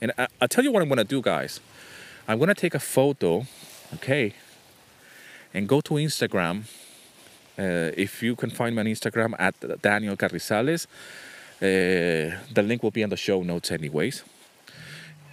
And 0.00 0.12
I, 0.16 0.28
I'll 0.40 0.48
tell 0.48 0.64
you 0.64 0.72
what 0.72 0.82
I'm 0.82 0.88
gonna 0.88 1.04
do, 1.04 1.20
guys. 1.20 1.60
I'm 2.26 2.38
gonna 2.38 2.54
take 2.54 2.74
a 2.74 2.80
photo, 2.80 3.46
okay, 3.94 4.34
and 5.52 5.68
go 5.68 5.80
to 5.82 5.94
Instagram. 5.94 6.62
Uh, 7.58 7.92
if 7.96 8.22
you 8.22 8.36
can 8.36 8.50
find 8.50 8.74
me 8.74 8.80
on 8.80 8.86
Instagram 8.86 9.34
at 9.38 9.54
Daniel 9.82 10.16
Carrizalez, 10.16 10.86
uh, 11.60 12.36
the 12.52 12.62
link 12.62 12.82
will 12.82 12.90
be 12.90 13.02
on 13.02 13.10
the 13.10 13.16
show 13.16 13.42
notes, 13.42 13.70
anyways. 13.70 14.24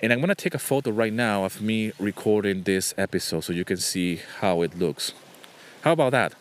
And 0.03 0.11
I'm 0.11 0.20
gonna 0.20 0.35
take 0.35 0.53
a 0.53 0.59
photo 0.59 0.91
right 0.91 1.13
now 1.13 1.45
of 1.45 1.61
me 1.61 1.93
recording 1.97 2.63
this 2.63 2.93
episode 2.97 3.41
so 3.41 3.54
you 3.54 3.65
can 3.65 3.77
see 3.77 4.21
how 4.39 4.61
it 4.61 4.77
looks. 4.77 5.13
How 5.81 5.93
about 5.93 6.11
that? 6.11 6.34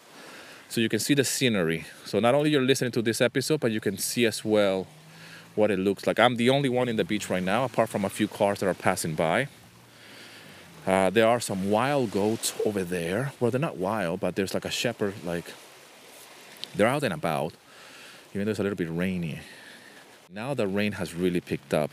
So 0.69 0.81
you 0.81 0.89
can 0.89 0.99
see 0.99 1.15
the 1.15 1.25
scenery. 1.25 1.85
So 2.05 2.19
not 2.19 2.35
only 2.35 2.51
you're 2.51 2.61
listening 2.61 2.91
to 2.93 3.03
this 3.03 3.21
episode, 3.21 3.61
but 3.61 3.71
you 3.71 3.81
can 3.81 3.97
see 3.99 4.27
as 4.27 4.45
well 4.45 4.89
what 5.57 5.71
it 5.71 5.79
looks 5.79 6.07
like. 6.07 6.21
I'm 6.21 6.37
the 6.37 6.51
only 6.51 6.69
one 6.69 6.89
in 6.89 6.97
the 6.97 7.05
beach 7.05 7.29
right 7.29 7.43
now, 7.43 7.65
apart 7.65 7.89
from 7.89 8.05
a 8.05 8.09
few 8.09 8.29
cars 8.29 8.61
that 8.61 8.69
are 8.69 8.75
passing 8.75 9.15
by. 9.15 9.49
Uh, 10.87 11.11
there 11.11 11.27
are 11.27 11.41
some 11.41 11.71
wild 11.71 12.13
goats 12.13 12.55
over 12.65 12.85
there. 12.85 13.33
Well, 13.41 13.51
they're 13.51 13.61
not 13.61 13.77
wild, 13.77 14.21
but 14.21 14.37
there's 14.37 14.55
like 14.55 14.65
a 14.65 14.71
shepherd, 14.71 15.15
like 15.25 15.53
they're 16.77 16.87
out 16.87 17.03
and 17.03 17.13
about. 17.13 17.55
Even 18.33 18.45
though 18.45 18.51
it's 18.51 18.61
a 18.61 18.63
little 18.63 18.77
bit 18.77 18.89
rainy. 18.91 19.41
Now 20.33 20.55
the 20.55 20.69
rain 20.69 20.93
has 20.93 21.15
really 21.15 21.41
picked 21.41 21.73
up. 21.73 21.91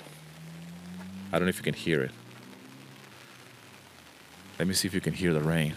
I 1.31 1.39
don't 1.39 1.45
know 1.45 1.49
if 1.49 1.57
you 1.57 1.63
can 1.63 1.73
hear 1.73 2.03
it. 2.03 2.11
Let 4.59 4.67
me 4.67 4.73
see 4.75 4.87
if 4.87 4.93
you 4.93 5.01
can 5.01 5.13
hear 5.13 5.33
the 5.33 5.41
rain. 5.41 5.73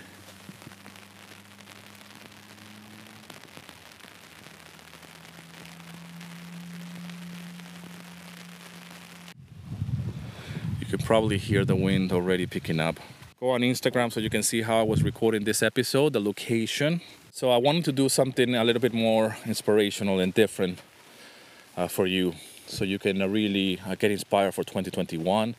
You 10.86 10.96
can 10.96 11.04
probably 11.04 11.36
hear 11.36 11.64
the 11.64 11.74
wind 11.74 12.12
already 12.12 12.46
picking 12.46 12.78
up. 12.78 13.00
Go 13.40 13.50
on 13.50 13.62
Instagram 13.62 14.12
so 14.12 14.20
you 14.20 14.30
can 14.30 14.44
see 14.44 14.62
how 14.62 14.78
I 14.78 14.82
was 14.84 15.02
recording 15.02 15.42
this 15.42 15.60
episode, 15.60 16.12
the 16.12 16.20
location. 16.20 17.00
So 17.32 17.50
I 17.50 17.56
wanted 17.56 17.84
to 17.86 17.92
do 17.92 18.08
something 18.08 18.54
a 18.54 18.62
little 18.62 18.80
bit 18.80 18.94
more 18.94 19.36
inspirational 19.46 20.20
and 20.20 20.32
different 20.32 20.78
uh, 21.76 21.88
for 21.88 22.06
you 22.06 22.34
so 22.68 22.84
you 22.84 23.00
can 23.00 23.20
uh, 23.20 23.26
really 23.26 23.80
uh, 23.84 23.96
get 23.96 24.12
inspired 24.12 24.54
for 24.54 24.62
2021. 24.62 25.56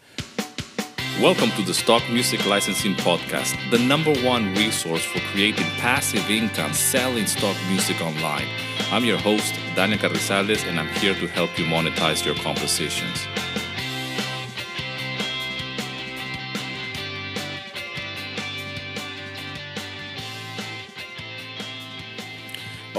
Welcome 1.20 1.50
to 1.58 1.62
the 1.62 1.74
Stock 1.74 2.04
Music 2.10 2.46
Licensing 2.46 2.96
Podcast, 2.96 3.54
the 3.70 3.80
number 3.80 4.14
one 4.22 4.56
resource 4.56 5.04
for 5.04 5.20
creating 5.34 5.66
passive 5.82 6.30
income 6.30 6.72
selling 6.72 7.28
stock 7.28 7.58
music 7.68 8.00
online. 8.00 8.48
I'm 8.92 9.04
your 9.04 9.18
host, 9.18 9.54
Daniel 9.76 10.00
Carrizalez, 10.00 10.66
and 10.66 10.80
I'm 10.80 10.88
here 10.88 11.16
to 11.16 11.28
help 11.28 11.60
you 11.60 11.66
monetize 11.66 12.24
your 12.24 12.36
compositions. 12.36 13.28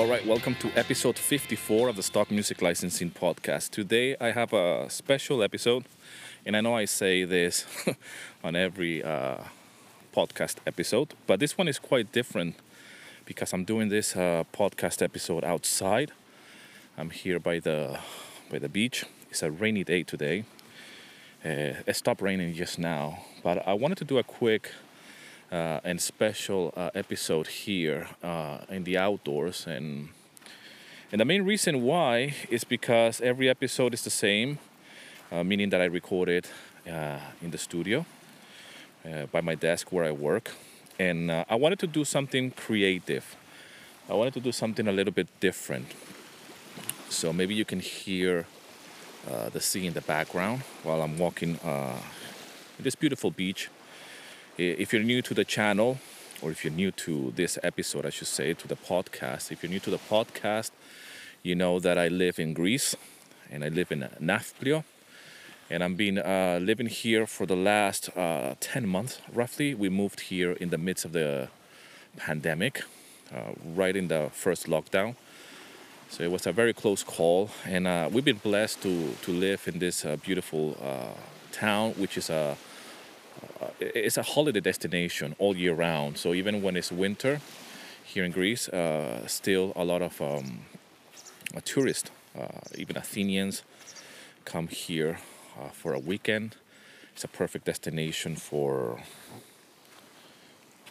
Right, 0.08 0.26
welcome 0.26 0.54
to 0.54 0.70
episode 0.74 1.18
54 1.18 1.90
of 1.90 1.96
the 1.96 2.02
Stock 2.02 2.30
Music 2.30 2.62
Licensing 2.62 3.10
Podcast. 3.10 3.68
Today 3.68 4.16
I 4.18 4.30
have 4.30 4.54
a 4.54 4.88
special 4.88 5.42
episode, 5.42 5.84
and 6.46 6.56
I 6.56 6.62
know 6.62 6.74
I 6.74 6.86
say 6.86 7.24
this 7.24 7.66
on 8.42 8.56
every 8.56 9.04
uh, 9.04 9.36
podcast 10.16 10.56
episode, 10.66 11.12
but 11.26 11.40
this 11.40 11.58
one 11.58 11.68
is 11.68 11.78
quite 11.78 12.10
different 12.10 12.56
because 13.26 13.52
I'm 13.52 13.64
doing 13.64 13.90
this 13.90 14.16
uh, 14.16 14.44
podcast 14.50 15.02
episode 15.02 15.44
outside. 15.44 16.12
I'm 16.96 17.10
here 17.10 17.38
by 17.38 17.58
the 17.58 17.98
by 18.50 18.58
the 18.58 18.70
beach. 18.70 19.04
It's 19.30 19.42
a 19.42 19.50
rainy 19.50 19.84
day 19.84 20.04
today. 20.04 20.44
Uh, 21.44 21.84
it 21.86 21.96
stopped 21.96 22.22
raining 22.22 22.54
just 22.54 22.78
now, 22.78 23.24
but 23.42 23.68
I 23.68 23.74
wanted 23.74 23.98
to 23.98 24.06
do 24.06 24.16
a 24.16 24.22
quick 24.22 24.72
and 25.50 26.00
special 26.00 26.72
uh, 26.76 26.90
episode 26.94 27.46
here 27.46 28.08
uh, 28.22 28.58
in 28.68 28.84
the 28.84 28.98
outdoors. 28.98 29.66
And 29.66 30.08
and 31.10 31.20
the 31.20 31.24
main 31.24 31.42
reason 31.42 31.82
why 31.82 32.34
is 32.50 32.64
because 32.64 33.20
every 33.20 33.48
episode 33.48 33.94
is 33.94 34.02
the 34.02 34.10
same 34.10 34.58
uh, 35.32 35.42
meaning 35.42 35.70
that 35.70 35.80
I 35.80 35.86
record 35.86 36.28
it 36.28 36.50
uh, 36.86 37.18
in 37.42 37.50
the 37.50 37.58
studio 37.58 38.04
uh, 39.04 39.26
by 39.26 39.40
my 39.40 39.54
desk 39.54 39.90
where 39.92 40.04
I 40.04 40.12
work. 40.12 40.50
And 40.98 41.30
I 41.30 41.54
wanted 41.54 41.78
to 41.78 41.86
do 41.86 42.04
something 42.04 42.50
creative. 42.50 43.36
I 44.10 44.14
wanted 44.14 44.34
to 44.34 44.40
do 44.40 44.50
something 44.50 44.88
a 44.88 44.92
little 44.92 45.12
bit 45.12 45.28
different. 45.38 45.86
So 47.08 47.32
maybe 47.32 47.54
you 47.54 47.64
can 47.64 47.78
hear 47.78 48.46
the 49.52 49.60
sea 49.60 49.86
in 49.86 49.92
the 49.92 50.00
background 50.00 50.62
while 50.82 51.02
I'm 51.02 51.16
walking 51.18 51.56
this 52.80 52.96
beautiful 52.96 53.30
beach 53.30 53.70
if 54.58 54.92
you're 54.92 55.02
new 55.02 55.22
to 55.22 55.34
the 55.34 55.44
channel, 55.44 55.98
or 56.42 56.50
if 56.50 56.64
you're 56.64 56.72
new 56.72 56.90
to 56.90 57.32
this 57.36 57.58
episode, 57.62 58.04
I 58.04 58.10
should 58.10 58.26
say, 58.26 58.54
to 58.54 58.68
the 58.68 58.76
podcast, 58.76 59.52
if 59.52 59.62
you're 59.62 59.70
new 59.70 59.80
to 59.80 59.90
the 59.90 59.98
podcast, 59.98 60.72
you 61.42 61.54
know 61.54 61.78
that 61.78 61.96
I 61.96 62.08
live 62.08 62.40
in 62.40 62.54
Greece 62.54 62.96
and 63.50 63.64
I 63.64 63.68
live 63.68 63.92
in 63.92 64.08
Nafplio. 64.20 64.84
And 65.70 65.84
I've 65.84 65.96
been 65.96 66.18
uh, 66.18 66.58
living 66.60 66.86
here 66.86 67.26
for 67.26 67.46
the 67.46 67.54
last 67.54 68.08
uh, 68.16 68.54
10 68.58 68.88
months, 68.88 69.20
roughly. 69.32 69.74
We 69.74 69.88
moved 69.88 70.20
here 70.20 70.52
in 70.52 70.70
the 70.70 70.78
midst 70.78 71.04
of 71.04 71.12
the 71.12 71.48
pandemic, 72.16 72.82
uh, 73.32 73.52
right 73.76 73.94
in 73.94 74.08
the 74.08 74.30
first 74.32 74.66
lockdown. 74.66 75.14
So 76.08 76.24
it 76.24 76.32
was 76.32 76.46
a 76.46 76.52
very 76.52 76.72
close 76.72 77.04
call. 77.04 77.50
And 77.64 77.86
uh, 77.86 78.08
we've 78.10 78.24
been 78.24 78.38
blessed 78.38 78.82
to, 78.82 79.12
to 79.22 79.32
live 79.32 79.68
in 79.68 79.78
this 79.78 80.04
uh, 80.04 80.16
beautiful 80.16 80.76
uh, 80.82 81.14
town, 81.52 81.92
which 81.92 82.16
is 82.16 82.30
a 82.30 82.56
uh, 83.60 83.66
it's 83.80 84.16
a 84.16 84.22
holiday 84.22 84.60
destination 84.60 85.34
all 85.38 85.56
year 85.56 85.74
round. 85.74 86.16
So 86.16 86.32
even 86.34 86.62
when 86.62 86.76
it's 86.76 86.92
winter 86.92 87.40
here 88.04 88.24
in 88.24 88.32
Greece, 88.32 88.68
uh, 88.68 89.26
still 89.26 89.72
a 89.74 89.84
lot 89.84 90.00
of 90.02 90.20
um, 90.20 90.60
tourists, 91.64 92.10
uh, 92.38 92.60
even 92.76 92.96
Athenians, 92.96 93.62
come 94.44 94.68
here 94.68 95.18
uh, 95.60 95.68
for 95.70 95.92
a 95.92 95.98
weekend. 95.98 96.56
It's 97.12 97.24
a 97.24 97.28
perfect 97.28 97.64
destination 97.64 98.36
for 98.36 99.02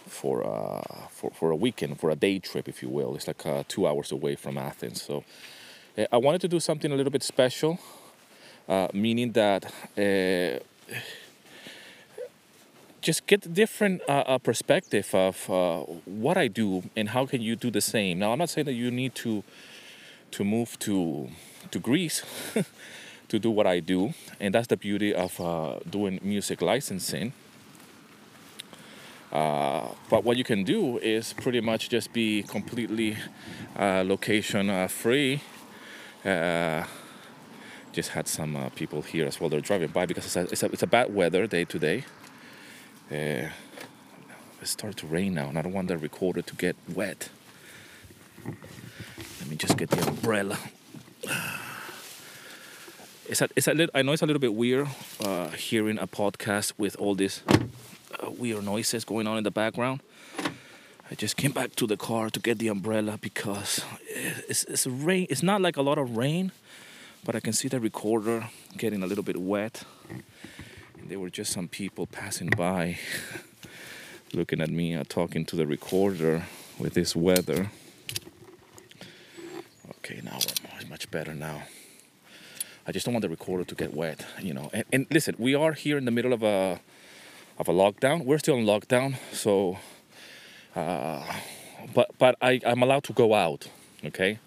for 0.06 0.46
uh, 0.46 1.08
for 1.10 1.32
for 1.32 1.52
a 1.52 1.56
weekend, 1.56 2.00
for 2.00 2.10
a 2.10 2.16
day 2.16 2.40
trip, 2.40 2.68
if 2.68 2.84
you 2.84 2.90
will. 2.90 3.16
It's 3.16 3.28
like 3.28 3.46
uh, 3.46 3.64
two 3.68 3.88
hours 3.88 4.12
away 4.12 4.36
from 4.36 4.58
Athens. 4.58 5.02
So 5.02 5.24
I 6.12 6.18
wanted 6.18 6.42
to 6.42 6.48
do 6.48 6.60
something 6.60 6.92
a 6.92 6.96
little 6.96 7.12
bit 7.12 7.24
special, 7.24 7.80
meaning 8.94 9.32
that 9.32 9.72
just 13.08 13.26
get 13.26 13.54
different 13.54 14.02
uh, 14.10 14.26
uh, 14.28 14.38
perspective 14.38 15.16
of 15.16 15.50
uh, 15.50 15.80
what 16.04 16.36
I 16.36 16.50
do 16.50 16.84
and 16.94 17.08
how 17.08 17.26
can 17.26 17.42
you 17.42 17.56
do 17.56 17.72
the 17.72 17.80
same. 17.80 18.20
Now, 18.20 18.34
I'm 18.34 18.40
not 18.40 18.50
saying 18.50 18.66
that 18.66 18.74
you 18.74 18.92
need 18.92 19.16
to 19.24 19.46
to 20.32 20.44
move 20.44 20.78
to 20.80 21.30
to 21.72 21.80
Greece 21.80 22.26
to 23.30 23.40
do 23.40 23.50
what 23.50 23.66
I 23.66 23.80
do, 23.80 24.14
and 24.42 24.54
that's 24.54 24.68
the 24.68 24.76
beauty 24.76 25.16
of 25.16 25.40
uh, 25.40 25.80
doing 25.90 26.20
music 26.22 26.62
licensing. 26.62 27.32
Uh, 29.32 29.88
but 30.10 30.26
what 30.26 30.36
you 30.36 30.44
can 30.44 30.66
do 30.66 30.98
is 30.98 31.32
pretty 31.32 31.62
much 31.62 31.88
just 31.88 32.12
be 32.12 32.44
completely 32.44 33.16
uh, 33.80 34.04
location 34.06 34.66
free. 34.90 35.40
just 37.94 38.10
had 38.10 38.28
some 38.28 38.54
people 38.76 39.02
here 39.02 39.26
as 39.26 39.40
well. 39.40 39.50
They're 39.50 39.68
driving 39.72 39.92
by 39.92 40.06
because 40.06 40.26
it's 40.26 40.36
a, 40.36 40.44
it's 40.52 40.64
a, 40.64 40.66
it's 40.74 40.84
a 40.84 40.88
bad 40.88 41.16
weather 41.16 41.48
day 41.48 41.64
today 41.64 42.04
uh, 43.12 43.50
it 44.62 44.68
started 44.68 44.98
to 44.98 45.08
rain 45.08 45.34
now, 45.34 45.48
and 45.48 45.58
I 45.58 45.62
don't 45.62 45.74
want 45.74 45.88
the 45.88 45.98
recorder 45.98 46.42
to 46.42 46.56
get 46.56 46.76
wet. 46.94 47.30
Let 49.40 49.50
me 49.50 49.56
just 49.56 49.78
get 49.78 49.90
the 49.90 50.08
umbrella. 50.08 50.58
It's 53.30 53.42
a, 53.42 53.50
it's 53.58 53.68
a 53.68 53.74
little, 53.74 53.92
I 53.94 54.04
know 54.04 54.14
it's 54.14 54.22
a 54.22 54.26
little 54.26 54.40
bit 54.40 54.54
weird 54.54 54.88
uh, 55.20 55.50
hearing 55.50 56.00
a 56.00 56.08
podcast 56.08 56.72
with 56.78 56.96
all 56.96 57.14
these 57.14 57.42
uh, 57.50 58.32
weird 58.32 58.64
noises 58.64 59.04
going 59.04 59.28
on 59.28 59.38
in 59.38 59.44
the 59.44 59.52
background. 59.52 60.00
I 61.12 61.16
just 61.16 61.36
came 61.36 61.52
back 61.52 61.76
to 61.76 61.88
the 61.88 61.98
car 61.98 62.30
to 62.30 62.40
get 62.40 62.58
the 62.58 62.70
umbrella 62.70 63.18
because 63.20 63.84
it's, 64.48 64.64
it's 64.64 64.88
rain. 64.88 65.28
It's 65.30 65.44
not 65.44 65.60
like 65.60 65.76
a 65.76 65.82
lot 65.82 65.98
of 65.98 66.16
rain, 66.16 66.54
but 67.26 67.36
I 67.36 67.42
can 67.42 67.52
see 67.52 67.68
the 67.68 67.82
recorder 67.82 68.48
getting 68.78 69.04
a 69.04 69.08
little 69.08 69.26
bit 69.26 69.36
wet 69.36 69.84
there 71.06 71.20
were 71.20 71.30
just 71.30 71.52
some 71.52 71.68
people 71.68 72.06
passing 72.08 72.50
by 72.50 72.98
looking 74.34 74.62
at 74.62 74.70
me 74.70 74.96
uh, 74.96 75.04
talking 75.08 75.46
to 75.46 75.56
the 75.56 75.68
recorder 75.68 76.44
with 76.80 76.94
this 76.94 77.16
weather. 77.16 77.70
Okay 80.00 80.22
now 80.24 80.38
it's 80.38 80.90
much 80.90 81.10
better 81.12 81.34
now. 81.34 81.64
I 82.86 82.92
just 82.92 83.06
don't 83.06 83.14
want 83.14 83.24
the 83.24 83.30
recorder 83.30 83.64
to 83.64 83.76
get 83.76 83.94
wet 83.94 84.26
you 84.42 84.54
know. 84.54 84.70
And, 84.74 84.86
and 84.92 85.08
listen 85.12 85.36
we 85.38 85.56
are 85.56 85.74
here 85.74 85.98
in 85.98 86.06
the 86.06 86.12
middle 86.12 86.34
of 86.34 86.44
a 86.44 86.80
of 87.58 87.68
a 87.68 87.74
lockdown. 87.74 88.26
We're 88.26 88.40
still 88.40 88.56
in 88.56 88.66
lockdown 88.66 89.16
so 89.32 89.78
uh, 90.76 91.24
but 91.94 92.12
but 92.18 92.36
I, 92.42 92.62
i'm 92.66 92.84
allowed 92.84 93.04
to 93.06 93.14
go 93.14 93.34
out 93.34 93.70
okay 94.06 94.40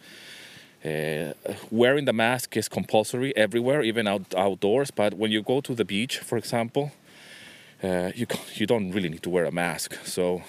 Uh, 0.84 1.34
wearing 1.70 2.06
the 2.06 2.12
mask 2.12 2.56
is 2.56 2.68
compulsory 2.68 3.36
everywhere, 3.36 3.82
even 3.82 4.06
out, 4.06 4.34
outdoors. 4.34 4.90
But 4.90 5.14
when 5.14 5.30
you 5.30 5.42
go 5.42 5.60
to 5.60 5.74
the 5.74 5.84
beach, 5.84 6.18
for 6.18 6.38
example, 6.38 6.92
uh, 7.82 8.12
you 8.14 8.26
you 8.54 8.66
don't 8.66 8.90
really 8.90 9.10
need 9.10 9.22
to 9.22 9.30
wear 9.30 9.44
a 9.44 9.50
mask. 9.50 9.94
So 10.04 10.42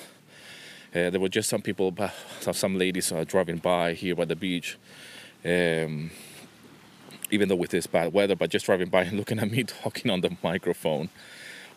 uh, 0.96 1.10
there 1.10 1.20
were 1.20 1.30
just 1.30 1.50
some 1.50 1.62
people, 1.62 1.94
some 2.40 2.78
ladies 2.78 3.12
uh, 3.12 3.26
driving 3.26 3.58
by 3.58 3.94
here 3.94 4.16
by 4.16 4.26
the 4.26 4.36
beach, 4.36 4.78
um, 5.44 6.12
even 7.30 7.50
though 7.50 7.56
with 7.56 7.72
this 7.72 7.88
bad 7.88 8.14
weather, 8.14 8.36
but 8.36 8.50
just 8.50 8.66
driving 8.66 8.90
by 8.90 9.04
and 9.04 9.18
looking 9.18 9.40
at 9.40 9.52
me 9.52 9.64
talking 9.64 10.10
on 10.10 10.22
the 10.22 10.38
microphone 10.42 11.10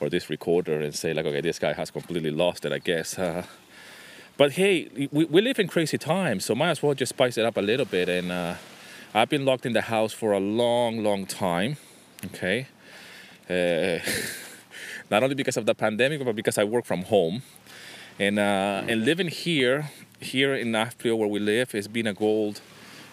or 0.01 0.09
this 0.09 0.31
recorder 0.31 0.81
and 0.81 0.95
say 0.95 1.13
like, 1.13 1.27
okay, 1.27 1.41
this 1.41 1.59
guy 1.59 1.73
has 1.73 1.91
completely 1.91 2.31
lost 2.31 2.65
it, 2.65 2.73
I 2.73 2.79
guess. 2.79 3.19
But 4.37 4.53
hey, 4.53 5.09
we, 5.13 5.25
we 5.27 5.41
live 5.41 5.61
in 5.61 5.69
crazy 5.69 5.97
times, 5.97 6.45
so 6.45 6.57
might 6.57 6.71
as 6.71 6.83
well 6.83 6.95
just 6.95 7.11
spice 7.11 7.39
it 7.39 7.45
up 7.45 7.57
a 7.57 7.61
little 7.61 7.87
bit. 7.87 8.09
And 8.09 8.33
uh, 8.33 8.55
I've 9.15 9.29
been 9.29 9.45
locked 9.45 9.65
in 9.65 9.75
the 9.75 9.83
house 9.83 10.13
for 10.13 10.33
a 10.33 10.41
long, 10.41 11.05
long 11.05 11.25
time. 11.25 11.77
Okay. 12.27 12.67
Uh, 13.49 13.99
not 15.11 15.23
only 15.23 15.37
because 15.37 15.57
of 15.57 15.67
the 15.67 15.75
pandemic, 15.75 16.25
but 16.25 16.35
because 16.35 16.59
I 16.59 16.65
work 16.65 16.85
from 16.85 17.03
home. 17.03 17.43
And 18.19 18.41
uh, 18.41 18.83
and 18.89 19.05
living 19.05 19.29
here, 19.29 19.91
here 20.21 20.55
in 20.55 20.73
Nafplio 20.73 21.17
where 21.17 21.29
we 21.29 21.39
live, 21.39 21.71
has 21.73 21.87
been 21.87 22.07
a 22.09 22.15
goal, 22.15 22.55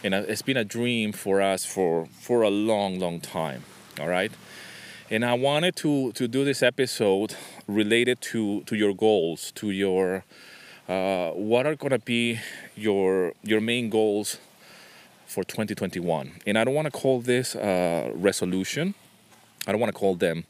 and 0.04 0.14
it's 0.16 0.42
been 0.42 0.58
a 0.58 0.66
dream 0.66 1.12
for 1.12 1.40
us 1.40 1.66
for 1.66 2.08
for 2.20 2.42
a 2.42 2.50
long, 2.50 3.00
long 3.00 3.20
time. 3.20 3.64
All 4.00 4.08
right. 4.08 4.32
And 5.12 5.24
I 5.24 5.34
wanted 5.34 5.76
to 5.78 6.14
to 6.14 6.28
do 6.28 6.44
this 6.46 6.64
episode 6.64 7.36
related 7.68 8.22
to 8.22 8.62
to 8.64 8.76
your 8.76 8.94
goals, 8.96 9.52
to 9.54 9.70
your 9.70 10.24
uh, 10.92 11.32
what 11.32 11.66
are 11.66 11.76
going 11.76 11.92
to 11.92 12.00
be 12.00 12.38
your 12.76 13.34
your 13.44 13.62
main 13.62 13.90
goals 13.90 14.38
for 15.26 15.44
2021 15.44 16.42
and 16.46 16.58
i 16.58 16.64
don't 16.66 16.74
want 16.74 16.86
to 16.86 16.92
call 16.92 17.22
this 17.22 17.56
uh, 17.56 18.12
resolution. 18.16 18.94
I 19.68 19.72
don't 19.72 19.80
want 19.80 19.94
to 19.94 20.00
call 20.00 20.16
them 20.16 20.44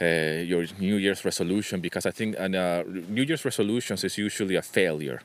uh, 0.00 0.42
your 0.44 0.66
new 0.78 0.96
year's 0.96 1.24
resolution 1.24 1.80
because 1.80 2.04
i 2.04 2.10
think 2.10 2.38
uh, 2.38 2.46
new 3.08 3.22
year's 3.22 3.44
resolutions 3.44 4.04
is 4.04 4.18
usually 4.18 4.56
a 4.56 4.62
failure. 4.62 5.22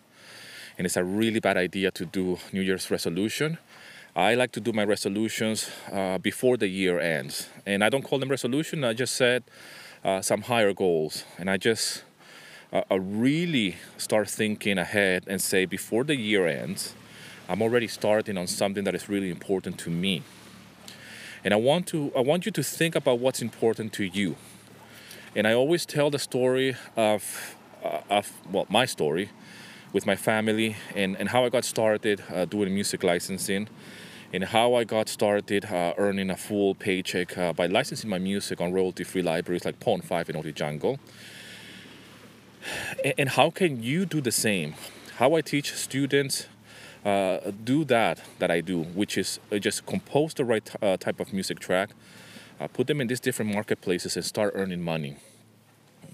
And 0.77 0.85
it's 0.85 0.97
a 0.97 1.03
really 1.03 1.39
bad 1.39 1.57
idea 1.57 1.91
to 1.91 2.05
do 2.05 2.37
new 2.51 2.61
year's 2.61 2.91
resolution. 2.91 3.57
I 4.15 4.35
like 4.35 4.51
to 4.51 4.59
do 4.59 4.73
my 4.73 4.83
resolutions 4.83 5.69
uh, 5.91 6.17
before 6.17 6.57
the 6.57 6.67
year 6.67 6.99
ends. 6.99 7.49
And 7.65 7.83
i 7.83 7.89
don't 7.89 8.03
call 8.03 8.19
them 8.19 8.29
resolution 8.29 8.83
i 8.85 8.93
just 8.93 9.15
set 9.15 9.43
some 10.21 10.43
higher 10.43 10.73
goals. 10.73 11.25
And 11.37 11.49
i 11.49 11.57
just 11.57 12.04
uh, 12.89 12.99
really 12.99 13.75
start 13.97 14.29
thinking 14.29 14.77
ahead 14.77 15.23
and 15.27 15.41
say 15.41 15.65
before 15.65 16.03
the 16.03 16.15
year 16.15 16.47
ends, 16.47 16.95
I'm 17.47 17.61
already 17.61 17.87
starting 17.87 18.37
on 18.37 18.47
something 18.47 18.83
that 18.85 18.95
is 18.95 19.07
really 19.07 19.29
important 19.29 19.77
to 19.79 19.89
me. 19.89 20.23
And 21.43 21.53
I 21.53 21.57
want 21.57 21.87
to 21.87 22.11
I 22.15 22.21
want 22.21 22.45
you 22.45 22.51
to 22.51 22.63
think 22.63 22.95
about 22.95 23.19
what's 23.19 23.41
important 23.41 23.93
to 23.93 24.03
you. 24.03 24.35
And 25.35 25.47
I 25.47 25.53
always 25.53 25.85
tell 25.85 26.09
the 26.09 26.19
story 26.19 26.75
of 26.97 27.55
uh, 27.83 28.01
of 28.09 28.31
well 28.51 28.65
my 28.69 28.85
story 28.85 29.29
with 29.93 30.05
my 30.05 30.15
family 30.15 30.75
and, 30.95 31.15
and 31.17 31.29
how 31.29 31.45
I 31.45 31.49
got 31.49 31.63
started 31.63 32.21
uh, 32.33 32.45
doing 32.45 32.73
music 32.73 33.03
licensing 33.03 33.69
and 34.33 34.43
how 34.43 34.73
I 34.73 34.83
got 34.83 35.07
started 35.07 35.65
uh, 35.65 35.93
earning 35.97 36.29
a 36.29 36.35
full 36.35 36.75
paycheck 36.75 37.37
uh, 37.37 37.53
by 37.53 37.67
licensing 37.67 38.09
my 38.09 38.17
music 38.17 38.59
on 38.59 38.73
royalty 38.73 39.05
free 39.05 39.21
libraries 39.21 39.63
like 39.63 39.79
Pond5 39.79 40.27
and 40.29 40.37
Audio 40.37 40.51
Jungle 40.51 40.99
and 43.17 43.29
how 43.29 43.49
can 43.49 43.81
you 43.83 44.05
do 44.05 44.21
the 44.21 44.31
same? 44.31 44.75
How 45.17 45.35
I 45.35 45.41
teach 45.41 45.73
students 45.73 46.47
uh, 47.05 47.51
do 47.63 47.85
that 47.85 48.19
that 48.39 48.49
I 48.49 48.61
do, 48.61 48.81
which 48.81 49.17
is 49.17 49.39
uh, 49.51 49.59
just 49.59 49.85
compose 49.85 50.33
the 50.33 50.43
right 50.43 50.67
uh, 50.81 50.97
type 50.97 51.19
of 51.19 51.31
music 51.31 51.59
track, 51.59 51.91
uh, 52.59 52.67
put 52.67 52.87
them 52.87 52.99
in 52.99 53.07
these 53.07 53.19
different 53.19 53.53
marketplaces, 53.53 54.15
and 54.15 54.25
start 54.25 54.53
earning 54.55 54.81
money. 54.81 55.17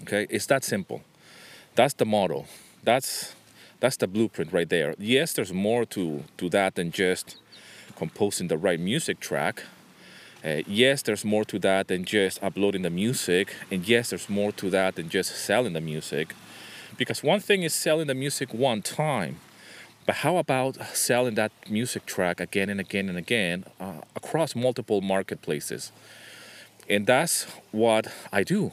Okay, 0.02 0.26
it's 0.28 0.46
that 0.46 0.64
simple. 0.64 1.02
That's 1.74 1.94
the 1.94 2.04
model. 2.04 2.46
That's 2.84 3.34
that's 3.80 3.96
the 3.96 4.06
blueprint 4.06 4.52
right 4.52 4.68
there. 4.68 4.94
Yes, 4.98 5.32
there's 5.32 5.52
more 5.52 5.84
to 5.86 6.24
to 6.36 6.48
that 6.50 6.74
than 6.74 6.92
just 6.92 7.36
composing 7.96 8.48
the 8.48 8.58
right 8.58 8.78
music 8.78 9.18
track. 9.18 9.62
Uh, 10.44 10.62
yes, 10.66 11.02
there's 11.02 11.24
more 11.24 11.44
to 11.44 11.58
that 11.60 11.86
than 11.86 12.04
just 12.04 12.42
uploading 12.42 12.82
the 12.82 12.90
music, 12.90 13.54
and 13.70 13.86
yes, 13.86 14.10
there's 14.10 14.28
more 14.28 14.50
to 14.50 14.70
that 14.70 14.96
than 14.96 15.08
just 15.08 15.36
selling 15.36 15.72
the 15.72 15.80
music. 15.80 16.34
Because 16.96 17.22
one 17.22 17.38
thing 17.38 17.62
is 17.62 17.72
selling 17.72 18.08
the 18.08 18.14
music 18.14 18.52
one 18.52 18.82
time, 18.82 19.38
but 20.04 20.16
how 20.16 20.38
about 20.38 20.76
selling 20.94 21.36
that 21.36 21.52
music 21.70 22.06
track 22.06 22.40
again 22.40 22.68
and 22.68 22.80
again 22.80 23.08
and 23.08 23.16
again 23.16 23.64
uh, 23.78 24.00
across 24.16 24.56
multiple 24.56 25.00
marketplaces? 25.00 25.92
And 26.88 27.06
that's 27.06 27.44
what 27.70 28.08
I 28.32 28.42
do. 28.42 28.72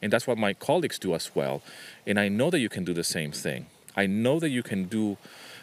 And 0.00 0.12
that's 0.12 0.28
what 0.28 0.38
my 0.38 0.54
colleagues 0.54 1.00
do 1.00 1.14
as 1.14 1.34
well. 1.34 1.62
And 2.06 2.20
I 2.20 2.28
know 2.28 2.50
that 2.50 2.60
you 2.60 2.68
can 2.68 2.84
do 2.84 2.94
the 2.94 3.02
same 3.02 3.32
thing. 3.32 3.66
I 3.96 4.06
know 4.06 4.38
that 4.38 4.50
you 4.50 4.62
can 4.62 4.84
do 4.84 5.18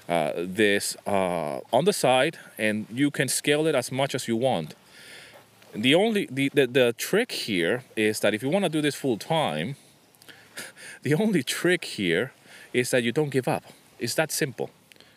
uh, 0.10 0.34
this 0.36 0.98
uh, 1.08 1.62
on 1.72 1.86
the 1.86 1.94
side 1.94 2.38
and 2.58 2.86
you 2.92 3.10
can 3.10 3.30
scale 3.30 3.66
it 3.68 3.76
as 3.76 3.94
much 3.94 4.14
as 4.14 4.28
you 4.28 4.36
want. 4.36 4.76
The 5.76 5.94
only 5.94 6.28
the, 6.32 6.50
the, 6.54 6.68
the 6.68 6.96
trick 6.98 7.34
here 7.34 7.84
is 7.98 8.22
that 8.22 8.34
if 8.34 8.42
you 8.42 8.50
want 8.50 8.64
to 8.64 8.70
do 8.70 8.82
this 8.82 8.96
full 8.96 9.18
time, 9.18 9.76
the 11.04 11.14
only 11.14 11.44
trick 11.44 11.84
here 11.84 12.32
is 12.72 12.92
that 12.92 13.04
you 13.04 13.12
don't 13.12 13.30
give 13.30 13.48
up. 13.48 13.64
It's 14.00 14.16
that 14.16 14.32
simple. 14.32 14.70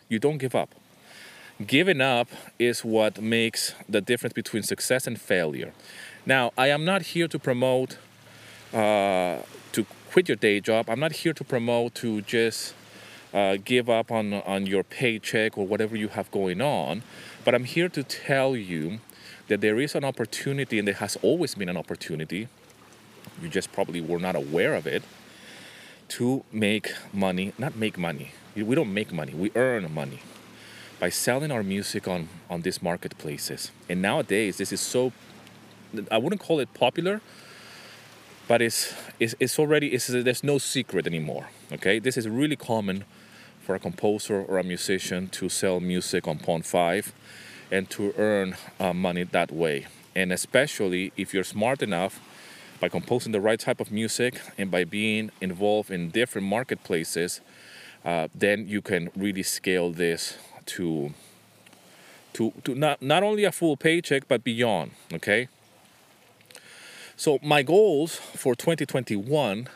You 0.09 0.19
don't 0.19 0.37
give 0.37 0.55
up. 0.55 0.75
Giving 1.65 2.01
up 2.01 2.27
is 2.57 2.83
what 2.83 3.21
makes 3.21 3.73
the 3.87 4.01
difference 4.01 4.33
between 4.33 4.63
success 4.63 5.07
and 5.07 5.19
failure. 5.19 5.73
Now, 6.25 6.51
I 6.57 6.67
am 6.67 6.83
not 6.83 7.01
here 7.13 7.27
to 7.29 7.39
promote 7.39 7.97
uh, 8.73 9.39
to 9.71 9.85
quit 10.11 10.27
your 10.27 10.35
day 10.35 10.59
job. 10.59 10.89
I'm 10.89 10.99
not 10.99 11.13
here 11.13 11.33
to 11.33 11.43
promote 11.43 11.95
to 11.95 12.21
just 12.21 12.73
uh, 13.33 13.57
give 13.63 13.89
up 13.89 14.11
on, 14.11 14.33
on 14.33 14.65
your 14.65 14.83
paycheck 14.83 15.57
or 15.57 15.65
whatever 15.65 15.95
you 15.95 16.09
have 16.09 16.29
going 16.31 16.61
on. 16.61 17.03
But 17.45 17.55
I'm 17.55 17.63
here 17.63 17.89
to 17.89 18.03
tell 18.03 18.55
you 18.55 18.99
that 19.49 19.61
there 19.61 19.79
is 19.79 19.95
an 19.95 20.05
opportunity, 20.05 20.79
and 20.79 20.87
there 20.87 20.95
has 20.95 21.17
always 21.21 21.55
been 21.55 21.69
an 21.69 21.77
opportunity. 21.77 22.47
You 23.41 23.49
just 23.49 23.71
probably 23.73 23.99
were 23.99 24.19
not 24.19 24.35
aware 24.35 24.75
of 24.75 24.87
it 24.87 25.03
to 26.09 26.43
make 26.51 26.93
money, 27.11 27.53
not 27.57 27.75
make 27.75 27.97
money. 27.97 28.31
We 28.55 28.75
don't 28.75 28.93
make 28.93 29.11
money, 29.11 29.33
we 29.33 29.51
earn 29.55 29.91
money 29.93 30.19
by 30.99 31.09
selling 31.09 31.51
our 31.51 31.63
music 31.63 32.07
on, 32.07 32.29
on 32.49 32.61
these 32.61 32.81
marketplaces. 32.81 33.71
And 33.87 34.01
nowadays, 34.01 34.57
this 34.57 34.71
is 34.71 34.81
so, 34.81 35.13
I 36.11 36.17
wouldn't 36.17 36.41
call 36.41 36.59
it 36.59 36.73
popular, 36.73 37.21
but 38.47 38.61
it's, 38.61 38.93
it's, 39.19 39.33
it's 39.39 39.57
already, 39.57 39.93
it's, 39.93 40.07
there's 40.07 40.43
no 40.43 40.57
secret 40.57 41.07
anymore. 41.07 41.49
Okay, 41.71 41.99
this 41.99 42.17
is 42.17 42.27
really 42.27 42.55
common 42.55 43.05
for 43.61 43.75
a 43.75 43.79
composer 43.79 44.41
or 44.41 44.57
a 44.57 44.63
musician 44.63 45.27
to 45.29 45.47
sell 45.47 45.79
music 45.79 46.27
on 46.27 46.37
Pond5 46.37 47.13
and 47.71 47.89
to 47.91 48.13
earn 48.17 48.55
uh, 48.79 48.93
money 48.93 49.23
that 49.23 49.51
way. 49.51 49.87
And 50.15 50.31
especially 50.31 51.11
if 51.15 51.33
you're 51.33 51.43
smart 51.43 51.81
enough 51.81 52.19
by 52.79 52.89
composing 52.89 53.31
the 53.31 53.41
right 53.41 53.59
type 53.59 53.79
of 53.79 53.91
music 53.91 54.41
and 54.57 54.71
by 54.71 54.83
being 54.83 55.31
involved 55.41 55.91
in 55.91 56.09
different 56.09 56.47
marketplaces, 56.47 57.41
uh, 58.05 58.27
then 58.33 58.67
you 58.67 58.81
can 58.81 59.09
really 59.15 59.43
scale 59.43 59.91
this 59.91 60.37
to 60.65 61.13
to 62.33 62.53
to 62.63 62.75
not 62.75 63.01
not 63.01 63.23
only 63.23 63.43
a 63.43 63.51
full 63.51 63.75
paycheck 63.75 64.27
but 64.27 64.43
beyond. 64.43 64.91
Okay. 65.13 65.49
So 67.17 67.37
my 67.43 67.63
goals 67.63 68.15
for 68.15 68.55
2021 68.55 69.67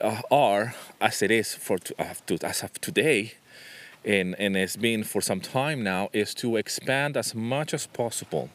uh, 0.00 0.20
are, 0.32 0.74
as 1.00 1.22
it 1.22 1.30
is 1.30 1.54
for 1.54 1.78
uh, 1.96 2.14
to, 2.26 2.38
as 2.44 2.64
of 2.64 2.72
today, 2.80 3.34
and 4.06 4.34
and 4.38 4.56
it's 4.56 4.76
been 4.76 5.04
for 5.04 5.20
some 5.20 5.40
time 5.40 5.82
now, 5.82 6.08
is 6.12 6.32
to 6.34 6.56
expand 6.56 7.16
as 7.16 7.34
much 7.34 7.74
as 7.74 7.86
possible 7.86 8.48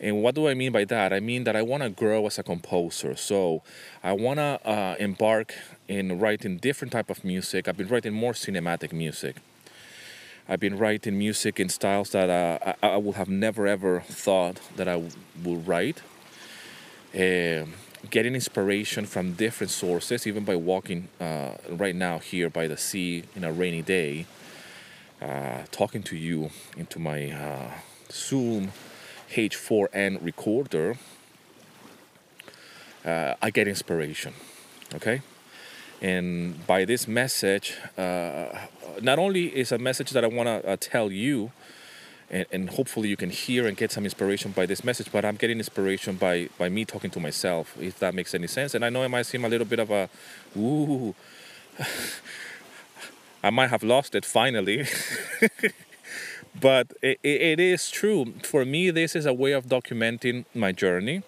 and 0.00 0.22
what 0.22 0.34
do 0.34 0.48
I 0.48 0.54
mean 0.54 0.72
by 0.72 0.84
that? 0.86 1.12
I 1.12 1.20
mean 1.20 1.44
that 1.44 1.54
I 1.54 1.62
want 1.62 1.82
to 1.82 1.88
grow 1.88 2.26
as 2.26 2.38
a 2.38 2.42
composer. 2.42 3.14
So 3.16 3.62
I 4.02 4.12
want 4.12 4.38
to 4.38 4.60
uh, 4.64 4.96
embark 4.98 5.54
in 5.88 6.18
writing 6.18 6.58
different 6.58 6.92
type 6.92 7.10
of 7.10 7.24
music. 7.24 7.68
I've 7.68 7.76
been 7.76 7.88
writing 7.88 8.12
more 8.12 8.32
cinematic 8.32 8.92
music. 8.92 9.36
I've 10.48 10.60
been 10.60 10.76
writing 10.76 11.16
music 11.18 11.58
in 11.58 11.68
styles 11.68 12.10
that 12.10 12.28
uh, 12.28 12.74
I, 12.82 12.88
I 12.88 12.96
would 12.98 13.14
have 13.14 13.28
never 13.28 13.66
ever 13.66 14.00
thought 14.00 14.60
that 14.76 14.88
I 14.88 14.96
would 15.42 15.66
write. 15.66 16.02
Uh, 17.14 17.64
getting 18.10 18.34
inspiration 18.34 19.06
from 19.06 19.32
different 19.32 19.70
sources, 19.70 20.26
even 20.26 20.44
by 20.44 20.56
walking 20.56 21.08
uh, 21.18 21.52
right 21.70 21.94
now 21.94 22.18
here 22.18 22.50
by 22.50 22.66
the 22.66 22.76
sea 22.76 23.22
in 23.34 23.44
a 23.44 23.52
rainy 23.52 23.80
day, 23.80 24.26
talking 25.70 26.02
to 26.02 26.16
you 26.16 26.50
into 26.76 26.98
my 26.98 27.30
uh, 27.30 27.70
Zoom 28.10 28.72
H4n 29.30 30.24
recorder, 30.24 30.96
uh, 33.04 33.34
I 33.42 33.50
get 33.50 33.68
inspiration. 33.68 34.34
Okay? 34.94 35.22
And 36.00 36.66
by 36.66 36.84
this 36.84 37.08
message, 37.08 37.76
uh, 37.96 38.66
not 39.02 39.18
only 39.18 39.46
is 39.56 39.72
a 39.72 39.78
message 39.78 40.10
that 40.10 40.24
I 40.24 40.28
want 40.28 40.46
to 40.46 40.68
uh, 40.68 40.76
tell 40.78 41.10
you 41.10 41.52
and, 42.30 42.46
and 42.52 42.70
hopefully 42.70 43.08
you 43.08 43.16
can 43.16 43.30
hear 43.30 43.66
and 43.66 43.76
get 43.76 43.92
some 43.92 44.04
inspiration 44.04 44.52
by 44.52 44.66
this 44.66 44.82
message 44.82 45.10
but 45.12 45.24
i'm 45.24 45.36
getting 45.36 45.58
inspiration 45.58 46.16
by 46.16 46.48
by 46.58 46.68
me 46.68 46.84
talking 46.84 47.10
to 47.10 47.20
myself 47.20 47.76
if 47.80 47.98
that 47.98 48.14
makes 48.14 48.34
any 48.34 48.46
sense 48.46 48.74
and 48.74 48.84
i 48.84 48.88
know 48.88 49.02
it 49.02 49.08
might 49.08 49.26
seem 49.26 49.44
a 49.44 49.48
little 49.48 49.66
bit 49.66 49.78
of 49.78 49.90
a 49.90 50.08
ooh 50.56 51.14
i 53.46 53.50
might 53.50 53.70
have 53.70 53.82
lost 53.82 54.14
it 54.14 54.24
finally. 54.24 54.78
But 56.60 56.92
it, 57.02 57.18
it 57.22 57.58
is 57.58 57.90
true. 57.90 58.32
For 58.42 58.64
me 58.64 58.90
this 58.90 59.16
is 59.16 59.26
a 59.26 59.32
way 59.32 59.52
of 59.52 59.66
documenting 59.66 60.44
my 60.54 60.72
journey. 60.72 61.22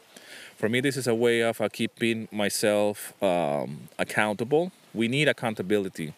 For 0.56 0.68
me 0.68 0.80
this 0.80 0.96
is 0.96 1.06
a 1.06 1.14
way 1.14 1.40
of 1.40 1.61
uh, 1.61 1.68
keeping 1.68 2.28
myself 2.30 3.12
um, 3.23 3.88
accountable. 3.99 4.73
We 4.94 5.08
need 5.08 5.28
accountability. 5.28 6.14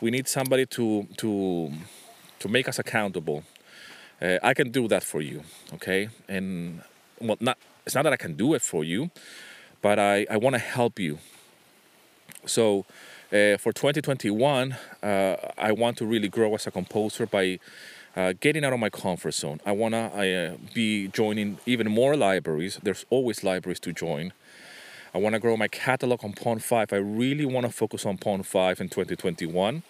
We 0.00 0.10
need 0.10 0.28
somebody 0.28 0.66
to 0.66 1.06
to 1.16 1.72
to 2.40 2.48
make 2.48 2.68
us 2.68 2.78
accountable. 2.78 3.44
Uh, 4.20 4.38
I 4.42 4.52
can 4.54 4.70
do 4.70 4.86
that 4.88 5.02
for 5.02 5.22
you, 5.22 5.42
okay? 5.74 6.10
And 6.28 6.82
well, 7.20 7.38
not 7.40 7.56
it's 7.86 7.94
not 7.94 8.04
that 8.04 8.12
I 8.12 8.16
can 8.16 8.34
do 8.34 8.54
it 8.54 8.62
for 8.62 8.84
you, 8.84 9.10
but 9.80 9.98
I, 9.98 10.26
I 10.30 10.36
want 10.36 10.54
to 10.54 10.60
help 10.60 10.98
you. 10.98 11.18
So 12.46 12.84
uh, 13.32 13.56
for 13.58 13.72
2021, 13.72 14.76
uh, 15.02 15.36
I 15.56 15.70
want 15.70 15.96
to 15.98 16.06
really 16.06 16.28
grow 16.28 16.52
as 16.54 16.66
a 16.66 16.72
composer 16.72 17.26
by 17.26 17.60
uh, 18.16 18.32
getting 18.40 18.64
out 18.64 18.72
of 18.72 18.80
my 18.80 18.90
comfort 18.90 19.34
zone. 19.34 19.60
I 19.64 19.70
want 19.70 19.94
to 19.94 19.98
uh, 19.98 20.56
be 20.74 21.06
joining 21.08 21.58
even 21.64 21.88
more 21.90 22.16
libraries. 22.16 22.80
There's 22.82 23.06
always 23.08 23.44
libraries 23.44 23.78
to 23.80 23.92
join. 23.92 24.32
I 25.14 25.18
want 25.18 25.34
to 25.34 25.38
grow 25.38 25.56
my 25.56 25.68
catalog 25.68 26.24
on 26.24 26.32
Pond5. 26.32 26.92
I 26.92 26.96
really 26.96 27.44
want 27.44 27.66
to 27.66 27.72
focus 27.72 28.04
on 28.04 28.18
Pond5 28.18 28.80
in 28.80 28.88
2021. 28.88 29.82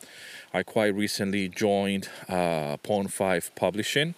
I 0.53 0.63
quite 0.63 0.95
recently 0.95 1.49
joined 1.49 2.09
uh, 2.29 2.77
Pond5 2.79 3.55
Publishing. 3.55 4.15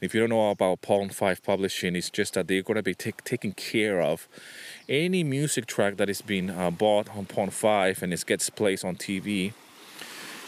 If 0.00 0.14
you 0.14 0.20
don't 0.20 0.30
know 0.30 0.48
about 0.48 0.80
Pond5 0.80 1.42
Publishing, 1.42 1.94
it's 1.94 2.08
just 2.08 2.32
that 2.34 2.48
they're 2.48 2.62
going 2.62 2.76
to 2.76 2.82
be 2.82 2.94
take, 2.94 3.22
taking 3.22 3.52
care 3.52 4.00
of 4.00 4.28
any 4.90 5.22
music 5.22 5.66
track 5.66 5.96
that 5.96 6.10
is 6.10 6.20
being 6.20 6.50
uh, 6.50 6.70
bought 6.70 7.08
on 7.16 7.24
Pond5 7.24 8.02
and 8.02 8.12
it 8.12 8.26
gets 8.26 8.50
placed 8.50 8.84
on 8.84 8.96
TV. 8.96 9.52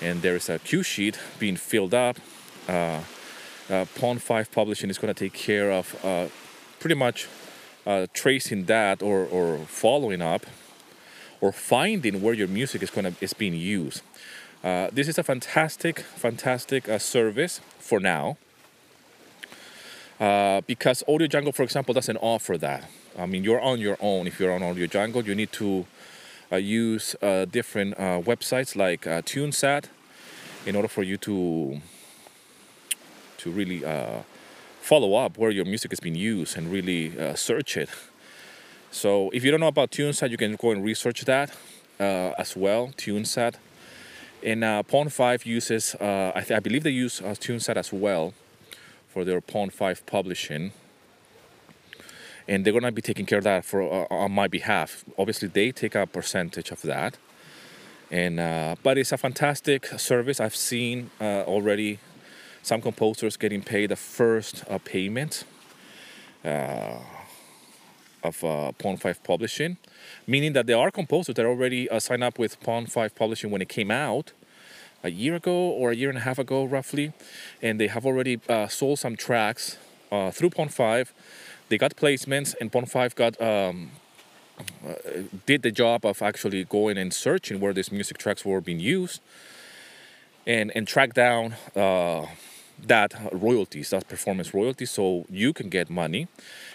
And 0.03 0.21
there 0.21 0.35
is 0.35 0.51
a 0.51 0.59
cue 0.59 0.83
sheet 0.83 1.19
being 1.39 1.57
filled 1.57 1.95
up. 1.95 2.19
Uh, 2.69 3.01
uh, 3.71 3.85
Pond5 3.95 4.51
Publishing 4.51 4.91
is 4.91 4.99
going 4.99 5.15
to 5.15 5.25
take 5.25 5.33
care 5.33 5.71
of 5.71 6.05
uh, 6.05 6.27
pretty 6.81 6.97
much 6.97 7.29
uh, 7.87 8.07
tracing 8.13 8.65
that 8.65 9.03
or, 9.03 9.25
or 9.27 9.59
following 9.59 10.21
up 10.21 10.45
or 11.41 11.53
finding 11.53 12.21
where 12.21 12.35
your 12.35 12.49
music 12.49 12.83
is 12.83 12.91
going 12.91 13.05
to 13.05 13.25
is 13.25 13.33
being 13.33 13.55
used. 13.55 14.03
Uh, 14.65 14.89
this 14.93 15.09
is 15.09 15.19
a 15.19 15.23
fantastic, 15.23 16.01
fantastic 16.01 16.89
uh, 16.89 16.99
service 16.99 17.61
for 17.79 17.99
now 18.01 18.37
uh, 20.21 20.61
because 20.67 21.03
Audio 21.09 21.27
Jungle, 21.27 21.53
for 21.53 21.63
example, 21.63 21.95
doesn't 21.95 22.19
offer 22.19 22.57
that. 22.59 22.89
I 23.19 23.27
mean, 23.27 23.45
you're 23.45 23.61
on 23.61 23.79
your 23.81 23.97
own. 24.01 24.27
If 24.27 24.41
you're 24.41 24.53
on 24.53 24.63
Audio 24.63 24.87
Jungle, 24.87 25.23
you 25.23 25.35
need 25.35 25.53
to 25.53 25.87
uh, 26.51 26.57
use 26.57 27.17
uh, 27.23 27.45
different 27.45 27.95
uh, 27.95 28.21
websites 28.21 28.77
like 28.77 29.03
TuneSat 29.03 29.85
in 30.67 30.77
order 30.77 30.89
for 30.89 31.03
you 31.03 31.17
to 31.19 31.81
to 33.39 33.51
really 33.51 33.83
follow 34.81 35.15
up 35.15 35.37
where 35.37 35.51
your 35.51 35.65
music 35.65 35.93
is 35.93 36.01
being 36.01 36.15
used 36.15 36.57
and 36.57 36.71
really 36.71 37.13
search 37.35 37.77
it. 37.77 37.89
So 38.91 39.31
if 39.33 39.45
you 39.45 39.51
don't 39.51 39.61
know 39.61 39.69
about 39.69 39.91
TuneSat, 39.91 40.31
you 40.31 40.37
can 40.37 40.57
go 40.57 40.71
and 40.71 40.85
research 40.85 41.23
that 41.23 41.57
as 41.99 42.57
well. 42.57 42.89
TuneSat. 42.97 43.55
And 44.45 44.65
uh, 44.65 44.83
Pond5 44.83 45.47
uses, 45.47 45.95
uh, 46.01 46.33
I, 46.35 46.41
th- 46.41 46.51
I, 46.51 46.59
believe 46.59 46.83
they 46.83 46.91
use 46.91 47.21
uh, 47.21 47.27
TuneSat 47.27 47.77
as 47.77 47.93
well 47.93 48.35
for 49.09 49.25
their 49.25 49.41
Pond5 49.41 50.05
publishing. 50.05 50.73
And 52.49 52.65
they're 52.65 52.73
going 52.73 52.85
to 52.85 52.93
be 52.93 53.03
taking 53.03 53.27
care 53.27 53.39
of 53.39 53.45
that 53.45 53.65
for 53.65 53.83
uh, 53.83 54.07
on 54.11 54.33
my 54.33 54.49
behalf. 54.49 55.05
Obviously, 55.19 55.49
they 55.49 55.73
take 55.73 55.95
a 55.95 56.07
percentage 56.07 56.71
of 56.71 56.83
that. 56.83 57.19
And 58.11 58.41
uh, 58.41 58.77
but 58.83 58.99
it's 58.99 59.13
a 59.13 59.17
fantastic 59.17 59.87
service. 59.99 60.41
I've 60.41 60.57
seen 60.57 61.11
uh, 61.21 61.45
already 61.47 61.99
some 62.63 62.81
composers 62.81 63.37
getting 63.37 63.63
paid 63.63 63.91
the 63.91 63.97
first 63.97 64.65
payment 64.85 65.45
of 66.45 68.39
Pond5 68.79 69.23
publishing, 69.25 69.77
meaning 70.27 70.53
that 70.53 70.67
there 70.67 70.79
are 70.79 70.91
composers 70.91 71.35
that 71.35 71.47
already 71.47 71.89
uh, 71.89 71.99
signed 71.99 72.23
up 72.23 72.39
with 72.39 72.61
Pond5 72.61 73.15
publishing 73.15 73.51
when 73.51 73.63
it 73.63 73.69
came 73.69 73.91
out 73.91 74.33
a 75.03 75.11
year 75.11 75.35
ago 75.35 75.53
or 75.53 75.91
a 75.91 75.97
year 75.97 76.09
and 76.09 76.19
a 76.19 76.23
half 76.23 76.39
ago, 76.39 76.65
roughly, 76.65 77.13
and 77.61 77.81
they 77.81 77.89
have 77.89 78.07
already 78.07 78.41
uh, 78.49 78.69
sold 78.69 78.99
some 78.99 79.17
tracks 79.17 79.77
uh, 80.11 80.31
through 80.31 80.51
Pond5. 80.51 81.09
They 81.73 81.79
got 81.79 81.97
placements, 81.97 82.55
and 82.61 82.71
Pond5 82.71 83.15
got 83.15 83.41
um, 83.41 83.93
uh, 84.87 84.93
did 85.47 85.63
the 85.63 85.71
job 85.71 86.05
of 86.05 86.21
actually 86.21 86.65
going 86.65 86.99
and 86.99 87.15
searching 87.15 87.61
where 87.61 87.73
these 87.73 87.91
music 87.91 88.19
tracks 88.19 88.45
were 88.45 88.61
being 88.61 88.79
used, 88.79 89.23
and 90.47 90.71
and 90.75 90.87
track 90.87 91.15
down 91.15 91.55
uh, 91.75 92.27
that 92.87 93.15
royalties, 93.33 93.89
that 93.89 94.07
performance 94.07 94.53
royalties, 94.53 94.91
so 94.91 95.25
you 95.31 95.55
can 95.55 95.71
get 95.71 95.89
money. 95.89 96.29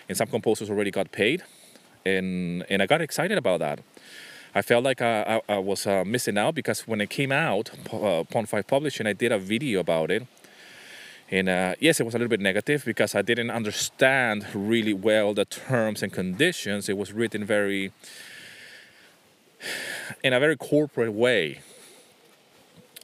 And 0.09 0.17
some 0.17 0.29
composers 0.29 0.67
already 0.67 0.89
got 0.89 1.11
paid, 1.11 1.43
and 2.03 2.65
and 2.67 2.81
I 2.81 2.87
got 2.87 2.99
excited 2.99 3.37
about 3.37 3.59
that. 3.59 3.77
I 4.55 4.63
felt 4.63 4.83
like 4.83 5.03
I, 5.03 5.41
I, 5.47 5.57
I 5.57 5.57
was 5.59 5.85
uh, 5.85 6.05
missing 6.05 6.39
out 6.39 6.55
because 6.55 6.87
when 6.87 7.01
it 7.01 7.11
came 7.11 7.31
out, 7.31 7.69
uh, 7.93 8.23
Pond5 8.33 8.65
Publishing, 8.65 9.05
I 9.05 9.13
did 9.13 9.31
a 9.31 9.37
video 9.37 9.79
about 9.79 10.09
it. 10.09 10.25
And 11.29 11.49
uh, 11.49 11.75
yes, 11.79 11.99
it 11.99 12.03
was 12.03 12.15
a 12.15 12.17
little 12.17 12.29
bit 12.29 12.39
negative 12.39 12.85
because 12.85 13.13
I 13.13 13.21
didn't 13.21 13.49
understand 13.51 14.45
really 14.53 14.93
well 14.93 15.33
the 15.33 15.45
terms 15.45 16.01
and 16.01 16.11
conditions. 16.11 16.87
It 16.87 16.97
was 16.97 17.11
written 17.11 17.43
very, 17.43 17.91
in 20.23 20.31
a 20.33 20.39
very 20.39 20.55
corporate 20.55 21.13
way. 21.13 21.59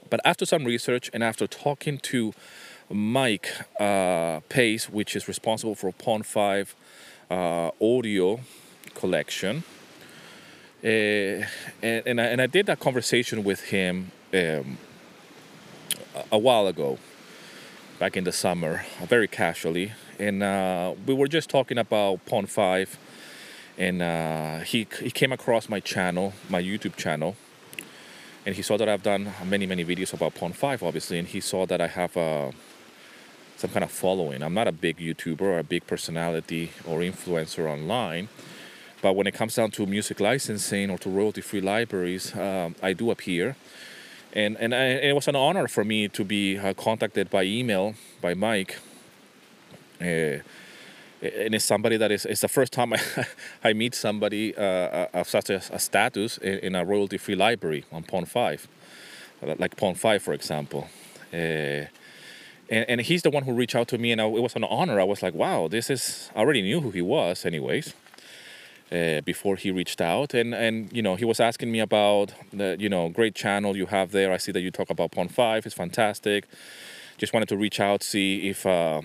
But 0.09 0.21
after 0.23 0.45
some 0.45 0.63
research 0.63 1.09
and 1.13 1.23
after 1.23 1.47
talking 1.47 1.97
to 1.99 2.33
Mike 2.89 3.51
uh, 3.79 4.41
Pace, 4.47 4.89
which 4.89 5.15
is 5.15 5.27
responsible 5.27 5.75
for 5.75 5.91
Pond5 5.91 6.73
uh, 7.31 7.71
audio 7.81 8.39
collection, 8.93 9.63
uh, 10.83 10.87
and, 10.87 11.47
and 11.81 12.21
I, 12.21 12.25
and, 12.25 12.41
I, 12.41 12.47
did 12.47 12.65
that 12.65 12.79
conversation 12.79 13.43
with 13.43 13.69
him 13.69 14.11
um, 14.33 14.77
a, 16.31 16.37
while 16.37 16.67
ago, 16.67 16.99
back 17.99 18.17
in 18.17 18.23
the 18.23 18.31
summer, 18.31 18.83
very 19.01 19.27
casually. 19.27 19.91
And 20.19 20.43
uh, 20.43 20.93
we 21.05 21.13
were 21.13 21.27
just 21.27 21.49
talking 21.49 21.77
about 21.77 22.25
Pond5. 22.25 22.95
And 23.77 24.01
uh, 24.01 24.59
he, 24.59 24.87
he 25.01 25.09
came 25.09 25.31
across 25.31 25.69
my 25.69 25.79
channel, 25.79 26.33
my 26.49 26.61
YouTube 26.61 26.95
channel. 26.95 27.35
And 28.45 28.55
he 28.55 28.61
saw 28.61 28.77
that 28.77 28.89
I've 28.89 29.03
done 29.03 29.31
many, 29.45 29.65
many 29.65 29.85
videos 29.85 30.13
about 30.13 30.35
Pond5, 30.35 30.83
obviously. 30.83 31.17
And 31.19 31.27
he 31.27 31.39
saw 31.39 31.65
that 31.65 31.81
I 31.81 31.87
have 31.87 32.15
uh, 32.17 32.51
some 33.57 33.69
kind 33.69 33.83
of 33.83 33.91
following. 33.91 34.43
I'm 34.43 34.53
not 34.53 34.67
a 34.67 34.71
big 34.71 34.97
YouTuber 34.97 35.41
or 35.41 35.59
a 35.59 35.63
big 35.63 35.87
personality 35.87 36.71
or 36.85 36.99
influencer 36.99 37.69
online 37.69 38.29
but 39.03 39.17
when 39.17 39.27
it 39.27 39.33
comes 39.33 39.55
down 39.55 39.69
to 39.71 39.85
music 39.85 40.21
licensing 40.21 40.89
or 40.89 40.97
to 40.99 41.09
royalty-free 41.09 41.59
libraries, 41.59 42.33
um, 42.37 42.73
I 42.81 42.93
do 42.93 43.11
appear. 43.11 43.57
And, 44.33 44.57
and, 44.57 44.73
I, 44.73 44.77
and, 44.77 45.05
it 45.05 45.13
was 45.13 45.27
an 45.27 45.35
honor 45.35 45.67
for 45.67 45.83
me 45.85 46.07
to 46.09 46.23
be 46.23 46.57
uh, 46.57 46.73
contacted 46.73 47.29
by 47.29 47.43
email 47.43 47.93
by 48.19 48.33
Mike. 48.33 48.79
Uh, 50.01 50.41
and 51.21 51.55
it's 51.55 51.63
somebody 51.63 51.95
that 51.97 52.11
is 52.11 52.25
it's 52.25 52.41
the 52.41 52.49
first 52.49 52.73
time 52.73 52.93
I, 52.93 52.99
I 53.63 53.73
meet 53.73 53.95
somebody 53.95 54.55
uh, 54.57 54.61
uh, 54.61 55.07
of 55.13 55.29
such 55.29 55.49
a, 55.49 55.61
a 55.71 55.79
status 55.79 56.37
in, 56.39 56.59
in, 56.59 56.75
a 56.75 56.83
royalty-free 56.83 57.35
library 57.35 57.85
on 57.91 58.03
Pond5, 58.03 58.67
like 59.57 59.77
Pond5, 59.77 60.21
for 60.21 60.33
example. 60.33 60.89
Uh, 61.31 61.87
and, 62.69 62.85
and 62.89 63.01
he's 63.01 63.21
the 63.21 63.29
one 63.29 63.43
who 63.43 63.53
reached 63.53 63.75
out 63.75 63.87
to 63.89 63.97
me, 63.97 64.11
and 64.11 64.19
I, 64.19 64.25
it 64.25 64.41
was 64.41 64.55
an 64.55 64.63
honor. 64.63 64.99
I 64.99 65.03
was 65.03 65.21
like, 65.21 65.33
wow, 65.33 65.67
this 65.69 65.89
is 65.89 66.29
I 66.35 66.39
already 66.39 66.61
knew 66.61 66.81
who 66.81 66.91
he 66.91 67.01
was, 67.01 67.45
anyways 67.45 67.93
uh, 68.93 69.21
before 69.21 69.55
he 69.55 69.71
reached 69.71 70.01
out. 70.01 70.33
And 70.33 70.53
and 70.53 70.91
you 70.93 71.01
know 71.01 71.15
he 71.15 71.25
was 71.25 71.39
asking 71.39 71.71
me 71.71 71.79
about 71.79 72.33
the 72.51 72.77
you 72.79 72.89
know 72.89 73.09
great 73.09 73.35
channel 73.35 73.75
you 73.75 73.87
have 73.87 74.11
there. 74.11 74.31
I 74.31 74.37
see 74.37 74.51
that 74.51 74.61
you 74.61 74.71
talk 74.71 74.89
about 74.89 75.11
Pond5 75.11 75.65
it's 75.65 75.75
fantastic. 75.75 76.45
Just 77.17 77.33
wanted 77.33 77.49
to 77.49 77.57
reach 77.57 77.79
out 77.79 78.03
see 78.03 78.49
if 78.49 78.65
uh, 78.65 79.01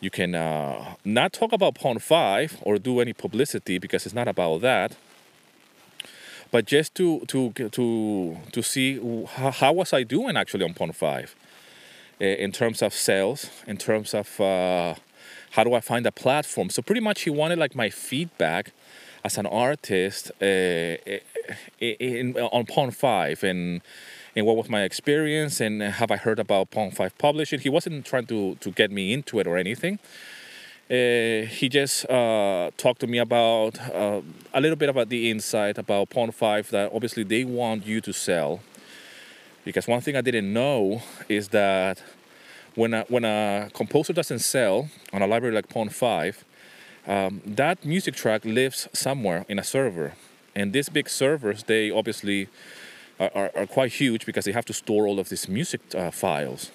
you 0.00 0.10
can 0.10 0.34
uh, 0.34 0.94
not 1.04 1.32
talk 1.32 1.52
about 1.52 1.74
Pond5 1.74 2.58
or 2.62 2.78
do 2.78 3.00
any 3.00 3.12
publicity 3.12 3.78
because 3.78 4.06
it's 4.06 4.14
not 4.14 4.28
about 4.28 4.60
that 4.60 4.96
but 6.50 6.64
just 6.64 6.94
to 6.94 7.20
to 7.26 7.52
to 7.52 8.36
to 8.52 8.62
see 8.62 8.98
how, 9.26 9.50
how 9.50 9.72
was 9.72 9.92
i 9.92 10.02
doing 10.02 10.36
actually 10.36 10.64
on 10.64 10.74
Pond5 10.74 11.34
uh, 12.20 12.24
in 12.24 12.52
terms 12.52 12.82
of 12.82 12.94
sales 12.94 13.50
in 13.66 13.76
terms 13.76 14.14
of 14.14 14.40
uh, 14.40 14.94
how 15.52 15.64
do 15.64 15.74
I 15.74 15.80
find 15.80 16.06
a 16.06 16.12
platform? 16.12 16.70
So 16.70 16.82
pretty 16.82 17.00
much 17.00 17.22
he 17.22 17.30
wanted 17.30 17.58
like 17.58 17.74
my 17.74 17.90
feedback 17.90 18.72
as 19.24 19.38
an 19.38 19.46
artist 19.46 20.30
uh, 20.40 20.44
in, 21.80 22.36
on 22.36 22.66
Pond5 22.66 23.42
and 23.42 23.80
and 24.36 24.44
what 24.44 24.56
was 24.56 24.68
my 24.68 24.82
experience 24.82 25.62
and 25.62 25.80
have 25.80 26.10
I 26.10 26.18
heard 26.18 26.38
about 26.38 26.70
Pond5 26.70 27.12
Publishing. 27.16 27.58
He 27.58 27.70
wasn't 27.70 28.04
trying 28.04 28.26
to, 28.26 28.56
to 28.56 28.70
get 28.70 28.90
me 28.90 29.14
into 29.14 29.40
it 29.40 29.46
or 29.46 29.56
anything. 29.56 29.98
Uh, 30.88 31.48
he 31.58 31.68
just 31.70 32.08
uh, 32.10 32.70
talked 32.76 33.00
to 33.00 33.06
me 33.06 33.18
about 33.18 33.80
uh, 33.80 34.20
a 34.52 34.60
little 34.60 34.76
bit 34.76 34.90
about 34.90 35.08
the 35.08 35.30
insight 35.30 35.78
about 35.78 36.10
Pond5 36.10 36.68
that 36.68 36.92
obviously 36.92 37.24
they 37.24 37.44
want 37.44 37.86
you 37.86 38.02
to 38.02 38.12
sell. 38.12 38.60
Because 39.64 39.88
one 39.88 40.00
thing 40.02 40.16
I 40.16 40.20
didn't 40.20 40.52
know 40.52 41.02
is 41.28 41.48
that 41.48 42.02
when 42.76 42.94
a, 42.94 43.04
when 43.08 43.24
a 43.24 43.70
composer 43.72 44.12
doesn't 44.12 44.38
sell 44.38 44.88
on 45.12 45.22
a 45.22 45.26
library 45.26 45.54
like 45.54 45.68
Pond5, 45.68 46.44
um, 47.06 47.40
that 47.44 47.84
music 47.84 48.14
track 48.14 48.44
lives 48.44 48.88
somewhere 48.92 49.44
in 49.48 49.58
a 49.58 49.64
server. 49.64 50.12
And 50.54 50.72
these 50.72 50.88
big 50.88 51.08
servers, 51.08 51.64
they 51.64 51.90
obviously 51.90 52.48
are, 53.18 53.30
are, 53.34 53.50
are 53.56 53.66
quite 53.66 53.92
huge 53.92 54.26
because 54.26 54.44
they 54.44 54.52
have 54.52 54.64
to 54.66 54.72
store 54.72 55.06
all 55.06 55.18
of 55.18 55.28
these 55.28 55.48
music 55.48 55.80
uh, 55.94 56.10
files. 56.10 56.70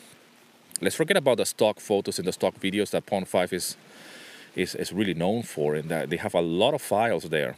Let's 0.82 0.96
forget 0.96 1.18
about 1.18 1.38
the 1.38 1.46
stock 1.46 1.80
photos 1.80 2.18
and 2.18 2.28
the 2.28 2.34
stock 2.34 2.60
videos 2.60 2.90
that 2.92 3.06
Pond5 3.06 3.54
is, 3.54 3.78
is, 4.56 4.74
is 4.74 4.92
really 4.92 5.14
known 5.14 5.44
for, 5.44 5.76
and 5.76 5.90
that 5.90 6.10
they 6.10 6.18
have 6.18 6.34
a 6.34 6.42
lot 6.42 6.74
of 6.74 6.82
files 6.82 7.26
there. 7.26 7.56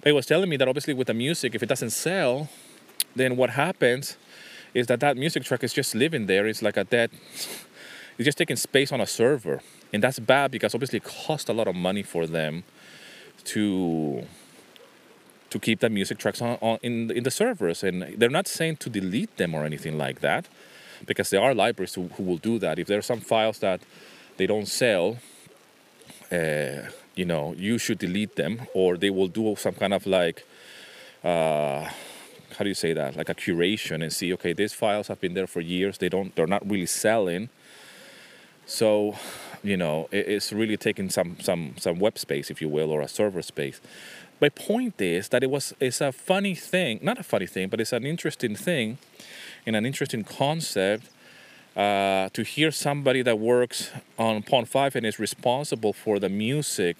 But 0.00 0.10
he 0.10 0.12
was 0.12 0.26
telling 0.26 0.48
me 0.48 0.56
that 0.58 0.68
obviously 0.68 0.94
with 0.94 1.08
the 1.08 1.14
music, 1.14 1.56
if 1.56 1.62
it 1.62 1.68
doesn't 1.68 1.90
sell, 1.90 2.48
then 3.16 3.36
what 3.36 3.50
happens 3.50 4.16
is 4.72 4.86
that 4.86 5.00
that 5.00 5.16
music 5.16 5.44
track 5.44 5.64
is 5.64 5.72
just 5.72 5.94
living 5.94 6.26
there. 6.26 6.46
It's 6.46 6.62
like 6.62 6.76
a 6.76 6.84
dead, 6.84 7.10
it's 8.20 8.26
just 8.26 8.36
taking 8.36 8.56
space 8.56 8.92
on 8.92 9.00
a 9.00 9.06
server. 9.06 9.62
And 9.94 10.02
that's 10.02 10.18
bad 10.18 10.50
because 10.50 10.74
obviously 10.74 10.98
it 10.98 11.04
costs 11.04 11.48
a 11.48 11.54
lot 11.54 11.66
of 11.66 11.74
money 11.74 12.02
for 12.02 12.26
them 12.26 12.64
to 13.44 14.26
to 15.48 15.58
keep 15.58 15.80
the 15.80 15.88
music 15.88 16.18
tracks 16.18 16.42
on, 16.42 16.58
on 16.60 16.78
in 16.82 17.10
in 17.10 17.22
the 17.22 17.30
servers. 17.30 17.82
And 17.82 18.02
they're 18.18 18.28
not 18.28 18.46
saying 18.46 18.76
to 18.80 18.90
delete 18.90 19.34
them 19.38 19.54
or 19.54 19.64
anything 19.64 19.96
like 19.96 20.20
that 20.20 20.48
because 21.06 21.30
there 21.30 21.40
are 21.40 21.54
libraries 21.54 21.94
who, 21.94 22.08
who 22.08 22.22
will 22.22 22.36
do 22.36 22.58
that. 22.58 22.78
If 22.78 22.88
there 22.88 22.98
are 22.98 23.08
some 23.12 23.20
files 23.20 23.58
that 23.60 23.80
they 24.36 24.46
don't 24.46 24.68
sell 24.68 25.16
uh, 26.30 26.90
you 27.14 27.24
know 27.24 27.54
you 27.56 27.78
should 27.78 27.98
delete 27.98 28.36
them 28.36 28.68
or 28.74 28.98
they 28.98 29.08
will 29.08 29.28
do 29.28 29.56
some 29.56 29.74
kind 29.74 29.94
of 29.94 30.06
like 30.06 30.44
uh, 31.24 31.88
how 32.56 32.64
do 32.64 32.68
you 32.68 32.74
say 32.74 32.92
that? 32.92 33.16
Like 33.16 33.30
a 33.30 33.34
curation 33.34 34.02
and 34.02 34.12
see 34.12 34.30
okay 34.34 34.52
these 34.52 34.74
files 34.74 35.08
have 35.08 35.22
been 35.22 35.32
there 35.32 35.46
for 35.46 35.62
years. 35.62 35.96
They 35.96 36.10
don't 36.10 36.36
they're 36.36 36.46
not 36.46 36.68
really 36.70 36.84
selling 36.84 37.48
so 38.66 39.16
you 39.62 39.76
know 39.76 40.08
it, 40.10 40.28
it's 40.28 40.52
really 40.52 40.76
taking 40.76 41.10
some 41.10 41.36
some 41.40 41.74
some 41.78 41.98
web 41.98 42.18
space 42.18 42.50
if 42.50 42.60
you 42.60 42.68
will 42.68 42.90
or 42.90 43.00
a 43.00 43.08
server 43.08 43.42
space 43.42 43.80
my 44.40 44.48
point 44.48 45.00
is 45.00 45.28
that 45.28 45.42
it 45.42 45.50
was 45.50 45.74
it's 45.80 46.00
a 46.00 46.12
funny 46.12 46.54
thing 46.54 46.98
not 47.02 47.18
a 47.18 47.22
funny 47.22 47.46
thing 47.46 47.68
but 47.68 47.80
it's 47.80 47.92
an 47.92 48.04
interesting 48.04 48.54
thing 48.54 48.98
and 49.66 49.76
an 49.76 49.84
interesting 49.84 50.24
concept 50.24 51.08
uh, 51.76 52.28
to 52.30 52.42
hear 52.42 52.70
somebody 52.70 53.22
that 53.22 53.38
works 53.38 53.90
on 54.18 54.42
Pond5 54.42 54.96
and 54.96 55.06
is 55.06 55.18
responsible 55.18 55.92
for 55.92 56.18
the 56.18 56.28
music 56.28 56.96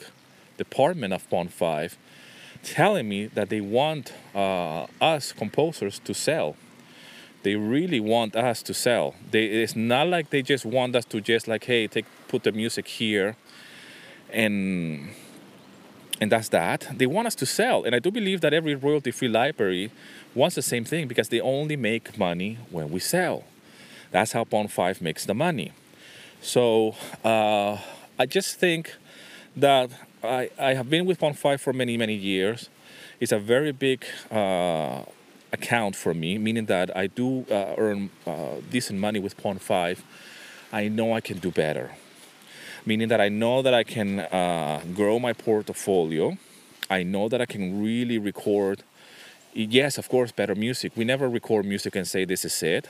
department 0.56 1.12
of 1.12 1.28
Pond5 1.28 1.96
telling 2.62 3.08
me 3.08 3.26
that 3.26 3.48
they 3.48 3.60
want 3.60 4.12
uh, 4.34 4.86
us 5.00 5.32
composers 5.32 5.98
to 6.00 6.14
sell. 6.14 6.56
They 7.42 7.56
really 7.56 8.00
want 8.00 8.36
us 8.36 8.62
to 8.62 8.74
sell. 8.74 9.14
They, 9.30 9.44
it's 9.46 9.74
not 9.74 10.08
like 10.08 10.30
they 10.30 10.42
just 10.42 10.64
want 10.64 10.94
us 10.94 11.04
to 11.06 11.20
just 11.20 11.48
like, 11.48 11.64
hey, 11.64 11.86
take 11.86 12.04
put 12.28 12.42
the 12.44 12.52
music 12.52 12.86
here, 12.86 13.36
and 14.32 15.10
and 16.20 16.30
that's 16.30 16.48
that. 16.50 16.86
They 16.94 17.06
want 17.06 17.26
us 17.26 17.34
to 17.36 17.46
sell, 17.46 17.84
and 17.84 17.94
I 17.94 17.98
do 17.98 18.10
believe 18.10 18.42
that 18.42 18.52
every 18.52 18.74
royalty-free 18.74 19.28
library 19.28 19.90
wants 20.34 20.54
the 20.54 20.62
same 20.62 20.84
thing 20.84 21.08
because 21.08 21.30
they 21.30 21.40
only 21.40 21.76
make 21.76 22.18
money 22.18 22.58
when 22.70 22.90
we 22.90 23.00
sell. 23.00 23.44
That's 24.10 24.32
how 24.32 24.44
Pond5 24.44 25.00
makes 25.00 25.24
the 25.24 25.34
money. 25.34 25.72
So 26.42 26.94
uh, 27.24 27.78
I 28.18 28.26
just 28.26 28.58
think 28.58 28.94
that 29.56 29.90
I, 30.22 30.50
I 30.58 30.74
have 30.74 30.90
been 30.90 31.06
with 31.06 31.20
Pond5 31.20 31.60
for 31.60 31.72
many, 31.72 31.96
many 31.96 32.14
years. 32.14 32.68
It's 33.20 33.32
a 33.32 33.38
very 33.38 33.72
big 33.72 34.04
uh, 34.30 35.02
account 35.52 35.96
for 35.96 36.14
me, 36.14 36.38
meaning 36.38 36.66
that 36.66 36.96
I 36.96 37.06
do 37.06 37.44
uh, 37.50 37.74
earn 37.76 38.10
uh, 38.26 38.56
decent 38.70 38.98
money 38.98 39.18
with 39.18 39.36
Pond5. 39.36 39.98
I 40.72 40.88
know 40.88 41.12
I 41.12 41.20
can 41.20 41.38
do 41.38 41.50
better, 41.50 41.92
meaning 42.86 43.08
that 43.08 43.20
I 43.20 43.28
know 43.28 43.62
that 43.62 43.74
I 43.74 43.84
can 43.84 44.20
uh, 44.20 44.82
grow 44.94 45.18
my 45.18 45.32
portfolio. 45.32 46.36
I 46.88 47.02
know 47.02 47.28
that 47.28 47.40
I 47.40 47.46
can 47.46 47.82
really 47.82 48.18
record, 48.18 48.82
yes, 49.54 49.98
of 49.98 50.08
course, 50.08 50.32
better 50.32 50.54
music. 50.54 50.92
We 50.96 51.04
never 51.04 51.28
record 51.28 51.64
music 51.64 51.94
and 51.96 52.06
say 52.06 52.24
this 52.24 52.44
is 52.44 52.62
it. 52.62 52.88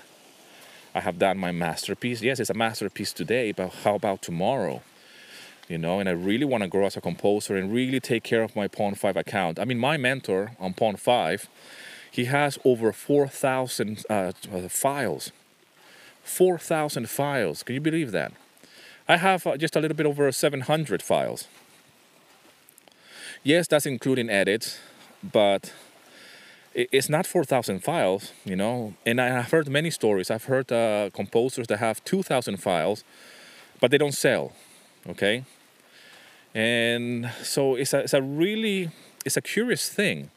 I 0.94 1.00
have 1.00 1.18
done 1.18 1.38
my 1.38 1.52
masterpiece. 1.52 2.20
Yes, 2.20 2.40
it's 2.40 2.50
a 2.50 2.54
masterpiece 2.54 3.12
today, 3.12 3.52
but 3.52 3.68
how 3.84 3.94
about 3.94 4.22
tomorrow? 4.22 4.82
You 5.68 5.78
know, 5.78 6.00
and 6.00 6.08
I 6.08 6.12
really 6.12 6.44
want 6.44 6.64
to 6.64 6.68
grow 6.68 6.87
as 6.87 6.96
a 6.96 7.00
composer 7.00 7.56
and 7.56 7.72
really 7.72 8.00
take 8.00 8.24
care 8.24 8.42
of 8.42 8.56
my 8.56 8.66
Pond5 8.66 9.14
account. 9.14 9.61
I 9.61 9.64
mean, 9.64 9.78
my 9.78 9.96
mentor 9.96 10.52
on 10.58 10.74
Pond5, 10.74 11.46
he 12.10 12.24
has 12.26 12.58
over 12.64 12.92
4,000 12.92 14.04
uh, 14.10 14.32
files. 14.68 15.32
4,000 16.24 17.08
files. 17.08 17.62
Can 17.62 17.74
you 17.74 17.80
believe 17.80 18.12
that? 18.12 18.32
I 19.08 19.16
have 19.16 19.46
uh, 19.46 19.56
just 19.56 19.76
a 19.76 19.80
little 19.80 19.96
bit 19.96 20.06
over 20.06 20.30
700 20.30 21.02
files. 21.02 21.48
Yes, 23.42 23.66
that's 23.66 23.86
including 23.86 24.28
edits, 24.28 24.78
but 25.22 25.72
it's 26.74 27.08
not 27.08 27.26
4,000 27.26 27.82
files, 27.82 28.32
you 28.44 28.54
know. 28.54 28.94
And 29.04 29.20
I've 29.20 29.50
heard 29.50 29.68
many 29.68 29.90
stories. 29.90 30.30
I've 30.30 30.44
heard 30.44 30.70
uh, 30.70 31.10
composers 31.12 31.66
that 31.68 31.78
have 31.78 32.04
2,000 32.04 32.58
files, 32.58 33.02
but 33.80 33.90
they 33.90 33.98
don't 33.98 34.14
sell, 34.14 34.52
okay? 35.08 35.44
And 36.54 37.30
so 37.42 37.74
it's 37.76 37.92
a, 37.92 38.00
it's 38.00 38.14
a 38.14 38.22
really, 38.22 38.90
it's 39.24 39.36
a 39.36 39.42
curious 39.42 39.88
thing. 39.88 40.30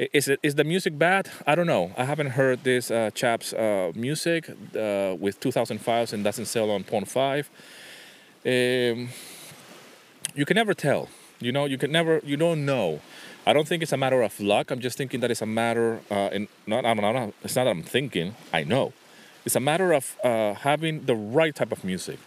Is, 0.00 0.28
it, 0.28 0.40
is 0.42 0.54
the 0.54 0.64
music 0.64 0.96
bad? 0.98 1.30
I 1.46 1.54
don't 1.54 1.66
know. 1.66 1.92
I 1.94 2.04
haven't 2.04 2.30
heard 2.30 2.64
this 2.64 2.90
uh, 2.90 3.10
chap's 3.12 3.52
uh, 3.52 3.92
music 3.94 4.48
uh, 4.48 5.14
with 5.20 5.38
2,000 5.40 5.78
files 5.78 6.14
and 6.14 6.24
doesn't 6.24 6.46
sell 6.46 6.70
on 6.70 6.84
Pond5. 6.84 7.44
Um, 8.46 9.10
you 10.34 10.46
can 10.46 10.54
never 10.54 10.72
tell. 10.72 11.10
You 11.38 11.52
know, 11.52 11.66
you 11.66 11.76
can 11.76 11.92
never, 11.92 12.22
you 12.24 12.38
don't 12.38 12.64
know. 12.64 13.00
I 13.46 13.52
don't 13.52 13.68
think 13.68 13.82
it's 13.82 13.92
a 13.92 13.98
matter 13.98 14.22
of 14.22 14.40
luck. 14.40 14.70
I'm 14.70 14.80
just 14.80 14.96
thinking 14.96 15.20
that 15.20 15.30
it's 15.30 15.42
a 15.42 15.46
matter, 15.46 16.00
uh, 16.10 16.30
in, 16.32 16.48
not, 16.66 16.86
I'm 16.86 16.96
not, 16.96 17.34
it's 17.44 17.56
not 17.56 17.64
that 17.64 17.70
I'm 17.70 17.82
thinking, 17.82 18.36
I 18.54 18.64
know. 18.64 18.94
It's 19.44 19.56
a 19.56 19.60
matter 19.60 19.92
of 19.92 20.16
uh, 20.24 20.54
having 20.54 21.04
the 21.04 21.14
right 21.14 21.54
type 21.54 21.72
of 21.72 21.84
music, 21.84 22.18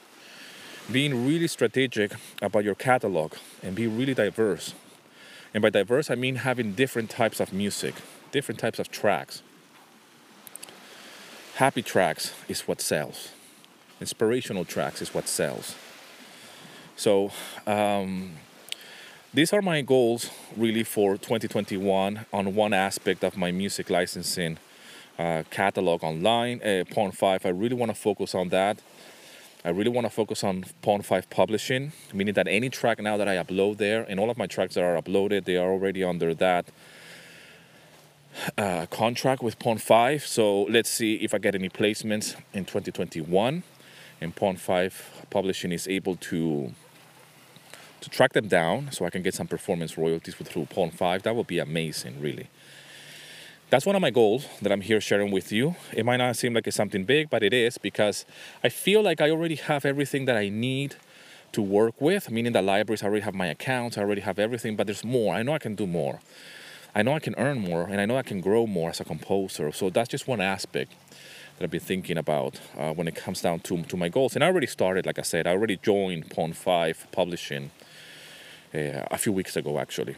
being 0.91 1.25
really 1.25 1.47
strategic 1.47 2.11
about 2.39 2.63
your 2.65 2.75
catalog, 2.75 3.33
and 3.63 3.73
be 3.73 3.87
really 3.87 4.13
diverse. 4.13 4.75
And 5.53 5.61
by 5.61 5.69
diverse, 5.69 6.09
I 6.09 6.15
mean 6.15 6.37
having 6.37 6.73
different 6.73 7.09
types 7.09 7.39
of 7.39 7.53
music, 7.53 7.95
different 8.31 8.59
types 8.59 8.79
of 8.79 8.89
tracks. 8.89 9.43
Happy 11.55 11.83
tracks 11.83 12.33
is 12.47 12.61
what 12.61 12.81
sells, 12.81 13.29
inspirational 14.01 14.65
tracks 14.65 15.01
is 15.01 15.13
what 15.13 15.27
sells. 15.27 15.75
So, 16.95 17.31
um, 17.67 18.33
these 19.33 19.51
are 19.51 19.61
my 19.61 19.81
goals 19.81 20.29
really 20.55 20.83
for 20.83 21.13
2021 21.17 22.25
on 22.31 22.55
one 22.55 22.73
aspect 22.73 23.23
of 23.23 23.35
my 23.35 23.51
music 23.51 23.89
licensing 23.89 24.57
uh, 25.17 25.43
catalog 25.49 26.03
online 26.03 26.59
uh, 26.61 26.83
Pond5 26.85 27.45
i 27.45 27.49
really 27.49 27.75
want 27.75 27.89
to 27.89 27.99
focus 27.99 28.35
on 28.35 28.49
that 28.49 28.77
i 29.63 29.69
really 29.69 29.89
want 29.89 30.05
to 30.05 30.09
focus 30.09 30.43
on 30.43 30.63
Pond5 30.81 31.29
publishing 31.29 31.91
meaning 32.13 32.33
that 32.33 32.47
any 32.47 32.69
track 32.69 32.99
now 32.99 33.17
that 33.17 33.27
i 33.27 33.35
upload 33.35 33.77
there 33.77 34.03
and 34.03 34.19
all 34.19 34.29
of 34.29 34.37
my 34.37 34.47
tracks 34.47 34.75
that 34.75 34.83
are 34.83 35.01
uploaded 35.01 35.45
they 35.45 35.57
are 35.57 35.71
already 35.71 36.03
under 36.03 36.33
that 36.33 36.65
uh, 38.57 38.85
contract 38.87 39.43
with 39.43 39.59
Pond5 39.59 40.21
so 40.21 40.63
let's 40.63 40.89
see 40.89 41.15
if 41.15 41.33
i 41.33 41.37
get 41.37 41.55
any 41.55 41.69
placements 41.69 42.35
in 42.53 42.65
2021 42.65 43.63
and 44.21 44.35
Pond5 44.35 44.93
publishing 45.29 45.71
is 45.71 45.87
able 45.87 46.15
to 46.15 46.73
to 48.03 48.09
track 48.09 48.33
them 48.33 48.47
down 48.49 48.91
so 48.91 49.05
I 49.05 49.09
can 49.09 49.21
get 49.21 49.33
some 49.33 49.47
performance 49.47 49.97
royalties 49.97 50.35
through 50.35 50.65
Pond5. 50.65 51.21
That 51.21 51.35
would 51.35 51.47
be 51.47 51.59
amazing, 51.59 52.19
really. 52.19 52.49
That's 53.73 53.87
one 53.87 53.95
of 53.95 54.03
my 54.03 54.11
goals 54.11 54.45
that 54.61 54.71
I'm 54.71 54.81
here 54.81 55.01
sharing 55.01 55.31
with 55.31 55.51
you. 55.51 55.75
It 55.93 56.05
might 56.05 56.17
not 56.17 56.35
seem 56.35 56.53
like 56.53 56.67
it's 56.67 56.77
something 56.77 57.05
big, 57.05 57.31
but 57.31 57.41
it 57.41 57.55
is 57.55 57.79
because 57.79 58.23
I 58.63 58.69
feel 58.69 59.01
like 59.01 59.19
I 59.19 59.31
already 59.31 59.55
have 59.55 59.83
everything 59.83 60.25
that 60.25 60.37
I 60.37 60.49
need 60.49 60.97
to 61.53 61.61
work 61.63 61.99
with, 61.99 62.29
meaning 62.29 62.53
the 62.53 62.61
libraries, 62.61 63.01
I 63.01 63.07
already 63.07 63.23
have 63.23 63.33
my 63.33 63.47
accounts, 63.47 63.97
I 63.97 64.01
already 64.01 64.21
have 64.21 64.37
everything, 64.37 64.75
but 64.75 64.85
there's 64.85 65.03
more. 65.03 65.33
I 65.33 65.41
know 65.41 65.55
I 65.55 65.57
can 65.57 65.73
do 65.73 65.87
more. 65.87 66.19
I 66.93 67.01
know 67.01 67.15
I 67.15 67.19
can 67.19 67.33
earn 67.39 67.61
more, 67.61 67.87
and 67.89 67.99
I 67.99 68.05
know 68.05 68.15
I 68.15 68.21
can 68.21 68.41
grow 68.41 68.67
more 68.67 68.91
as 68.91 68.99
a 68.99 69.05
composer. 69.05 69.71
So 69.71 69.89
that's 69.89 70.09
just 70.09 70.27
one 70.27 70.39
aspect 70.39 70.91
that 71.57 71.63
I've 71.63 71.71
been 71.71 71.79
thinking 71.79 72.19
about 72.19 72.59
uh, 72.77 72.93
when 72.93 73.07
it 73.07 73.15
comes 73.15 73.41
down 73.41 73.61
to, 73.61 73.81
to 73.81 73.97
my 73.97 74.07
goals. 74.07 74.35
And 74.35 74.43
I 74.43 74.47
already 74.49 74.67
started, 74.67 75.07
like 75.07 75.17
I 75.17 75.23
said, 75.23 75.47
I 75.47 75.49
already 75.53 75.77
joined 75.77 76.29
Pond5 76.29 77.11
Publishing 77.11 77.71
uh, 78.71 79.07
a 79.09 79.17
few 79.17 79.31
weeks 79.31 79.55
ago 79.55 79.79
actually. 79.79 80.15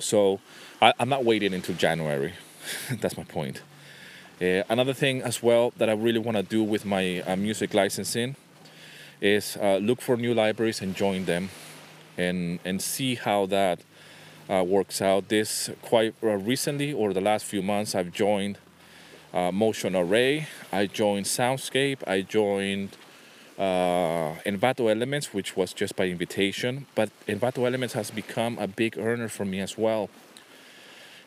So 0.00 0.40
I, 0.80 0.92
am 0.98 1.08
not 1.08 1.24
waiting 1.24 1.54
until 1.54 1.74
January. 1.74 2.34
That's 2.90 3.16
my 3.16 3.24
point. 3.24 3.62
Uh, 4.40 4.62
another 4.68 4.92
thing 4.92 5.22
as 5.22 5.42
well 5.42 5.72
that 5.78 5.88
I 5.88 5.94
really 5.94 6.20
want 6.20 6.36
to 6.36 6.42
do 6.42 6.62
with 6.62 6.84
my 6.84 7.20
uh, 7.22 7.34
music 7.36 7.74
licensing 7.74 8.36
is 9.20 9.56
uh, 9.60 9.78
look 9.78 10.00
for 10.00 10.16
new 10.16 10.32
libraries 10.32 10.80
and 10.80 10.94
join 10.94 11.24
them, 11.24 11.50
and 12.16 12.60
and 12.64 12.80
see 12.80 13.16
how 13.16 13.46
that 13.46 13.80
uh, 14.48 14.64
works 14.66 15.02
out. 15.02 15.28
This 15.28 15.70
quite 15.82 16.14
uh, 16.22 16.36
recently, 16.36 16.92
or 16.92 17.12
the 17.12 17.20
last 17.20 17.44
few 17.44 17.62
months, 17.62 17.94
I've 17.94 18.12
joined 18.12 18.58
uh, 19.34 19.50
Motion 19.50 19.96
Array. 19.96 20.46
I 20.72 20.86
joined 20.86 21.26
Soundscape. 21.26 22.06
I 22.06 22.22
joined 22.22 22.96
Envato 23.58 24.90
Elements, 24.90 25.34
which 25.34 25.56
was 25.56 25.72
just 25.72 25.96
by 25.96 26.06
invitation. 26.06 26.86
But 26.94 27.10
Envato 27.26 27.66
Elements 27.66 27.94
has 27.94 28.10
become 28.10 28.58
a 28.58 28.66
big 28.66 28.98
earner 28.98 29.28
for 29.28 29.44
me 29.44 29.60
as 29.60 29.76
well. 29.76 30.10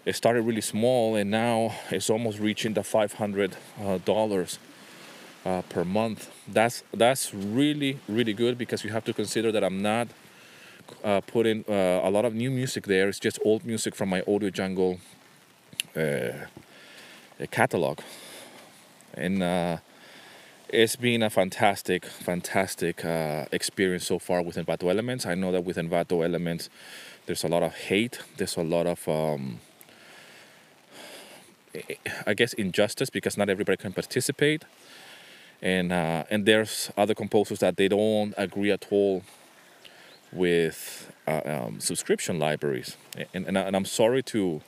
It 0.05 0.15
started 0.15 0.41
really 0.41 0.61
small 0.61 1.15
and 1.15 1.29
now 1.29 1.75
it's 1.91 2.09
almost 2.09 2.39
reaching 2.39 2.73
the 2.73 2.81
$500 2.81 4.57
uh, 5.45 5.49
uh, 5.49 5.61
per 5.63 5.83
month. 5.83 6.31
That's 6.47 6.83
that's 6.93 7.33
really 7.33 7.99
really 8.07 8.33
good 8.33 8.57
because 8.57 8.83
you 8.83 8.91
have 8.91 9.03
to 9.05 9.13
consider 9.13 9.51
that 9.51 9.63
i'm 9.63 9.81
not 9.81 10.07
uh, 11.03 11.21
putting 11.21 11.65
uh, 11.67 12.01
a 12.03 12.09
lot 12.09 12.25
of 12.25 12.33
new 12.33 12.51
music 12.51 12.85
there. 12.85 13.09
It's 13.09 13.19
just 13.19 13.39
old 13.43 13.65
music 13.65 13.95
from 13.95 14.09
my 14.09 14.21
audio 14.27 14.49
jungle 14.49 14.99
uh, 15.95 16.45
catalog. 17.49 17.99
And 19.13 19.43
uh, 19.43 19.77
it's 20.71 20.95
been 20.95 21.21
a 21.21 21.29
fantastic 21.29 22.05
fantastic 22.05 23.03
experience 23.51 24.05
so 24.05 24.19
far 24.19 24.41
with 24.41 24.55
envato 24.55 24.89
elements. 24.89 25.25
I 25.25 25.36
know 25.36 25.51
that 25.51 25.63
with 25.63 25.77
envato 25.77 26.23
elements 26.23 26.69
there's 27.25 27.43
a 27.43 27.47
lot 27.47 27.63
of 27.63 27.73
hate. 27.73 28.19
There's 28.38 28.57
a 28.57 28.63
lot 28.63 28.88
of 28.88 29.07
um, 29.07 29.60
I 32.25 32.34
guess 32.34 32.53
injustice 32.53 33.10
because 33.10 33.38
not 33.38 33.49
everybody 33.49 33.77
can 33.77 33.93
participate, 33.93 34.65
and 35.62 35.91
uh, 35.91 36.23
and 36.29 36.45
there's 36.45 36.91
other 36.97 37.13
composers 37.13 37.60
that 37.60 37.77
they 37.77 37.88
don't 37.88 38.34
agree 38.38 38.71
at 38.71 38.88
all 38.91 39.23
with 40.31 41.12
uh, 41.27 41.41
um, 41.45 41.79
subscription 41.79 42.39
libraries, 42.39 42.97
and, 43.34 43.45
and 43.45 43.57
and 43.57 43.75
I'm 43.75 43.86
sorry 43.86 44.23
to 44.23 44.62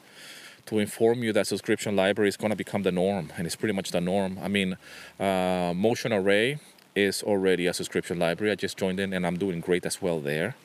to 0.66 0.80
inform 0.80 1.24
you 1.24 1.34
that 1.34 1.48
subscription 1.48 1.96
library 1.96 2.30
is 2.30 2.38
going 2.38 2.52
to 2.52 2.56
become 2.56 2.84
the 2.84 2.92
norm, 2.92 3.32
and 3.38 3.46
it's 3.46 3.56
pretty 3.56 3.74
much 3.74 3.92
the 3.92 4.02
norm. 4.02 4.40
I 4.42 4.48
mean, 4.48 4.78
uh, 5.20 5.74
Motion 5.76 6.14
Array 6.14 6.60
is 6.96 7.24
already 7.24 7.68
a 7.68 7.74
subscription 7.74 8.20
library. 8.20 8.52
I 8.52 8.56
just 8.56 8.78
joined 8.78 9.00
in, 9.00 9.14
and 9.14 9.26
I'm 9.26 9.38
doing 9.38 9.60
great 9.60 9.86
as 9.86 10.02
well 10.02 10.20
there. 10.20 10.56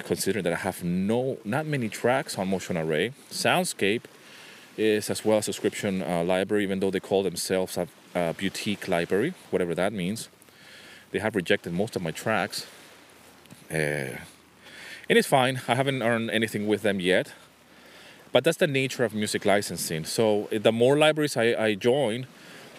Considering 0.00 0.42
that 0.44 0.52
I 0.52 0.56
have 0.56 0.82
no, 0.82 1.38
not 1.44 1.66
many 1.66 1.88
tracks 1.88 2.36
on 2.38 2.48
Motion 2.48 2.76
Array, 2.76 3.12
Soundscape 3.30 4.02
is 4.76 5.08
as 5.08 5.24
well 5.24 5.38
a 5.38 5.42
subscription 5.42 6.02
uh, 6.02 6.24
library, 6.24 6.64
even 6.64 6.80
though 6.80 6.90
they 6.90 7.00
call 7.00 7.22
themselves 7.22 7.76
a, 7.76 7.86
a, 8.14 8.32
boutique 8.32 8.88
library, 8.88 9.34
whatever 9.50 9.74
that 9.74 9.92
means. 9.92 10.28
They 11.12 11.20
have 11.20 11.36
rejected 11.36 11.72
most 11.72 11.94
of 11.94 12.02
my 12.02 12.10
tracks. 12.10 12.66
Uh, 13.70 14.18
and 15.06 15.18
it's 15.18 15.28
fine, 15.28 15.60
I 15.68 15.76
haven't 15.76 16.02
earned 16.02 16.30
anything 16.30 16.66
with 16.66 16.82
them 16.82 16.98
yet. 16.98 17.32
But 18.34 18.42
that's 18.42 18.56
the 18.56 18.66
nature 18.66 19.04
of 19.04 19.14
music 19.14 19.44
licensing. 19.44 20.04
So 20.04 20.48
the 20.50 20.72
more 20.72 20.98
libraries 20.98 21.36
I, 21.36 21.54
I 21.54 21.74
join, 21.76 22.26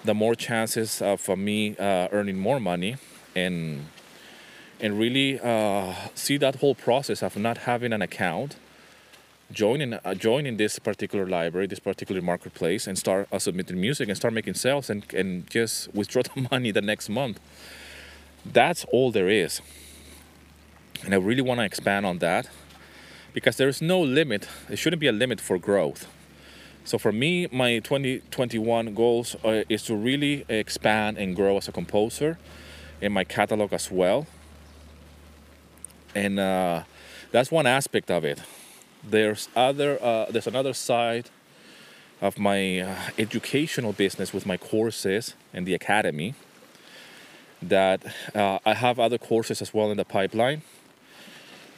the 0.03 0.13
more 0.13 0.35
chances 0.35 1.01
uh, 1.01 1.15
me 1.37 1.77
uh, 1.77 2.09
earning 2.11 2.37
more 2.37 2.59
money 2.59 2.97
and 3.37 3.85
and 4.81 4.99
really 4.99 5.39
uh, 5.39 5.93
see 6.13 6.35
that 6.39 6.55
whole 6.57 6.75
process 6.75 7.23
of 7.23 7.37
not 7.37 7.59
having 7.59 7.93
an 7.93 8.01
account 8.01 8.57
joining 9.49 9.93
uh, 9.93 10.13
join 10.13 10.45
in 10.45 10.57
this 10.57 10.77
particular 10.77 11.25
library, 11.25 11.67
this 11.67 11.79
particular 11.79 12.21
marketplace, 12.21 12.85
and 12.85 12.97
start 12.97 13.25
uh, 13.31 13.39
submitting 13.39 13.79
music 13.79 14.09
and 14.09 14.17
start 14.17 14.33
making 14.33 14.55
sales 14.55 14.89
and 14.89 15.05
and 15.13 15.49
just 15.49 15.87
withdraw 15.95 16.21
the 16.35 16.49
money 16.51 16.71
the 16.71 16.81
next 16.81 17.07
month. 17.07 17.39
That's 18.45 18.83
all 18.91 19.09
there 19.09 19.29
is, 19.29 19.61
and 21.05 21.13
I 21.13 21.17
really 21.17 21.41
want 21.41 21.61
to 21.61 21.65
expand 21.65 22.05
on 22.05 22.19
that 22.19 22.49
because 23.35 23.57
there 23.57 23.67
is 23.67 23.79
no 23.79 24.01
limit. 24.01 24.47
There 24.67 24.77
shouldn't 24.77 24.99
be 24.99 25.07
a 25.07 25.11
limit 25.11 25.39
for 25.39 25.59
growth. 25.59 26.07
So 26.85 26.97
for 26.97 27.11
me, 27.11 27.47
my 27.51 27.77
2021 27.77 28.95
goals 28.95 29.35
uh, 29.43 29.63
is 29.69 29.83
to 29.83 29.95
really 29.95 30.45
expand 30.49 31.19
and 31.19 31.35
grow 31.35 31.57
as 31.57 31.67
a 31.67 31.71
composer 31.71 32.39
in 32.99 33.11
my 33.11 33.23
catalog 33.23 33.73
as 33.73 33.91
well. 33.91 34.25
And 36.15 36.39
uh, 36.39 36.83
that's 37.31 37.51
one 37.51 37.67
aspect 37.67 38.09
of 38.09 38.25
it 38.25 38.41
there's 39.09 39.49
other 39.55 40.01
uh, 40.01 40.25
there's 40.29 40.47
another 40.47 40.73
side 40.73 41.29
of 42.21 42.39
my 42.39 42.79
uh, 42.79 42.95
educational 43.17 43.93
business 43.93 44.33
with 44.33 44.45
my 44.45 44.57
courses 44.57 45.35
and 45.53 45.65
the 45.65 45.73
academy 45.73 46.33
that 47.61 48.05
uh, 48.33 48.59
I 48.65 48.73
have 48.73 48.99
other 48.99 49.17
courses 49.17 49.61
as 49.61 49.73
well 49.73 49.91
in 49.91 49.97
the 49.97 50.05
pipeline. 50.05 50.61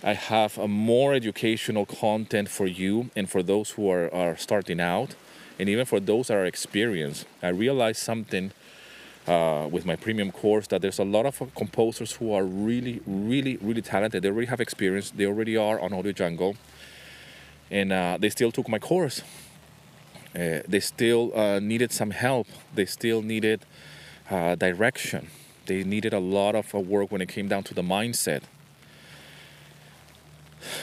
I 0.03 0.13
have 0.13 0.57
a 0.57 0.67
more 0.67 1.13
educational 1.13 1.85
content 1.85 2.49
for 2.49 2.67
you 2.67 3.09
and 3.15 3.29
for 3.29 3.41
those 3.41 3.71
who 3.71 3.89
are, 3.89 4.13
are 4.13 4.37
starting 4.37 4.79
out, 4.79 5.15
and 5.59 5.67
even 5.67 5.85
for 5.85 5.99
those 5.99 6.27
that 6.27 6.37
are 6.37 6.45
experienced. 6.45 7.25
I 7.41 7.49
realized 7.49 7.99
something 8.01 8.51
uh, 9.27 9.67
with 9.69 9.85
my 9.85 9.95
premium 9.95 10.31
course 10.31 10.67
that 10.67 10.81
there's 10.81 10.99
a 10.99 11.03
lot 11.03 11.25
of 11.25 11.41
composers 11.55 12.13
who 12.13 12.31
are 12.31 12.43
really, 12.43 13.01
really, 13.05 13.57
really 13.57 13.81
talented. 13.81 14.23
They 14.23 14.29
already 14.29 14.47
have 14.47 14.61
experience, 14.61 15.11
they 15.11 15.25
already 15.25 15.57
are 15.57 15.79
on 15.79 15.93
Audio 15.93 16.11
Jungle 16.11 16.55
and 17.69 17.91
uh, 17.91 18.17
they 18.19 18.29
still 18.29 18.51
took 18.51 18.69
my 18.69 18.79
course. 18.79 19.21
Uh, 20.35 20.59
they 20.67 20.79
still 20.79 21.37
uh, 21.37 21.59
needed 21.59 21.91
some 21.91 22.11
help. 22.11 22.47
They 22.73 22.85
still 22.85 23.21
needed 23.21 23.65
uh, 24.29 24.55
direction. 24.55 25.29
They 25.65 25.83
needed 25.83 26.13
a 26.13 26.19
lot 26.19 26.55
of 26.55 26.73
uh, 26.73 26.79
work 26.79 27.11
when 27.11 27.21
it 27.21 27.29
came 27.29 27.47
down 27.47 27.63
to 27.63 27.73
the 27.73 27.81
mindset. 27.81 28.43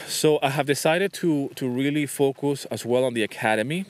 So 0.07 0.39
I 0.41 0.49
have 0.49 0.65
decided 0.65 1.13
to 1.13 1.49
to 1.55 1.67
really 1.67 2.05
focus 2.05 2.65
as 2.65 2.85
well 2.85 3.03
on 3.03 3.13
the 3.13 3.23
academy. 3.23 3.85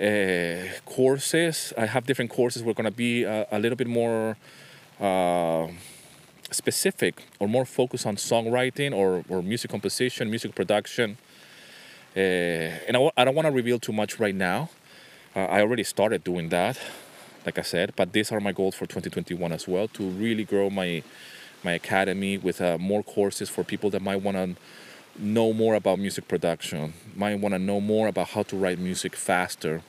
Uh, 0.00 0.68
courses. 0.86 1.72
I 1.76 1.86
have 1.86 2.06
different 2.06 2.30
courses. 2.30 2.62
We're 2.62 2.72
to 2.74 2.90
be 2.92 3.24
a, 3.24 3.46
a, 3.50 3.58
little 3.58 3.74
bit 3.74 3.88
more 3.88 4.36
specific 6.52 7.24
or 7.40 7.48
more 7.48 7.64
focused 7.64 8.06
on 8.06 8.14
songwriting 8.14 8.94
or, 8.94 9.24
or 9.28 9.42
music 9.42 9.72
composition, 9.72 10.30
music 10.30 10.54
production 10.54 11.18
uh, 12.16 12.20
and 12.88 12.96
I 12.96 13.00
w- 13.04 13.12
I 13.16 13.24
don't 13.24 13.34
want 13.34 13.46
to 13.46 13.52
reveal 13.52 13.78
too 13.78 13.92
much 13.92 14.18
right 14.18 14.34
now. 14.34 14.70
Uh, 15.36 15.44
I 15.44 15.60
already 15.60 15.84
started 15.84 16.24
doing 16.24 16.48
that, 16.48 16.76
like 17.46 17.58
I 17.58 17.62
said, 17.62 17.92
but 17.96 18.12
these 18.12 18.32
are 18.32 18.40
my 18.40 18.52
goals 18.52 18.74
for 18.74 18.86
2021 18.86 19.52
as 19.52 19.68
well 19.68 19.88
to 19.88 20.02
really 20.02 20.44
grow 20.44 20.70
my 20.70 21.02
my 21.62 21.72
academy 21.72 22.38
with 22.38 22.60
uh, 22.60 22.78
more 22.78 23.02
courses 23.02 23.48
for 23.48 23.64
people 23.64 23.90
that 23.90 24.02
might 24.02 24.22
want 24.22 24.36
to 24.36 24.56
know 25.20 25.52
more 25.52 25.74
about 25.74 25.98
music 25.98 26.28
production, 26.28 26.92
might 27.16 27.38
want 27.40 27.54
to 27.54 27.58
know 27.58 27.80
more 27.80 28.08
about 28.08 28.28
how 28.28 28.42
to 28.44 28.56
write 28.56 28.78
music 28.78 29.16
faster 29.16 29.82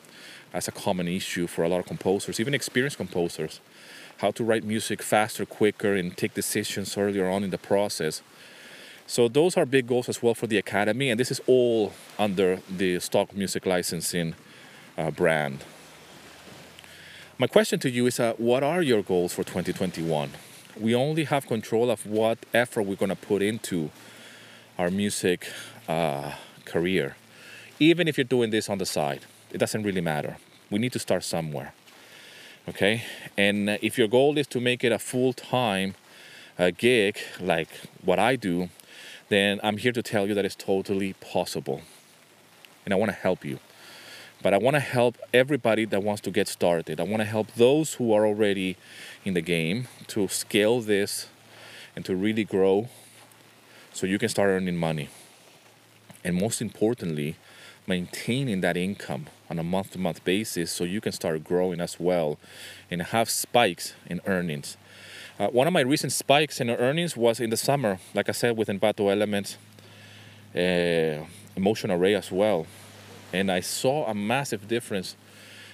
as 0.54 0.68
a 0.68 0.72
common 0.72 1.08
issue 1.08 1.46
for 1.46 1.64
a 1.64 1.70
lot 1.70 1.80
of 1.80 1.86
composers, 1.86 2.40
even 2.40 2.54
experienced 2.54 2.98
composers. 2.98 3.60
How 4.18 4.32
to 4.32 4.44
write 4.44 4.64
music 4.64 5.02
faster, 5.02 5.46
quicker, 5.46 5.94
and 5.96 6.18
take 6.18 6.34
decisions 6.34 6.98
earlier 6.98 7.30
on 7.30 7.44
in 7.44 7.52
the 7.52 7.58
process 7.58 8.22
so 9.10 9.28
those 9.28 9.58
are 9.58 9.66
big 9.66 9.88
goals 9.88 10.08
as 10.08 10.22
well 10.22 10.36
for 10.36 10.46
the 10.46 10.60
academy, 10.60 11.10
and 11.10 11.20
this 11.20 11.32
is 11.32 11.42
all 11.48 11.94
under 12.20 12.62
the 12.70 13.00
stock 13.00 13.36
music 13.36 13.66
licensing 13.66 14.36
uh, 15.00 15.10
brand. 15.10 15.64
My 17.40 17.48
question 17.48 17.80
to 17.80 17.90
you 17.90 18.06
is, 18.06 18.20
uh, 18.20 18.34
what 18.38 18.62
are 18.62 18.84
your 18.84 19.02
goals 19.02 19.34
for 19.34 19.44
2021? 19.44 20.30
We 20.80 20.96
only 20.96 21.26
have 21.26 21.46
control 21.46 21.92
of 21.92 22.06
what 22.06 22.38
effort 22.54 22.84
we're 22.84 22.96
going 22.96 23.10
to 23.10 23.16
put 23.16 23.42
into 23.42 23.92
our 24.78 24.90
music 24.90 25.46
uh, 25.90 26.36
career. 26.64 27.18
Even 27.80 28.08
if 28.08 28.18
you're 28.18 28.24
doing 28.24 28.50
this 28.50 28.70
on 28.70 28.78
the 28.78 28.86
side, 28.86 29.26
it 29.52 29.58
doesn't 29.58 29.84
really 29.84 30.02
matter. 30.02 30.38
We 30.72 30.80
need 30.80 30.94
to 30.94 31.00
start 31.00 31.26
somewhere. 31.26 31.74
Okay? 32.70 33.04
And 33.38 33.72
if 33.82 33.98
your 33.98 34.08
goal 34.08 34.38
is 34.38 34.48
to 34.48 34.62
make 34.62 34.84
it 34.84 34.94
a 34.94 35.00
full 35.00 35.34
time 35.34 35.96
uh, 36.58 36.72
gig, 36.78 37.18
like 37.42 37.70
what 38.04 38.20
I 38.20 38.38
do, 38.38 38.70
then 39.28 39.60
I'm 39.64 39.78
here 39.78 39.92
to 39.92 40.02
tell 40.02 40.28
you 40.28 40.34
that 40.34 40.46
it's 40.46 40.56
totally 40.56 41.14
possible. 41.14 41.82
And 42.86 42.94
I 42.94 42.98
want 42.98 43.12
to 43.12 43.18
help 43.18 43.44
you. 43.44 43.60
But 44.42 44.54
I 44.54 44.58
want 44.58 44.76
to 44.76 44.80
help 44.80 45.18
everybody 45.34 45.86
that 45.86 46.02
wants 46.02 46.22
to 46.22 46.32
get 46.32 46.48
started. 46.48 47.00
I 47.00 47.04
want 47.04 47.22
to 47.22 47.26
help 47.26 47.52
those 47.54 47.96
who 47.96 48.14
are 48.14 48.26
already 48.26 48.78
in 49.26 49.34
the 49.34 49.42
game 49.42 49.88
to 50.08 50.28
scale 50.28 50.80
this 50.82 51.28
and 51.96 52.06
to 52.06 52.16
really 52.16 52.46
grow 52.46 52.88
so 53.92 54.08
you 54.08 54.18
can 54.18 54.30
start 54.30 54.50
earning 54.50 54.78
money. 54.78 55.10
And 56.24 56.36
most 56.36 56.62
importantly, 56.62 57.36
maintaining 57.86 58.62
that 58.62 58.78
income 58.78 59.28
on 59.50 59.60
a 59.60 59.64
month 59.64 59.92
to 59.92 59.98
month 59.98 60.24
basis 60.24 60.72
so 60.72 60.84
you 60.84 61.02
can 61.02 61.12
start 61.12 61.44
growing 61.44 61.82
as 61.82 62.00
well 62.00 62.38
and 62.90 63.02
have 63.02 63.30
spikes 63.30 63.94
in 64.08 64.22
earnings 64.26 64.78
uh, 65.40 65.48
one 65.48 65.68
of 65.68 65.72
my 65.72 65.80
recent 65.80 66.12
spikes 66.12 66.60
in 66.60 66.70
earnings 66.70 67.16
was 67.16 67.40
in 67.40 67.50
the 67.50 67.56
summer, 67.56 67.98
like 68.14 68.28
I 68.28 68.34
said, 68.34 68.58
with 68.58 68.68
Envato 68.68 69.10
Elements, 69.10 69.58
uh, 70.54 71.24
Motion 71.58 71.92
Array 71.92 72.14
as 72.14 72.30
well. 72.30 72.68
And 73.32 73.52
I 73.52 73.60
saw 73.60 74.08
a 74.08 74.14
massive 74.14 74.68
difference 74.68 75.16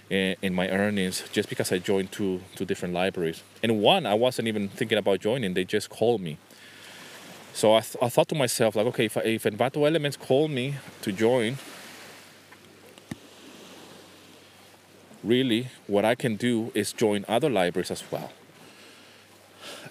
in, 0.09 0.35
in 0.41 0.53
my 0.53 0.69
earnings 0.69 1.23
just 1.31 1.49
because 1.49 1.71
I 1.71 1.79
joined 1.79 2.11
two 2.11 2.41
two 2.55 2.65
different 2.65 2.93
libraries. 2.93 3.43
And 3.63 3.81
one 3.81 4.05
I 4.05 4.13
wasn't 4.13 4.47
even 4.47 4.69
thinking 4.69 4.97
about 4.97 5.19
joining; 5.19 5.53
they 5.53 5.63
just 5.63 5.89
called 5.89 6.21
me. 6.21 6.37
So 7.53 7.73
I, 7.73 7.79
th- 7.79 7.95
I 8.01 8.09
thought 8.09 8.27
to 8.29 8.35
myself, 8.35 8.75
like, 8.75 8.85
okay, 8.87 9.05
if, 9.05 9.15
if 9.15 9.43
Envato 9.43 9.87
Elements 9.87 10.17
called 10.17 10.51
me 10.51 10.75
to 11.01 11.13
join, 11.13 11.57
really 15.23 15.69
what 15.87 16.03
I 16.03 16.15
can 16.15 16.35
do 16.35 16.71
is 16.75 16.91
join 16.91 17.23
other 17.29 17.49
libraries 17.49 17.91
as 17.91 18.03
well 18.11 18.31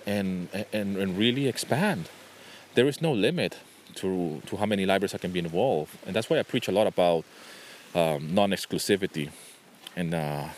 and, 0.07 0.48
and, 0.72 0.96
and 0.96 1.18
really 1.18 1.48
expand. 1.48 2.09
There 2.74 2.87
is 2.87 3.00
no 3.00 3.12
limit 3.12 3.59
to, 3.96 4.42
to 4.46 4.57
how 4.57 4.66
many 4.66 4.87
libraries 4.87 5.14
I 5.14 5.18
can 5.18 5.33
be 5.33 5.38
involved. 5.38 5.96
And 6.07 6.14
that's 6.14 6.28
why 6.28 6.38
I 6.38 6.42
preach 6.42 6.68
a 6.68 6.72
lot 6.72 6.87
about 6.87 7.24
um, 7.94 8.35
non 8.35 8.50
exclusivity. 8.50 9.30
And 9.96 10.14
uh, 10.14 10.48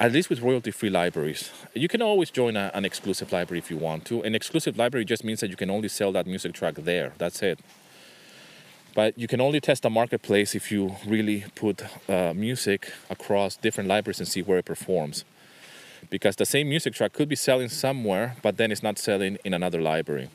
at 0.00 0.12
least 0.12 0.30
with 0.30 0.40
royalty 0.40 0.70
free 0.70 0.90
libraries, 0.90 1.50
you 1.74 1.88
can 1.88 2.02
always 2.02 2.30
join 2.30 2.56
a, 2.56 2.70
an 2.74 2.84
exclusive 2.84 3.32
library 3.32 3.58
if 3.58 3.70
you 3.70 3.76
want 3.76 4.04
to. 4.06 4.22
An 4.22 4.34
exclusive 4.34 4.78
library 4.78 5.04
just 5.04 5.24
means 5.24 5.40
that 5.40 5.50
you 5.50 5.56
can 5.56 5.70
only 5.70 5.88
sell 5.88 6.12
that 6.12 6.26
music 6.26 6.52
track 6.54 6.74
there. 6.76 7.12
That's 7.18 7.42
it. 7.42 7.60
But 8.94 9.18
you 9.18 9.28
can 9.28 9.40
only 9.40 9.60
test 9.60 9.82
the 9.82 9.90
marketplace 9.90 10.54
if 10.54 10.72
you 10.72 10.96
really 11.06 11.44
put 11.54 11.82
uh, 12.08 12.32
music 12.34 12.92
across 13.10 13.56
different 13.56 13.88
libraries 13.88 14.18
and 14.18 14.26
see 14.26 14.42
where 14.42 14.58
it 14.58 14.64
performs. 14.64 15.24
Because 16.10 16.36
the 16.36 16.46
same 16.46 16.68
music 16.68 16.94
track 16.94 17.12
could 17.12 17.28
be 17.28 17.36
selling 17.36 17.68
somewhere, 17.68 18.36
but 18.42 18.56
then 18.56 18.72
it's 18.72 18.82
not 18.82 18.98
selling 18.98 19.36
in 19.44 19.52
another 19.52 19.80
library. 19.80 20.30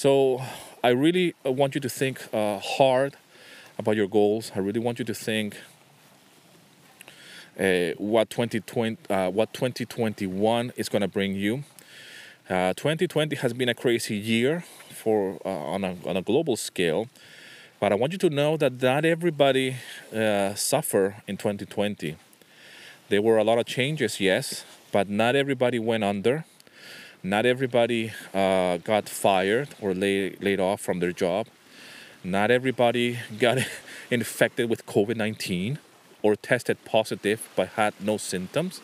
So 0.00 0.40
I 0.82 0.88
really 0.88 1.34
want 1.44 1.74
you 1.74 1.80
to 1.82 1.88
think 1.90 2.26
uh, 2.32 2.58
hard 2.58 3.18
about 3.76 3.96
your 3.96 4.08
goals. 4.08 4.50
I 4.56 4.60
really 4.60 4.80
want 4.80 4.98
you 4.98 5.04
to 5.04 5.12
think 5.12 5.58
uh, 7.58 7.90
what 7.98 8.30
2020, 8.30 8.96
uh, 9.12 9.28
what 9.28 9.52
2021 9.52 10.72
is 10.78 10.88
going 10.88 11.02
to 11.02 11.08
bring 11.08 11.34
you. 11.34 11.64
Uh, 12.48 12.72
2020 12.72 13.36
has 13.36 13.52
been 13.52 13.68
a 13.68 13.74
crazy 13.74 14.16
year 14.16 14.64
for 14.88 15.38
uh, 15.44 15.50
on 15.50 15.84
a 15.84 15.94
on 16.06 16.16
a 16.16 16.22
global 16.22 16.56
scale, 16.56 17.10
but 17.78 17.92
I 17.92 17.94
want 17.94 18.12
you 18.12 18.18
to 18.20 18.30
know 18.30 18.56
that 18.56 18.80
not 18.80 19.04
everybody 19.04 19.76
uh, 20.16 20.54
suffer 20.54 21.16
in 21.26 21.36
2020. 21.36 22.16
There 23.10 23.20
were 23.20 23.36
a 23.36 23.44
lot 23.44 23.58
of 23.58 23.66
changes, 23.66 24.18
yes, 24.18 24.64
but 24.92 25.10
not 25.10 25.36
everybody 25.36 25.78
went 25.78 26.04
under. 26.04 26.46
Not 27.22 27.44
everybody 27.44 28.12
uh, 28.32 28.78
got 28.78 29.08
fired 29.08 29.68
or 29.80 29.92
lay, 29.92 30.36
laid 30.40 30.58
off 30.58 30.80
from 30.80 31.00
their 31.00 31.12
job. 31.12 31.48
Not 32.24 32.50
everybody 32.50 33.18
got 33.38 33.58
infected 34.10 34.70
with 34.70 34.86
COVID 34.86 35.16
19 35.16 35.78
or 36.22 36.36
tested 36.36 36.82
positive 36.84 37.48
but 37.56 37.68
had 37.70 37.94
no 38.00 38.16
symptoms. 38.16 38.80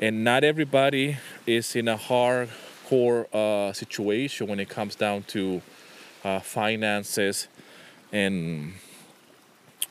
And 0.00 0.22
not 0.22 0.44
everybody 0.44 1.16
is 1.44 1.74
in 1.74 1.88
a 1.88 1.96
hardcore 1.96 3.26
uh, 3.34 3.72
situation 3.72 4.46
when 4.46 4.60
it 4.60 4.68
comes 4.68 4.94
down 4.94 5.24
to 5.24 5.60
uh, 6.24 6.38
finances 6.40 7.48
and 8.12 8.74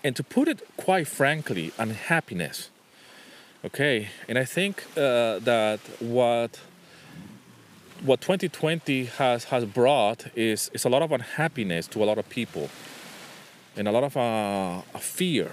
and 0.03 0.15
to 0.15 0.23
put 0.23 0.47
it 0.47 0.65
quite 0.77 1.07
frankly, 1.07 1.73
unhappiness. 1.77 2.69
Okay, 3.65 4.09
and 4.29 4.37
I 4.37 4.45
think 4.45 4.85
uh, 4.95 5.39
that 5.39 5.79
what 5.99 6.59
what 8.03 8.21
2020 8.21 9.05
has 9.05 9.45
has 9.45 9.65
brought 9.65 10.27
is 10.35 10.69
is 10.73 10.85
a 10.85 10.89
lot 10.89 11.01
of 11.01 11.11
unhappiness 11.11 11.87
to 11.87 12.03
a 12.03 12.05
lot 12.05 12.17
of 12.17 12.27
people, 12.29 12.69
and 13.75 13.87
a 13.87 13.91
lot 13.91 14.03
of 14.03 14.17
uh, 14.17 14.81
fear 14.99 15.51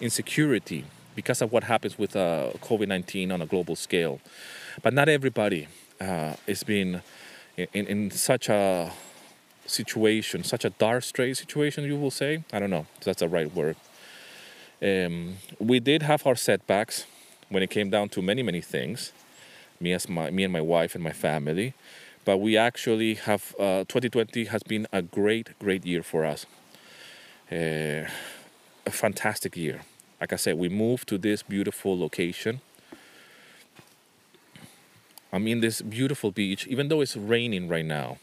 insecurity 0.00 0.84
because 1.14 1.40
of 1.40 1.50
what 1.52 1.64
happens 1.64 1.98
with 1.98 2.14
uh, 2.14 2.50
COVID 2.60 2.88
19 2.88 3.32
on 3.32 3.42
a 3.42 3.46
global 3.46 3.76
scale. 3.76 4.20
But 4.82 4.92
not 4.92 5.08
everybody 5.08 5.68
uh, 6.00 6.34
being 6.66 7.00
in, 7.56 7.86
in 7.86 8.10
such 8.10 8.48
a 8.48 8.92
situation, 9.66 10.44
such 10.44 10.64
a 10.64 10.70
dark 10.70 11.02
straight 11.02 11.36
situation, 11.36 11.84
you 11.84 11.96
will 11.96 12.10
say. 12.10 12.44
I 12.52 12.58
don't 12.58 12.70
know 12.70 12.86
that's 13.04 13.20
the 13.20 13.28
right 13.28 13.52
word. 13.52 13.76
Um, 14.82 15.36
we 15.58 15.80
did 15.80 16.02
have 16.02 16.26
our 16.26 16.36
setbacks 16.36 17.06
when 17.48 17.62
it 17.62 17.70
came 17.70 17.88
down 17.88 18.10
to 18.10 18.22
many, 18.22 18.42
many 18.42 18.60
things. 18.60 19.12
Me 19.80 19.92
as 19.92 20.08
my, 20.08 20.30
me 20.30 20.44
and 20.44 20.52
my 20.52 20.60
wife 20.60 20.94
and 20.94 21.04
my 21.04 21.12
family, 21.12 21.74
but 22.24 22.38
we 22.38 22.56
actually 22.56 23.14
have. 23.14 23.54
Uh, 23.58 23.84
2020 23.84 24.46
has 24.46 24.62
been 24.62 24.86
a 24.92 25.02
great, 25.02 25.58
great 25.58 25.84
year 25.84 26.02
for 26.02 26.24
us. 26.24 26.46
Uh, 27.50 28.08
a 28.86 28.90
fantastic 28.90 29.56
year. 29.56 29.82
Like 30.20 30.32
I 30.32 30.36
said, 30.36 30.56
we 30.56 30.68
moved 30.68 31.08
to 31.08 31.18
this 31.18 31.42
beautiful 31.42 31.98
location. 31.98 32.60
I'm 35.32 35.46
in 35.46 35.60
this 35.60 35.82
beautiful 35.82 36.30
beach, 36.30 36.66
even 36.66 36.88
though 36.88 37.00
it's 37.00 37.16
raining 37.16 37.68
right 37.68 37.84
now. 37.84 38.18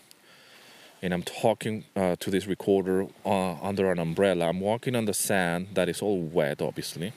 And 1.01 1.13
I'm 1.13 1.21
talking 1.21 1.83
uh, 1.95 2.15
to 2.19 2.31
this 2.31 2.47
recorder 2.47 3.07
uh, 3.25 3.53
under 3.61 3.91
an 3.91 3.99
umbrella. 3.99 4.47
I'm 4.47 4.61
walking 4.61 4.95
on 4.95 5.05
the 5.05 5.13
sand 5.13 5.67
that 5.73 5.89
is 5.89 6.01
all 6.01 6.21
wet, 6.21 6.61
obviously. 6.61 7.13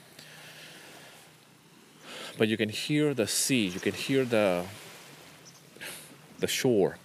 But 2.37 2.47
you 2.47 2.57
can 2.57 2.69
hear 2.69 3.13
the 3.13 3.27
sea. 3.27 3.67
You 3.67 3.79
can 3.79 3.93
hear 3.93 4.25
the 4.25 4.65
the 6.39 6.47
shore. 6.47 6.97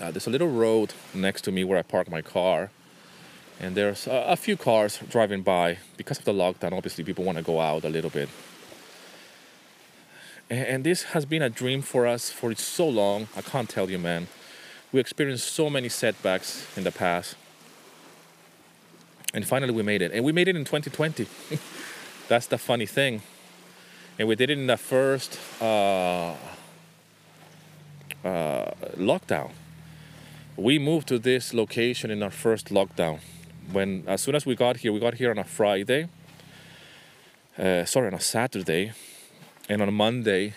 Uh, 0.00 0.10
there's 0.10 0.26
a 0.26 0.30
little 0.30 0.48
road 0.48 0.94
next 1.12 1.42
to 1.42 1.52
me 1.52 1.64
where 1.64 1.78
I 1.78 1.82
park 1.82 2.10
my 2.10 2.22
car 2.22 2.70
and 3.62 3.76
there's 3.76 4.08
a, 4.08 4.24
a 4.28 4.36
few 4.36 4.56
cars 4.56 4.98
driving 5.08 5.42
by 5.42 5.78
because 5.96 6.18
of 6.18 6.24
the 6.24 6.32
lockdown. 6.32 6.72
Obviously, 6.72 7.04
people 7.04 7.24
want 7.24 7.38
to 7.38 7.44
go 7.44 7.60
out 7.60 7.84
a 7.84 7.88
little 7.88 8.10
bit. 8.10 8.28
And, 10.50 10.66
and 10.66 10.84
this 10.84 11.04
has 11.04 11.24
been 11.24 11.42
a 11.42 11.48
dream 11.48 11.80
for 11.80 12.06
us 12.06 12.28
for 12.28 12.52
so 12.56 12.88
long. 12.88 13.28
I 13.36 13.40
can't 13.40 13.68
tell 13.68 13.88
you, 13.88 13.98
man. 13.98 14.26
We 14.90 14.98
experienced 14.98 15.52
so 15.52 15.70
many 15.70 15.88
setbacks 15.88 16.66
in 16.76 16.82
the 16.82 16.90
past. 16.90 17.36
And 19.32 19.46
finally, 19.46 19.72
we 19.72 19.82
made 19.82 20.02
it. 20.02 20.10
And 20.12 20.24
we 20.24 20.32
made 20.32 20.48
it 20.48 20.56
in 20.56 20.64
2020. 20.64 21.26
That's 22.32 22.46
the 22.46 22.56
funny 22.56 22.86
thing. 22.86 23.20
And 24.18 24.26
we 24.26 24.36
did 24.36 24.48
it 24.48 24.56
in 24.56 24.66
the 24.66 24.78
first 24.78 25.38
uh, 25.60 26.32
uh, 28.24 28.70
lockdown. 28.96 29.50
We 30.56 30.78
moved 30.78 31.08
to 31.08 31.18
this 31.18 31.52
location 31.52 32.10
in 32.10 32.22
our 32.22 32.30
first 32.30 32.68
lockdown 32.70 33.20
when 33.70 34.04
as 34.06 34.22
soon 34.22 34.34
as 34.34 34.46
we 34.46 34.54
got 34.54 34.78
here, 34.78 34.94
we 34.94 34.98
got 34.98 35.12
here 35.12 35.30
on 35.30 35.36
a 35.36 35.44
Friday. 35.44 36.08
Uh, 37.58 37.84
sorry, 37.84 38.06
on 38.06 38.14
a 38.14 38.20
Saturday, 38.20 38.92
and 39.68 39.82
on 39.82 39.92
Monday, 39.92 40.54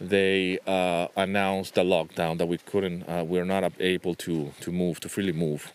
they 0.00 0.58
uh, 0.66 1.08
announced 1.14 1.74
the 1.74 1.84
lockdown 1.84 2.38
that 2.38 2.46
we 2.46 2.56
couldn't, 2.56 3.06
uh, 3.06 3.22
we 3.22 3.38
are 3.38 3.44
not 3.44 3.70
able 3.80 4.14
to 4.14 4.50
to 4.60 4.72
move 4.72 4.98
to 5.00 5.10
freely 5.10 5.34
move. 5.34 5.74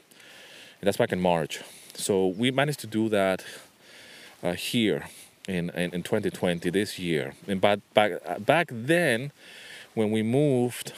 And 0.80 0.88
that's 0.88 0.98
back 0.98 1.12
in 1.12 1.22
March. 1.22 1.62
So 1.94 2.26
we 2.26 2.50
managed 2.50 2.80
to 2.80 2.88
do 2.88 3.08
that 3.10 3.46
uh, 4.44 4.54
here 4.54 5.06
in, 5.48 5.70
in, 5.72 5.94
in 5.94 6.04
2020 6.04 6.70
this 6.70 7.00
year. 7.00 7.34
And 7.48 7.62
but 7.62 7.80
back 7.94 8.12
back 8.46 8.70
then, 8.72 9.32
when 9.94 10.12
we 10.12 10.24
moved, 10.24 10.94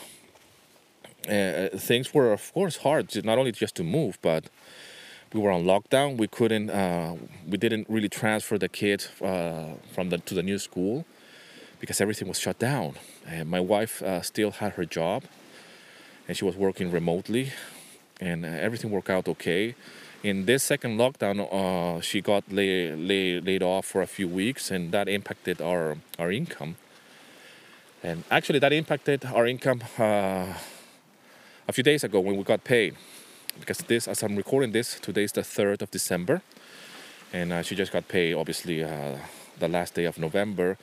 uh, 1.30 1.70
things 1.78 2.14
were 2.14 2.32
of 2.32 2.54
course 2.54 2.78
hard. 2.78 3.14
Not 3.24 3.38
only 3.38 3.52
just 3.52 3.76
to 3.76 3.84
move, 3.84 4.18
but 4.22 4.50
we 5.34 5.40
were 5.40 5.52
on 5.52 5.64
lockdown. 5.64 6.18
We 6.18 6.28
couldn't, 6.28 6.70
uh, 6.70 7.16
we 7.48 7.58
didn't 7.58 7.90
really 7.90 8.10
transfer 8.10 8.58
the 8.58 8.70
kids 8.70 9.10
uh, 9.22 9.74
from 9.94 10.10
the 10.10 10.20
to 10.20 10.36
the 10.36 10.44
new 10.44 10.60
school 10.60 11.06
because 11.80 12.00
everything 12.00 12.28
was 12.28 12.40
shut 12.40 12.60
down. 12.60 12.94
And 13.28 13.50
my 13.50 13.60
wife 13.60 14.02
uh, 14.02 14.22
still 14.22 14.52
had 14.52 14.74
her 14.74 14.86
job, 14.86 15.24
and 16.28 16.38
she 16.38 16.46
was 16.46 16.56
working 16.56 16.92
remotely, 16.92 17.52
and 18.22 18.46
uh, 18.46 18.50
everything 18.50 18.92
worked 18.92 19.10
out 19.10 19.28
okay. 19.28 19.76
In 20.24 20.46
this 20.46 20.64
second 20.64 20.98
lockdown, 20.98 21.38
uh, 21.52 22.00
she 22.00 22.22
got 22.22 22.50
lay, 22.50 22.96
lay, 22.96 23.42
laid 23.42 23.62
off 23.62 23.86
for 23.86 24.02
a 24.02 24.08
few 24.08 24.30
weeks, 24.30 24.72
and 24.72 24.94
that 24.94 25.10
impacted 25.10 25.62
our 25.62 25.98
our 26.18 26.32
income. 26.32 26.78
And 28.02 28.24
actually, 28.32 28.60
that 28.60 28.72
impacted 28.72 29.26
our 29.26 29.46
income 29.46 29.82
uh, 30.00 30.54
a 31.68 31.74
few 31.74 31.84
days 31.84 32.06
ago 32.06 32.22
when 32.22 32.38
we 32.38 32.44
got 32.44 32.64
paid 32.64 32.96
because 33.60 33.80
this, 33.80 34.08
as 34.08 34.24
I'm 34.24 34.38
recording 34.38 34.72
this, 34.72 34.98
today 34.98 35.26
is 35.26 35.34
the 35.34 35.42
3rd 35.42 35.82
of 35.82 35.92
December, 35.92 36.42
and 37.34 37.52
uh, 37.52 37.62
she 37.62 37.76
just 37.76 37.92
got 37.92 38.08
paid, 38.08 38.34
obviously, 38.34 38.82
uh, 38.82 39.18
the 39.60 39.68
last 39.68 39.94
day 39.94 40.06
of 40.06 40.18
November. 40.18 40.78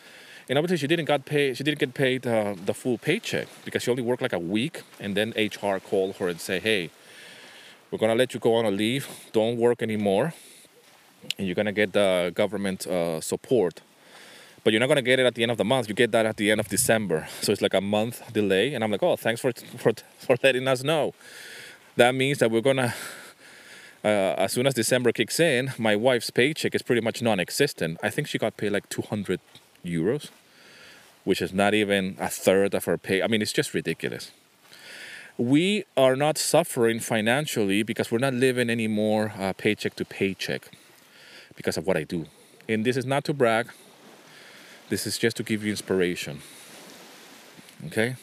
And 0.51 0.59
obviously, 0.59 0.77
she 0.77 0.87
didn't 0.87 1.07
got 1.07 1.25
paid. 1.25 1.57
She 1.57 1.65
didn't 1.65 1.79
get 1.79 1.95
paid 1.95 2.27
uh, 2.27 2.57
the 2.67 2.75
full 2.75 2.99
paycheck 2.99 3.49
because 3.65 3.85
she 3.85 3.91
only 3.91 4.03
worked 4.03 4.21
like 4.21 4.35
a 4.35 4.39
week, 4.39 4.83
and 4.99 5.17
then 5.17 5.33
HR 5.35 5.79
called 5.79 6.17
her 6.17 6.29
and 6.29 6.39
say, 6.41 6.61
"Hey, 6.61 6.91
we're 7.91 7.99
gonna 7.99 8.15
let 8.15 8.35
you 8.35 8.41
go 8.41 8.55
on 8.55 8.65
a 8.65 8.71
leave. 8.71 9.09
Don't 9.33 9.57
work 9.57 9.83
anymore, 9.83 10.35
and 11.37 11.47
you're 11.47 11.57
gonna 11.57 11.73
get 11.73 11.93
the 11.93 12.33
government 12.35 12.87
uh, 12.87 13.21
support." 13.21 13.81
But 14.63 14.73
you're 14.73 14.81
not 14.81 14.89
gonna 14.89 15.03
get 15.03 15.19
it 15.19 15.27
at 15.27 15.35
the 15.35 15.43
end 15.43 15.53
of 15.53 15.59
the 15.59 15.65
month. 15.65 15.89
You 15.89 15.95
get 15.95 16.13
that 16.13 16.27
at 16.27 16.37
the 16.37 16.51
end 16.51 16.61
of 16.61 16.69
December, 16.69 17.29
so 17.41 17.51
it's 17.53 17.63
like 17.63 17.75
a 17.75 17.81
month 17.81 18.33
delay. 18.33 18.75
And 18.75 18.85
I'm 18.85 18.91
like, 18.91 19.03
"Oh, 19.03 19.17
thanks 19.17 19.41
for 19.41 19.53
for 19.53 19.93
for 20.19 20.37
letting 20.43 20.69
us 20.69 20.83
know." 20.83 21.15
that 21.97 22.15
means 22.15 22.39
that 22.39 22.51
we're 22.51 22.61
gonna 22.61 22.95
uh, 24.03 24.35
as 24.39 24.53
soon 24.53 24.67
as 24.67 24.75
December 24.75 25.13
kicks 25.13 25.39
in, 25.39 25.73
my 25.79 25.95
wife's 25.95 26.31
paycheck 26.31 26.75
is 26.75 26.83
pretty 26.83 27.03
much 27.03 27.21
non-existent. 27.21 27.99
I 28.03 28.09
think 28.09 28.29
she 28.29 28.39
got 28.39 28.57
paid 28.57 28.73
like 28.73 28.89
200 28.89 29.41
euros, 29.85 30.31
which 31.25 31.43
is 31.43 31.53
not 31.53 31.75
even 31.75 32.17
a 32.19 32.29
third 32.29 32.75
of 32.75 32.87
her 32.87 32.97
pay. 32.97 33.23
I 33.23 33.27
mean, 33.27 33.43
it's 33.43 33.53
just 33.53 33.75
ridiculous. 33.75 34.31
We 35.41 35.85
are 35.97 36.17
not 36.17 36.37
suffering 36.37 37.01
financially 37.01 37.83
because 37.83 38.13
we're 38.13 38.19
not 38.19 38.35
living 38.35 38.69
anymore 38.69 39.33
uh, 39.39 39.55
paycheck 39.55 39.97
to 39.97 40.05
paycheck 40.05 40.71
because 41.57 41.79
of 41.79 41.87
what 41.87 41.97
I 41.97 42.05
do. 42.05 42.27
And 42.69 42.85
this 42.85 42.97
is 42.97 43.07
not 43.07 43.25
to 43.25 43.33
brag. 43.33 43.71
This 44.91 45.07
is 45.07 45.17
just 45.17 45.39
to 45.39 45.43
give 45.43 45.65
you 45.65 45.71
inspiration. 45.71 46.43
Okay. 47.87 48.17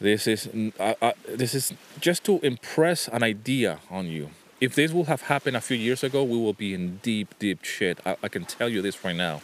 This 0.00 0.28
is 0.28 0.48
uh, 0.78 0.94
uh, 1.02 1.12
this 1.28 1.54
is 1.54 1.72
just 1.98 2.22
to 2.24 2.38
impress 2.40 3.08
an 3.08 3.22
idea 3.24 3.80
on 3.90 4.06
you 4.06 4.30
if 4.60 4.74
this 4.74 4.92
would 4.92 5.06
have 5.06 5.22
happened 5.22 5.56
a 5.56 5.60
few 5.60 5.76
years 5.76 6.02
ago, 6.02 6.22
we 6.22 6.38
will 6.38 6.52
be 6.52 6.74
in 6.74 6.98
deep, 7.02 7.38
deep 7.38 7.64
shit. 7.64 7.98
I, 8.06 8.16
I 8.22 8.28
can 8.28 8.44
tell 8.44 8.68
you 8.68 8.80
this 8.82 9.04
right 9.04 9.16
now. 9.16 9.42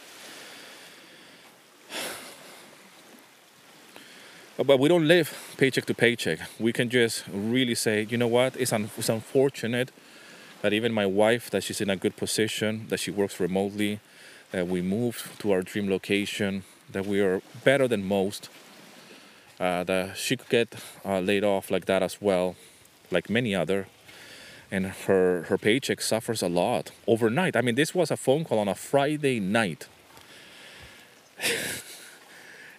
But 4.63 4.79
we 4.79 4.89
don't 4.89 5.07
live 5.07 5.55
paycheck 5.57 5.85
to 5.85 5.93
paycheck. 5.93 6.39
We 6.59 6.71
can 6.71 6.89
just 6.89 7.23
really 7.31 7.75
say, 7.75 8.07
you 8.09 8.17
know 8.17 8.27
what? 8.27 8.55
It's, 8.57 8.73
un- 8.73 8.89
it's 8.97 9.09
unfortunate 9.09 9.91
that 10.61 10.73
even 10.73 10.93
my 10.93 11.05
wife, 11.05 11.49
that 11.49 11.63
she's 11.63 11.81
in 11.81 11.89
a 11.89 11.95
good 11.95 12.15
position, 12.15 12.85
that 12.89 12.99
she 12.99 13.11
works 13.11 13.39
remotely, 13.39 13.99
that 14.51 14.67
we 14.67 14.81
moved 14.81 15.39
to 15.39 15.51
our 15.51 15.61
dream 15.61 15.89
location, 15.89 16.63
that 16.91 17.05
we 17.05 17.21
are 17.21 17.41
better 17.63 17.87
than 17.87 18.03
most, 18.03 18.49
uh, 19.59 19.83
that 19.85 20.17
she 20.17 20.37
could 20.37 20.49
get 20.49 20.75
uh, 21.03 21.19
laid 21.19 21.43
off 21.43 21.71
like 21.71 21.85
that 21.85 22.03
as 22.03 22.21
well, 22.21 22.55
like 23.09 23.29
many 23.29 23.55
other 23.55 23.87
and 24.71 24.85
her 24.85 25.43
her 25.43 25.57
paycheck 25.57 26.01
suffers 26.01 26.41
a 26.41 26.47
lot 26.47 26.91
overnight. 27.05 27.57
I 27.57 27.61
mean, 27.61 27.75
this 27.75 27.93
was 27.93 28.09
a 28.09 28.17
phone 28.17 28.45
call 28.45 28.57
on 28.57 28.69
a 28.69 28.75
Friday 28.75 29.39
night. 29.39 29.87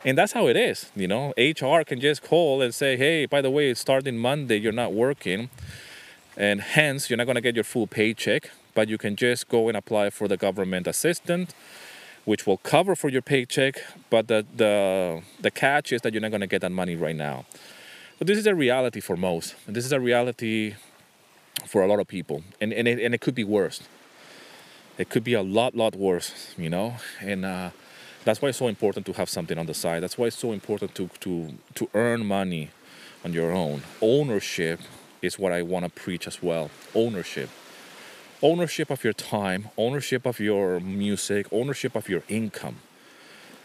And 0.05 0.19
that's 0.19 0.33
how 0.33 0.49
it 0.49 0.57
is, 0.57 0.91
you 0.95 1.09
know. 1.09 1.33
HR 1.37 1.83
can 1.85 2.01
just 2.01 2.23
call 2.23 2.63
and 2.63 2.75
say, 2.75 2.97
"Hey, 2.97 3.27
by 3.27 3.41
the 3.41 3.51
way, 3.51 3.71
it's 3.71 3.81
starting 3.81 4.19
Monday, 4.19 4.57
you're 4.57 4.73
not 4.73 4.93
working." 4.93 5.51
And 6.37 6.63
hence, 6.63 7.11
you're 7.11 7.19
not 7.19 7.25
going 7.25 7.35
to 7.35 7.43
get 7.43 7.55
your 7.55 7.65
full 7.65 7.87
paycheck, 7.87 8.51
but 8.75 8.89
you 8.89 8.97
can 8.97 9.17
just 9.17 9.49
go 9.49 9.69
and 9.69 9.77
apply 9.77 10.09
for 10.11 10.29
the 10.29 10.39
government 10.39 10.87
assistant 10.87 11.55
which 12.25 12.47
will 12.47 12.59
cover 12.59 12.95
for 12.95 13.09
your 13.09 13.23
paycheck, 13.23 13.83
but 14.11 14.29
the 14.29 14.47
the 14.55 15.23
the 15.41 15.51
catch 15.51 15.93
is 15.93 16.03
that 16.03 16.13
you're 16.13 16.21
not 16.21 16.31
going 16.31 16.41
to 16.41 16.47
get 16.47 16.61
that 16.61 16.73
money 16.73 16.95
right 16.95 17.17
now. 17.17 17.45
But 18.19 18.27
this 18.27 18.39
is 18.39 18.47
a 18.47 18.55
reality 18.55 19.01
for 19.01 19.17
most. 19.17 19.57
And 19.67 19.75
this 19.75 19.85
is 19.85 19.93
a 19.93 20.01
reality 20.01 20.75
for 21.67 21.83
a 21.83 21.89
lot 21.89 21.99
of 21.99 22.07
people, 22.07 22.43
and 22.61 22.73
and 22.73 22.87
it, 22.87 22.99
and 23.01 23.15
it 23.15 23.21
could 23.21 23.35
be 23.35 23.45
worse. 23.45 23.83
It 24.99 25.09
could 25.09 25.25
be 25.25 25.35
a 25.35 25.43
lot 25.43 25.75
lot 25.75 25.97
worse, 25.97 26.55
you 26.57 26.71
know, 26.71 26.97
and 27.21 27.45
uh, 27.45 27.71
that's 28.25 28.41
why 28.41 28.51
it's 28.51 28.59
so 28.59 28.69
important 28.69 29.07
to 29.07 29.13
have 29.15 29.29
something 29.29 29.59
on 29.59 29.67
the 29.67 29.75
side. 29.75 30.03
That's 30.03 30.17
why 30.17 30.27
it's 30.27 30.39
so 30.39 30.53
important 30.53 30.95
to 30.95 31.09
to 31.21 31.55
to 31.75 31.89
earn 31.95 32.25
money 32.27 32.71
on 33.25 33.33
your 33.33 33.53
own. 33.53 33.83
Ownership 34.01 34.81
is 35.21 35.39
what 35.39 35.53
I 35.53 35.63
want 35.63 35.85
to 35.85 35.91
preach 35.91 36.27
as 36.27 36.43
well. 36.43 36.71
Ownership. 36.95 37.49
Ownership 38.43 38.91
of 38.91 39.05
your 39.05 39.13
time, 39.13 39.69
ownership 39.77 40.27
of 40.27 40.41
your 40.41 40.81
music, 40.81 41.47
ownership 41.53 41.95
of 41.95 42.09
your 42.09 42.25
income. 42.29 42.77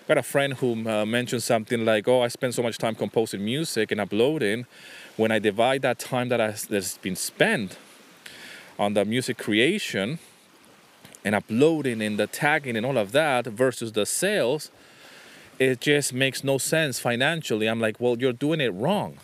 Got 0.07 0.19
a 0.19 0.23
friend 0.23 0.53
who 0.53 0.87
uh, 0.87 1.05
mentioned 1.05 1.43
something 1.43 1.83
like, 1.83 2.07
"Oh, 2.07 2.21
I 2.21 2.27
spend 2.29 2.53
so 2.53 2.63
much 2.63 2.77
time 2.77 2.95
composing 2.95 3.43
music 3.43 3.91
and 3.91 3.99
uploading. 3.99 4.65
When 5.17 5.31
I 5.31 5.39
divide 5.39 5.81
that 5.81 5.99
time 5.99 6.29
that 6.29 6.39
has, 6.39 6.65
that's 6.65 6.97
been 6.97 7.15
spent 7.15 7.77
on 8.79 8.93
the 8.93 9.03
music 9.03 9.37
creation 9.37 10.19
and 11.23 11.35
uploading 11.35 12.01
and 12.01 12.17
the 12.17 12.27
tagging 12.27 12.75
and 12.75 12.85
all 12.85 12.97
of 12.97 13.11
that 13.11 13.45
versus 13.47 13.93
the 13.93 14.05
sales, 14.05 14.71
it 15.59 15.81
just 15.81 16.13
makes 16.13 16.43
no 16.43 16.57
sense 16.57 16.99
financially. 16.99 17.67
I'm 17.67 17.79
like, 17.79 17.99
well, 17.99 18.17
you're 18.17 18.33
doing 18.33 18.61
it 18.61 18.69
wrong. 18.69 19.17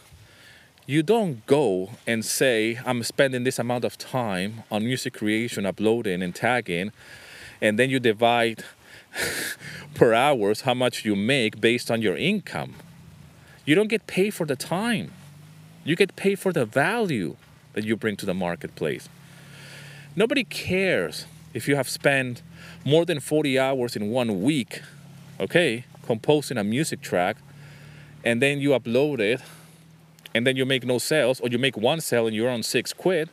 You 0.85 1.01
don't 1.01 1.45
go 1.45 1.91
and 2.05 2.25
say, 2.25 2.79
I'm 2.85 3.03
spending 3.03 3.43
this 3.43 3.57
amount 3.57 3.85
of 3.85 3.97
time 3.97 4.63
on 4.69 4.83
music 4.83 5.13
creation, 5.13 5.65
uploading, 5.65 6.21
and 6.21 6.35
tagging, 6.35 6.91
and 7.61 7.79
then 7.79 7.89
you 7.89 7.99
divide 7.99 8.65
per 9.95 10.13
hours 10.13 10.61
how 10.61 10.73
much 10.73 11.05
you 11.05 11.15
make 11.15 11.61
based 11.61 11.89
on 11.89 12.01
your 12.01 12.17
income. 12.17 12.75
You 13.65 13.75
don't 13.75 13.87
get 13.87 14.07
paid 14.07 14.33
for 14.33 14.45
the 14.45 14.57
time, 14.57 15.13
you 15.85 15.95
get 15.95 16.17
paid 16.17 16.39
for 16.39 16.51
the 16.51 16.65
value 16.65 17.37
that 17.73 17.85
you 17.85 17.95
bring 17.95 18.17
to 18.17 18.25
the 18.25 18.33
marketplace. 18.33 19.07
Nobody 20.15 20.43
cares 20.43 21.25
if 21.53 21.67
you 21.67 21.75
have 21.75 21.87
spent 21.87 22.41
more 22.83 23.05
than 23.05 23.19
40 23.19 23.59
hours 23.59 23.95
in 23.95 24.09
one 24.09 24.41
week, 24.41 24.81
okay, 25.39 25.85
composing 26.05 26.57
a 26.57 26.63
music 26.63 27.01
track, 27.01 27.37
and 28.23 28.41
then 28.41 28.59
you 28.59 28.71
upload 28.71 29.19
it, 29.19 29.41
and 30.33 30.47
then 30.47 30.55
you 30.55 30.65
make 30.65 30.85
no 30.85 30.97
sales, 30.97 31.39
or 31.39 31.49
you 31.49 31.59
make 31.59 31.77
one 31.77 32.01
sale 32.01 32.27
and 32.27 32.35
you're 32.35 32.49
on 32.49 32.63
six 32.63 32.93
quid. 32.93 33.29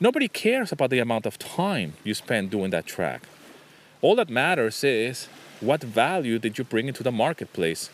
Nobody 0.00 0.28
cares 0.28 0.72
about 0.72 0.90
the 0.90 0.98
amount 0.98 1.26
of 1.26 1.38
time 1.38 1.94
you 2.02 2.14
spend 2.14 2.50
doing 2.50 2.70
that 2.70 2.86
track. 2.86 3.28
All 4.00 4.16
that 4.16 4.28
matters 4.28 4.82
is 4.82 5.28
what 5.60 5.82
value 5.82 6.38
did 6.38 6.58
you 6.58 6.64
bring 6.64 6.88
into 6.88 7.02
the 7.02 7.12
marketplace? 7.12 7.90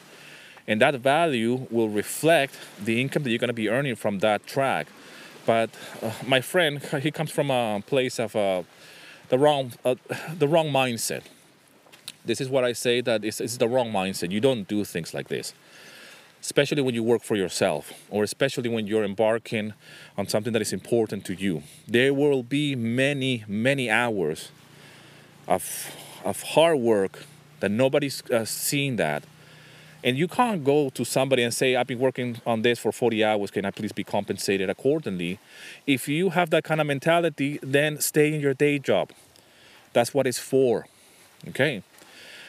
And 0.67 0.81
that 0.81 0.95
value 0.97 1.67
will 1.71 1.89
reflect 1.89 2.57
the 2.83 3.01
income 3.01 3.25
that 3.25 3.31
you're 3.31 3.39
to 3.39 3.53
be 3.53 3.69
earning 3.69 3.97
from 3.97 4.21
that 4.21 4.47
track. 4.47 4.87
But 5.47 5.71
uh, 6.03 6.13
my 6.27 6.41
friend, 6.41 6.81
he 7.03 7.11
comes 7.11 7.31
from 7.31 7.51
a 7.51 7.83
place 7.87 8.19
of 8.19 8.37
uh, 8.37 8.63
the 9.31 9.39
wrong, 9.39 9.73
uh, 9.85 9.95
the 10.39 10.47
wrong 10.47 10.69
mindset. 10.69 11.23
This 12.25 12.41
is 12.41 12.51
what 12.51 12.65
I 12.65 12.75
say 12.75 13.01
that 13.01 13.25
it's, 13.25 13.41
it's 13.41 13.57
the 13.57 13.69
wrong 13.69 13.91
mindset. 13.91 14.31
You 14.31 14.41
don't 14.41 14.69
do 14.69 14.85
things 14.85 15.15
like 15.15 15.29
this, 15.29 15.55
especially 16.43 16.83
when 16.83 16.95
you 16.95 17.03
work 17.03 17.23
for 17.23 17.35
yourself, 17.35 17.93
or 18.11 18.23
especially 18.23 18.69
when 18.69 18.87
you're 18.87 19.05
embarking 19.05 19.73
on 20.19 20.29
something 20.29 20.53
that 20.53 20.61
is 20.61 20.73
important 20.73 21.25
to 21.25 21.35
you. 21.35 21.63
There 21.89 22.13
will 22.13 22.43
be 22.43 22.77
many, 22.77 23.45
many 23.49 23.89
hours 23.89 24.51
of 25.49 25.97
of 26.23 26.43
hard 26.43 26.79
work 26.79 27.25
that 27.61 27.71
nobody's 27.71 28.23
uh, 28.31 28.45
seen 28.45 28.97
that 28.97 29.25
and 30.03 30.17
you 30.17 30.29
can't 30.29 30.65
go 30.65 30.89
to 30.91 31.05
somebody 31.05 31.43
and 31.43 31.53
say, 31.53 31.77
I've 31.77 31.87
been 31.87 31.99
working 31.99 32.41
on 32.47 32.63
this 32.63 32.79
for 32.79 32.93
40 32.93 33.25
hours, 33.25 33.51
can 33.51 33.65
I 33.65 33.71
please 33.71 33.93
be 33.93 34.05
compensated 34.05 34.71
accordingly? 34.71 35.39
If 35.87 36.09
you 36.09 36.31
have 36.31 36.51
that 36.51 36.65
kind 36.65 36.81
of 36.81 36.87
mentality, 36.87 37.59
then 37.63 38.01
stay 38.01 38.33
in 38.35 38.41
your 38.41 38.55
day 38.55 38.79
job. 38.79 39.11
That's 39.93 40.15
what 40.15 40.27
it's 40.27 40.39
for. 40.39 40.87
Okay? 41.49 41.83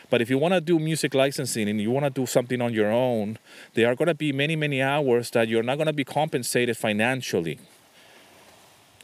But 0.09 0.21
if 0.21 0.29
you 0.29 0.37
want 0.37 0.53
to 0.53 0.61
do 0.61 0.77
music 0.77 1.13
licensing 1.13 1.69
and 1.69 1.79
you 1.79 1.89
want 1.89 2.05
to 2.05 2.09
do 2.09 2.25
something 2.25 2.61
on 2.61 2.73
your 2.73 2.91
own, 2.91 3.37
there 3.73 3.89
are 3.89 3.95
going 3.95 4.07
to 4.07 4.13
be 4.13 4.31
many, 4.31 4.55
many 4.55 4.81
hours 4.81 5.29
that 5.31 5.47
you're 5.47 5.63
not 5.63 5.75
going 5.75 5.87
to 5.87 5.93
be 5.93 6.03
compensated 6.03 6.77
financially. 6.77 7.59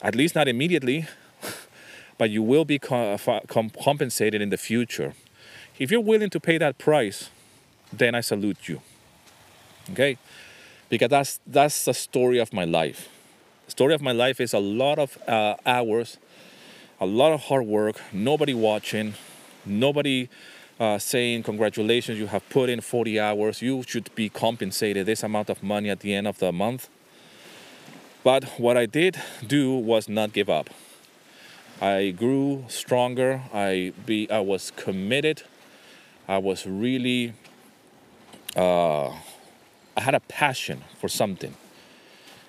At 0.01 0.15
least 0.15 0.35
not 0.35 0.47
immediately, 0.47 1.07
but 2.17 2.29
you 2.29 2.43
will 2.43 2.65
be 2.65 2.77
compensated 2.77 4.41
in 4.41 4.49
the 4.49 4.57
future. 4.57 5.13
If 5.79 5.91
you're 5.91 6.01
willing 6.01 6.29
to 6.29 6.39
pay 6.39 6.57
that 6.57 6.77
price, 6.77 7.29
then 7.91 8.15
I 8.15 8.21
salute 8.21 8.67
you. 8.67 8.81
Okay? 9.91 10.17
Because 10.89 11.09
that's 11.09 11.39
that's 11.45 11.85
the 11.85 11.93
story 11.93 12.39
of 12.39 12.53
my 12.53 12.63
life. 12.63 13.09
The 13.65 13.71
story 13.71 13.93
of 13.93 14.01
my 14.01 14.13
life 14.13 14.39
is 14.39 14.53
a 14.53 14.59
lot 14.59 14.99
of 14.99 15.17
uh, 15.27 15.55
hours, 15.65 16.17
a 16.99 17.05
lot 17.05 17.33
of 17.33 17.41
hard 17.41 17.65
work, 17.65 17.99
nobody 18.13 18.53
watching, 18.53 19.13
nobody 19.65 20.29
uh, 20.79 20.97
saying 20.97 21.43
congratulations, 21.43 22.17
you 22.19 22.27
have 22.27 22.47
put 22.49 22.69
in 22.69 22.81
40 22.81 23.19
hours, 23.19 23.61
you 23.61 23.83
should 23.85 24.13
be 24.15 24.29
compensated 24.29 25.05
this 25.05 25.23
amount 25.23 25.49
of 25.49 25.63
money 25.63 25.89
at 25.89 26.01
the 26.01 26.13
end 26.13 26.27
of 26.27 26.39
the 26.39 26.51
month. 26.51 26.89
But 28.23 28.43
what 28.57 28.77
I 28.77 28.85
did 28.85 29.17
do 29.45 29.75
was 29.75 30.07
not 30.09 30.33
give 30.33 30.49
up. 30.49 30.69
I 31.81 32.09
grew 32.09 32.65
stronger. 32.67 33.43
I 33.53 33.93
be 34.05 34.29
I 34.31 34.39
was 34.39 34.71
committed. 34.75 35.43
I 36.27 36.39
was 36.39 36.65
really 36.65 37.33
uh, 38.57 39.09
I 39.95 40.01
had 40.01 40.15
a 40.15 40.19
passion 40.19 40.83
for 40.99 41.07
something. 41.07 41.55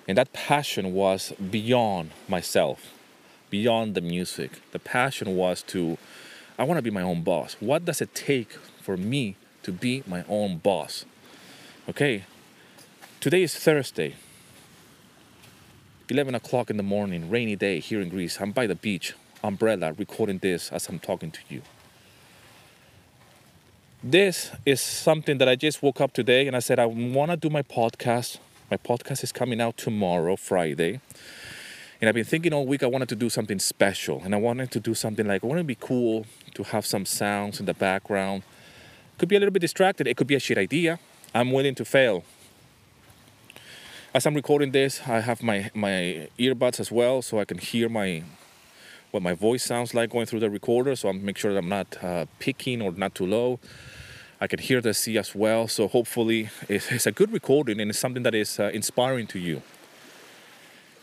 And 0.07 0.17
that 0.17 0.33
passion 0.33 0.93
was 0.93 1.33
beyond 1.51 2.11
myself, 2.27 2.93
beyond 3.51 3.93
the 3.93 4.01
music. 4.01 4.59
The 4.71 4.79
passion 4.79 5.35
was 5.35 5.61
to, 5.63 5.99
I 6.57 6.63
want 6.63 6.79
to 6.79 6.81
be 6.81 6.89
my 6.89 7.03
own 7.03 7.21
boss. 7.21 7.55
What 7.59 7.85
does 7.85 8.01
it 8.01 8.15
take 8.15 8.53
for 8.81 8.97
me 8.97 9.35
to 9.63 9.71
be 9.71 10.03
my 10.07 10.23
own 10.27 10.57
boss? 10.57 11.05
Okay, 11.87 12.23
today 13.19 13.43
is 13.43 13.55
Thursday, 13.55 14.15
11 16.09 16.33
o'clock 16.33 16.71
in 16.71 16.77
the 16.77 16.83
morning, 16.83 17.29
rainy 17.29 17.55
day 17.55 17.79
here 17.79 18.01
in 18.01 18.09
Greece. 18.09 18.41
I'm 18.41 18.51
by 18.51 18.65
the 18.65 18.75
beach, 18.75 19.13
umbrella, 19.43 19.93
recording 19.93 20.39
this 20.39 20.71
as 20.71 20.89
I'm 20.89 20.97
talking 20.97 21.29
to 21.29 21.39
you. 21.49 21.61
This 24.01 24.51
is 24.65 24.79
something 24.79 25.39
that 25.39 25.49
I 25.49 25.57
just 25.57 25.83
woke 25.83 25.99
up 25.99 26.13
today 26.13 26.47
and 26.47 26.55
I 26.55 26.59
said, 26.59 26.79
I 26.79 26.85
want 26.85 27.31
to 27.31 27.37
do 27.37 27.49
my 27.49 27.61
podcast. 27.61 28.37
My 28.71 28.77
podcast 28.77 29.25
is 29.25 29.33
coming 29.33 29.59
out 29.59 29.75
tomorrow, 29.75 30.37
Friday. 30.37 31.01
And 31.99 32.07
I've 32.07 32.15
been 32.15 32.23
thinking 32.23 32.53
all 32.53 32.65
week 32.65 32.81
I 32.81 32.85
wanted 32.85 33.09
to 33.09 33.17
do 33.17 33.29
something 33.29 33.59
special. 33.59 34.21
And 34.23 34.33
I 34.33 34.37
wanted 34.37 34.71
to 34.71 34.79
do 34.79 34.93
something 34.93 35.27
like, 35.27 35.43
I 35.43 35.47
want 35.47 35.57
to 35.57 35.65
be 35.65 35.75
cool 35.75 36.25
to 36.53 36.63
have 36.63 36.85
some 36.85 37.05
sounds 37.05 37.59
in 37.59 37.65
the 37.65 37.73
background. 37.73 38.43
Could 39.17 39.27
be 39.27 39.35
a 39.35 39.39
little 39.39 39.51
bit 39.51 39.59
distracted. 39.59 40.07
It 40.07 40.15
could 40.15 40.27
be 40.27 40.35
a 40.35 40.39
shit 40.39 40.57
idea. 40.57 40.97
I'm 41.35 41.51
willing 41.51 41.75
to 41.75 41.83
fail. 41.83 42.23
As 44.13 44.25
I'm 44.25 44.33
recording 44.33 44.71
this, 44.71 45.01
I 45.09 45.19
have 45.19 45.43
my, 45.43 45.71
my 45.73 46.29
earbuds 46.39 46.79
as 46.79 46.89
well 46.89 47.21
so 47.21 47.37
I 47.37 47.43
can 47.43 47.57
hear 47.57 47.89
my 47.89 48.23
what 49.11 49.23
my 49.23 49.33
voice 49.33 49.63
sounds 49.63 49.93
like 49.93 50.09
going 50.11 50.25
through 50.25 50.39
the 50.39 50.49
recorder. 50.49 50.95
So 50.95 51.09
I'm 51.09 51.23
make 51.23 51.37
sure 51.37 51.53
that 51.53 51.59
I'm 51.59 51.69
not 51.69 52.03
uh, 52.03 52.25
picking 52.39 52.81
or 52.81 52.91
not 52.91 53.15
too 53.15 53.25
low. 53.25 53.59
I 54.41 54.47
can 54.47 54.59
hear 54.59 54.81
the 54.81 54.93
sea 54.93 55.17
as 55.17 55.35
well. 55.35 55.67
So 55.67 55.87
hopefully 55.87 56.49
it's, 56.69 56.91
it's 56.91 57.05
a 57.05 57.11
good 57.11 57.31
recording 57.33 57.79
and 57.79 57.89
it's 57.89 57.99
something 57.99 58.23
that 58.23 58.35
is 58.35 58.59
uh, 58.59 58.71
inspiring 58.73 59.27
to 59.27 59.39
you. 59.39 59.61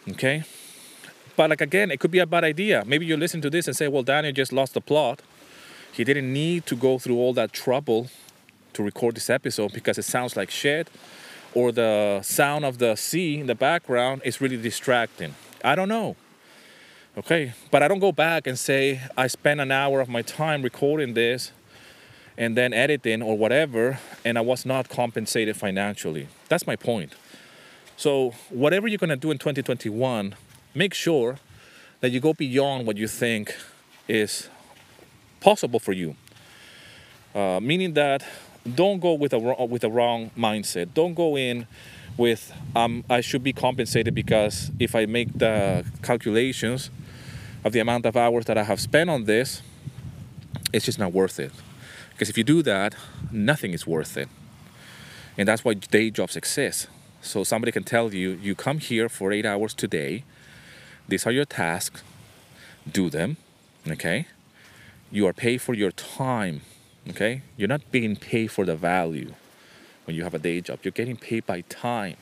Okay. 0.09 0.45
But 1.37 1.51
like 1.51 1.61
again, 1.61 1.91
it 1.91 2.01
could 2.01 2.11
be 2.11 2.19
a 2.21 2.27
bad 2.27 2.45
idea. 2.45 2.83
Maybe 2.87 3.05
you 3.05 3.17
listen 3.17 3.41
to 3.43 3.51
this 3.51 3.67
and 3.67 3.77
say, 3.77 3.89
"Well, 3.89 4.03
Daniel 4.03 4.33
just 4.33 4.53
lost 4.53 4.73
the 4.75 4.81
plot. 4.81 5.21
He 5.93 6.03
didn't 6.05 6.33
need 6.33 6.65
to 6.67 6.77
go 6.77 6.99
through 6.99 7.19
all 7.19 7.35
that 7.35 7.53
trouble 7.53 8.09
to 8.73 8.83
record 8.83 9.17
this 9.17 9.29
episode 9.29 9.73
because 9.73 9.99
it 9.99 10.05
sounds 10.05 10.37
like 10.37 10.51
shit, 10.51 10.89
or 11.55 11.73
the 11.73 12.21
sound 12.23 12.65
of 12.65 12.79
the 12.79 12.97
sea 12.97 13.39
in 13.41 13.47
the 13.47 13.55
background 13.55 14.23
is 14.25 14.41
really 14.41 14.57
distracting." 14.57 15.35
I 15.63 15.75
don't 15.75 15.89
know. 15.89 16.17
Okay, 17.19 17.55
but 17.71 17.83
I 17.83 17.89
don't 17.89 17.99
go 17.99 18.13
back 18.13 18.47
and 18.47 18.59
say 18.59 19.01
I 19.17 19.27
spent 19.29 19.59
an 19.59 19.73
hour 19.73 20.03
of 20.03 20.09
my 20.09 20.21
time 20.21 20.61
recording 20.61 21.15
this 21.15 21.51
and 22.37 22.55
then 22.55 22.75
editing 22.75 23.23
or 23.23 23.39
whatever, 23.39 23.99
and 24.23 24.37
I 24.37 24.43
was 24.43 24.67
not 24.67 24.91
compensated 24.91 25.57
financially. 25.57 26.29
That's 26.51 26.67
my 26.67 26.77
point. 26.77 27.15
So, 27.97 28.35
whatever 28.51 28.87
you're 28.87 28.99
gonna 28.99 29.17
do 29.17 29.31
in 29.31 29.39
2021, 29.39 30.35
make 30.75 30.93
sure 30.93 31.39
that 32.01 32.11
you 32.11 32.21
go 32.21 32.35
beyond 32.35 32.87
what 32.87 32.99
you 32.99 33.09
think 33.09 33.57
is 34.07 34.51
possible 35.41 35.81
for 35.81 35.95
you. 35.95 36.17
Uh, 37.35 37.61
meaning 37.63 37.95
that 37.95 38.27
don't 38.75 39.01
go 39.01 39.15
with 39.15 39.33
a 39.33 39.39
with 39.39 39.85
a 39.85 39.91
wrong 39.91 40.33
mindset. 40.37 40.93
Don't 40.93 41.15
go 41.15 41.35
in 41.39 41.67
with 42.19 42.53
um, 42.75 43.05
I 43.09 43.23
should 43.23 43.43
be 43.43 43.55
compensated 43.55 44.15
because 44.15 44.71
if 44.79 44.95
I 44.95 45.07
make 45.07 45.39
the 45.39 45.87
calculations 46.03 46.91
of 47.67 47.73
the 47.73 47.81
amount 47.81 48.07
of 48.07 48.17
hours 48.17 48.45
that 48.45 48.57
I 48.57 48.63
have 48.63 48.81
spent 48.81 49.11
on 49.11 49.25
this, 49.25 49.61
it's 50.73 50.85
just 50.85 51.01
not 51.01 51.13
worth 51.13 51.41
it. 51.41 51.51
Because 52.13 52.31
if 52.31 52.39
you 52.39 52.45
do 52.45 52.63
that, 52.63 52.95
nothing 53.33 53.73
is 53.73 53.85
worth 53.85 54.17
it. 54.17 54.29
And 55.37 55.49
that's 55.49 55.65
why 55.65 55.75
day 55.75 56.11
jobs 56.11 56.37
exist. 56.37 56.87
So 57.23 57.43
somebody 57.43 57.73
can 57.73 57.83
tell 57.83 58.15
you, 58.15 58.39
you 58.41 58.55
come 58.55 58.79
here 58.79 59.09
for 59.09 59.33
eight 59.33 59.45
hours 59.45 59.75
today, 59.75 60.23
these 61.09 61.27
are 61.27 61.33
your 61.33 61.45
tasks, 61.45 62.05
do 62.91 63.11
them, 63.11 63.37
okay? 63.89 64.29
You 65.11 65.27
are 65.27 65.33
paid 65.33 65.61
for 65.61 65.75
your 65.75 65.91
time, 65.91 66.61
okay? 67.11 67.43
You're 67.57 67.69
not 67.69 67.91
being 67.91 68.15
paid 68.15 68.53
for 68.53 68.65
the 68.65 68.77
value 68.77 69.35
when 70.05 70.15
you 70.15 70.23
have 70.23 70.35
a 70.35 70.39
day 70.39 70.61
job, 70.61 70.79
you're 70.85 70.93
getting 70.93 71.17
paid 71.17 71.45
by 71.47 71.63
time. 71.63 72.17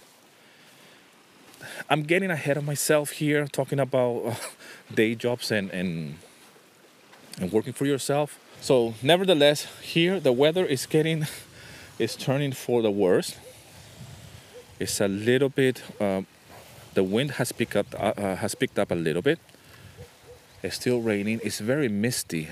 I'm 1.89 2.03
getting 2.03 2.31
ahead 2.31 2.57
of 2.57 2.65
myself 2.65 3.11
here 3.11 3.47
talking 3.47 3.81
about 3.81 4.23
uh, 4.25 4.35
day 4.95 5.15
jobs 5.15 5.51
and, 5.51 5.71
and 5.71 6.19
and 7.41 7.53
working 7.53 7.73
for 7.73 7.87
yourself. 7.87 8.39
So 8.61 8.95
nevertheless, 9.03 9.67
here 9.83 10.21
the 10.21 10.33
weather 10.33 10.65
is 10.65 10.87
getting 10.87 11.27
is 11.99 12.17
turning 12.17 12.53
for 12.53 12.83
the 12.83 12.91
worse. 12.91 13.37
It's 14.79 15.01
a 15.01 15.09
little 15.09 15.49
bit 15.49 15.83
um, 16.01 16.27
the 16.95 17.05
wind 17.05 17.33
has 17.33 17.53
picked 17.53 17.77
up 17.77 17.87
uh, 17.95 18.15
uh, 18.17 18.37
has 18.37 18.55
picked 18.55 18.79
up 18.79 18.91
a 18.91 18.95
little 18.95 19.23
bit. 19.23 19.39
It's 20.63 20.77
still 20.77 21.01
raining. 21.01 21.41
It's 21.45 21.61
very 21.61 21.89
misty, 21.89 22.49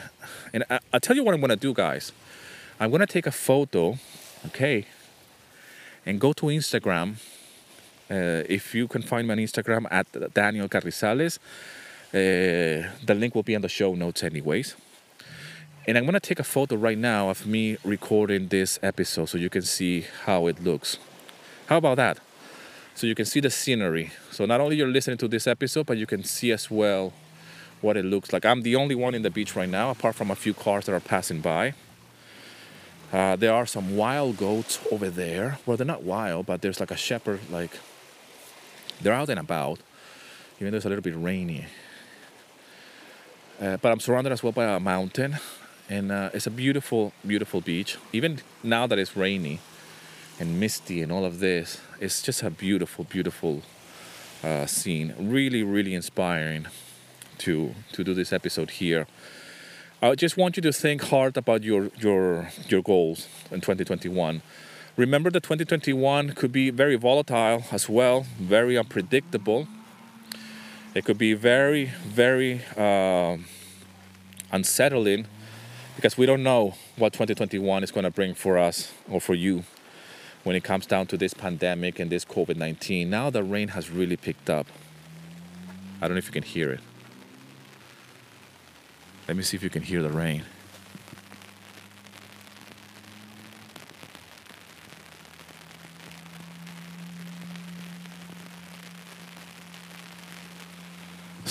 and 0.53 0.65
I, 0.69 0.81
will 0.93 1.01
tell 1.01 1.17
you 1.17 1.25
what 1.25 1.35
I'm 1.35 1.41
gonna 1.41 1.57
do, 1.57 1.73
guys. 1.73 2.13
I'm 2.79 2.91
gonna 2.91 3.07
take 3.07 3.27
a 3.27 3.33
photo, 3.33 3.99
okay, 4.47 4.87
and 6.05 6.21
go 6.21 6.33
to 6.35 6.47
Instagram. 6.47 7.17
Uh, 8.11 8.43
if 8.49 8.75
you 8.75 8.89
can 8.89 9.03
find 9.03 9.27
me 9.27 9.33
on 9.33 9.39
Instagram 9.39 9.87
at 9.91 10.07
Daniel 10.35 10.69
Carrizalez, 10.69 11.39
uh, 11.39 12.89
the 13.05 13.15
link 13.15 13.35
will 13.35 13.43
be 13.43 13.55
in 13.55 13.63
the 13.63 13.69
show 13.69 13.95
notes, 13.95 14.23
anyways. 14.23 14.77
And 15.87 15.99
I'm 15.99 16.05
gonna 16.05 16.21
take 16.21 16.39
a 16.39 16.45
photo 16.45 16.77
right 16.77 16.99
now 16.99 17.31
of 17.31 17.47
me 17.47 17.77
recording 17.85 18.49
this 18.49 18.79
episode 18.83 19.27
so 19.27 19.39
you 19.39 19.51
can 19.51 19.63
see 19.63 20.07
how 20.25 20.47
it 20.47 20.63
looks. 20.63 20.99
How 21.67 21.79
about 21.79 21.97
that? 21.97 22.19
so 22.95 23.07
you 23.07 23.15
can 23.15 23.25
see 23.25 23.41
the 23.41 23.51
scenery. 23.51 24.11
So 24.31 24.45
not 24.47 24.61
only 24.61 24.77
you're 24.77 24.89
listening 24.89 25.19
to 25.19 25.29
this 25.29 25.47
episode, 25.47 25.87
but 25.87 25.97
you 25.97 26.07
can 26.07 26.25
see 26.25 26.53
as 26.53 26.71
well 26.71 27.13
what 27.81 27.97
it 27.97 28.05
looks 28.05 28.33
like. 28.33 28.45
I'm 28.45 28.63
the 28.63 28.77
only 28.77 28.95
one 28.95 29.15
in 29.15 29.23
the 29.23 29.31
beach 29.31 29.57
right 29.57 29.69
now, 29.69 29.91
apart 29.91 30.15
from 30.15 30.31
a 30.31 30.37
few 30.37 30.55
cars 30.55 30.87
that 30.87 30.93
are 30.93 31.01
passing 31.01 31.41
by. 31.41 31.75
Uh, 33.13 33.37
there 33.37 33.53
are 33.53 33.67
some 33.67 33.97
wild 33.97 34.37
goats 34.37 34.79
over 34.91 35.11
there. 35.11 35.59
Well, 35.67 35.77
they're 35.77 35.87
not 35.87 36.03
wild, 36.03 36.47
but 36.47 36.63
there's 36.63 36.81
like 36.81 36.91
a 36.91 36.97
shepherd, 36.97 37.41
like 37.51 37.79
they're 39.03 39.13
out 39.13 39.29
and 39.29 39.41
about. 39.41 39.79
Even 40.61 40.71
though 40.71 40.77
it's 40.77 40.87
a 40.87 40.89
little 40.89 41.03
bit 41.03 41.15
rainy. 41.17 41.67
Uh, 43.61 43.77
but 43.77 43.93
I'm 43.93 44.01
surrounded 44.01 44.33
as 44.33 44.43
well 44.43 44.53
by 44.53 44.65
a 44.65 44.81
mountain, 44.81 45.37
and 45.89 46.11
uh, 46.11 46.31
it's 46.33 46.47
a 46.47 46.51
beautiful, 46.51 47.13
beautiful 47.27 47.61
beach. 47.61 47.97
Even 48.13 48.41
now 48.63 48.87
that 48.87 48.99
it's 48.99 49.17
rainy, 49.17 49.61
and 50.43 50.59
misty 50.59 51.03
and 51.03 51.13
all 51.13 51.25
of 51.25 51.39
this. 51.39 51.81
It's 52.01 52.23
just 52.23 52.43
a 52.43 52.51
beautiful, 52.51 53.05
beautiful 53.05 53.63
uh, 54.43 54.67
scene. 54.67 55.15
Really, 55.19 55.63
really 55.63 55.95
inspiring 55.95 56.67
to 57.39 57.75
to 57.93 58.05
do 58.05 58.15
this 58.15 58.33
episode 58.33 58.71
here. 58.71 59.07
I 60.03 60.15
just 60.17 60.37
want 60.37 60.57
you 60.57 60.63
to 60.63 60.73
think 60.73 61.03
hard 61.03 61.37
about 61.37 61.63
your 61.63 61.91
your 61.99 62.51
your 62.69 62.83
goals 62.83 63.29
in 63.51 63.61
2021. 63.61 64.43
Remember 64.97 65.31
that 65.31 65.43
2021 65.43 66.33
could 66.35 66.53
be 66.53 66.69
very 66.69 66.97
volatile 66.97 67.65
as 67.73 67.89
well, 67.89 68.27
very 68.39 68.77
unpredictable. 68.77 69.67
It 70.95 71.07
could 71.07 71.17
be 71.17 71.33
very, 71.33 71.87
very 72.05 72.61
uh, 72.77 73.39
unsettling 74.51 75.27
because 75.97 76.19
we 76.19 76.27
don't 76.27 76.43
know 76.43 76.75
what 76.97 77.15
2021 77.15 77.83
is 77.83 77.91
going 77.91 78.05
to 78.05 78.11
bring 78.11 78.35
for 78.35 78.59
us 78.59 78.93
or 79.09 79.19
for 79.19 79.35
you 79.35 79.65
when 80.45 80.57
it 80.57 80.63
comes 80.63 80.85
down 80.85 81.07
to 81.07 81.17
this 81.17 81.33
pandemic 81.33 81.99
and 81.99 82.11
this 82.11 82.27
COVID 82.27 82.57
19. 82.57 83.09
Now 83.09 83.31
the 83.31 83.43
rain 83.43 83.69
has 83.69 83.89
really 83.89 84.19
picked 84.19 84.51
up. 84.51 84.67
I 86.03 86.09
don't 86.09 86.17
know 86.17 86.19
if 86.19 86.27
you 86.27 86.33
can 86.33 86.43
hear 86.43 86.71
it. 86.71 86.81
Let 89.27 89.39
me 89.39 89.43
see 89.43 89.57
if 89.57 89.63
you 89.63 89.71
can 89.71 89.83
hear 89.83 90.03
the 90.03 90.11
rain. 90.11 90.43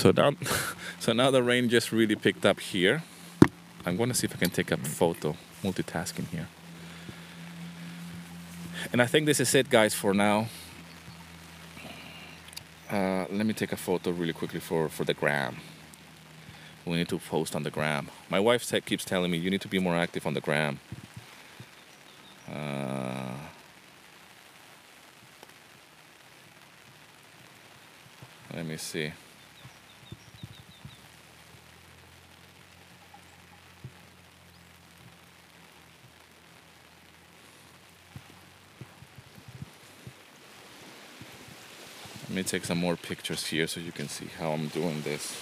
So 0.02 0.10
now, 0.10 0.32
so 1.00 1.14
now 1.14 1.30
the 1.30 1.44
rain 1.44 1.70
just 1.70 1.92
really 1.92 2.16
picked 2.16 2.44
up 2.44 2.60
here. 2.60 3.04
I'm 3.86 3.98
going 3.98 4.10
to 4.10 4.16
see 4.16 4.26
if 4.26 4.34
I 4.36 4.40
can 4.40 4.50
take 4.50 4.72
a 4.72 4.78
photo, 4.78 5.36
multitasking 5.64 6.28
here. 6.30 6.48
And 8.92 9.00
I 9.00 9.06
think 9.06 9.28
this 9.28 9.40
is 9.40 9.54
it, 9.54 9.70
guys, 9.70 9.94
for 9.94 10.16
now. 10.16 10.48
Uh, 12.90 13.28
let 13.30 13.46
me 13.46 13.54
take 13.54 13.74
a 13.74 13.78
photo 13.78 14.10
really 14.10 14.34
quickly 14.34 14.60
for, 14.60 14.90
for 14.90 15.04
the 15.04 15.14
gram. 15.14 15.58
We 16.84 16.98
need 16.98 17.10
to 17.10 17.20
post 17.20 17.56
on 17.56 17.62
the 17.62 17.70
gram. 17.70 18.10
My 18.28 18.40
wife 18.40 18.74
keeps 18.84 19.06
telling 19.06 19.30
me 19.30 19.38
you 19.38 19.52
need 19.52 19.62
to 19.62 19.68
be 19.68 19.78
more 19.78 19.96
active 19.96 20.26
on 20.26 20.34
the 20.34 20.42
gram. 20.42 20.80
Uh, 22.52 23.36
let 28.52 28.66
me 28.66 28.78
see. 28.78 29.12
Let 42.32 42.38
me 42.38 42.44
take 42.44 42.64
some 42.64 42.78
more 42.78 42.96
pictures 42.96 43.46
here 43.48 43.68
so 43.68 43.82
you 43.82 43.92
can 43.92 44.08
see 44.08 44.28
how 44.40 44.52
I'm 44.52 44.70
doing 44.70 45.02
this. 45.02 45.36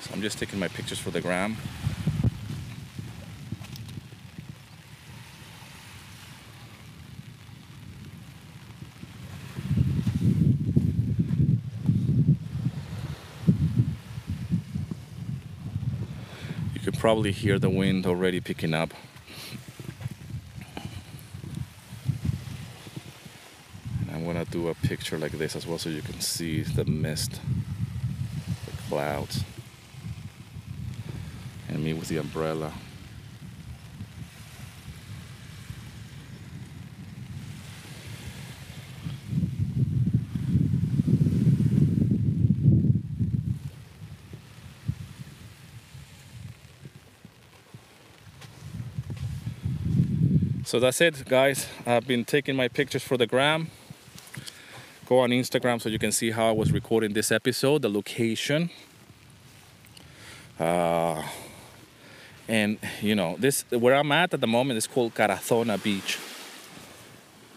So 0.00 0.10
I'm 0.12 0.20
just 0.20 0.36
taking 0.40 0.58
my 0.58 0.66
pictures 0.66 0.98
for 0.98 1.12
the 1.12 1.20
gram. 1.20 1.56
Probably 17.00 17.32
hear 17.32 17.58
the 17.58 17.70
wind 17.70 18.04
already 18.04 18.40
picking 18.40 18.74
up. 18.74 18.92
And 24.02 24.10
I'm 24.14 24.26
gonna 24.26 24.44
do 24.44 24.68
a 24.68 24.74
picture 24.74 25.16
like 25.16 25.32
this 25.32 25.56
as 25.56 25.66
well 25.66 25.78
so 25.78 25.88
you 25.88 26.02
can 26.02 26.20
see 26.20 26.60
the 26.60 26.84
mist, 26.84 27.40
the 28.66 28.72
clouds, 28.90 29.44
and 31.70 31.82
me 31.82 31.94
with 31.94 32.08
the 32.08 32.18
umbrella. 32.18 32.74
So 50.70 50.78
that's 50.78 51.00
it, 51.00 51.24
guys. 51.24 51.66
I've 51.84 52.06
been 52.06 52.24
taking 52.24 52.54
my 52.54 52.68
pictures 52.68 53.02
for 53.02 53.16
the 53.16 53.26
gram. 53.26 53.72
Go 55.04 55.18
on 55.18 55.30
Instagram 55.30 55.82
so 55.82 55.88
you 55.88 55.98
can 55.98 56.12
see 56.12 56.30
how 56.30 56.46
I 56.46 56.52
was 56.52 56.70
recording 56.70 57.12
this 57.12 57.32
episode, 57.32 57.82
the 57.82 57.88
location. 57.88 58.70
Uh, 60.60 61.24
and 62.46 62.78
you 63.02 63.16
know, 63.16 63.34
this 63.36 63.64
where 63.70 63.96
I'm 63.96 64.12
at 64.12 64.32
at 64.32 64.40
the 64.40 64.46
moment 64.46 64.78
is 64.78 64.86
called 64.86 65.12
Karathona 65.12 65.82
Beach 65.82 66.20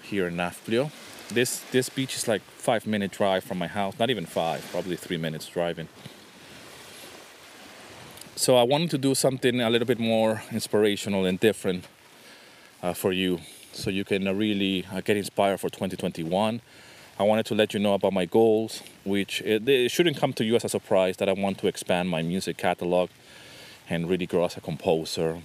here 0.01 0.25
in 0.25 0.35
Nafplio. 0.35 0.89
This 1.29 1.59
this 1.71 1.89
beach 1.89 2.15
is 2.15 2.27
like 2.27 2.41
five 2.41 2.87
minute 2.87 3.11
drive 3.11 3.43
from 3.43 3.59
my 3.59 3.67
house, 3.67 3.93
not 3.99 4.09
even 4.09 4.25
five, 4.25 4.67
probably 4.71 4.95
three 4.95 5.17
minutes 5.17 5.47
driving. 5.47 5.87
So 8.35 8.55
I 8.55 8.63
wanted 8.63 8.89
to 8.89 8.97
do 8.97 9.13
something 9.13 9.61
a 9.61 9.69
little 9.69 9.85
bit 9.85 9.99
more 9.99 10.41
inspirational 10.51 11.25
and 11.25 11.39
different 11.39 11.85
for 12.91 13.13
you 13.13 13.39
so 13.73 13.89
you 13.89 14.03
can 14.03 14.27
uh, 14.27 14.33
really 14.33 14.85
uh, 14.91 15.01
get 15.01 15.17
inspired 15.17 15.59
for 15.59 15.69
2021. 15.69 16.61
I 17.19 17.23
wanted 17.23 17.45
to 17.47 17.55
let 17.55 17.73
you 17.73 17.79
know 17.79 17.93
about 17.93 18.13
my 18.13 18.25
goals, 18.25 18.81
which 19.03 19.41
it, 19.41 19.67
it, 19.67 19.91
shouldn't 19.91 20.17
come 20.17 20.33
to 20.33 20.43
you 20.43 20.55
as 20.55 20.63
a 20.63 20.69
surprise 20.69 21.17
that 21.17 21.29
I 21.29 21.33
want 21.33 21.59
to 21.59 21.67
expand 21.67 22.09
my 22.09 22.21
music 22.21 22.57
catalog 22.57 23.09
and 23.89 24.09
really 24.09 24.25
grow 24.25 24.45
as 24.45 24.57
a 24.57 24.61
composer. 24.61 25.41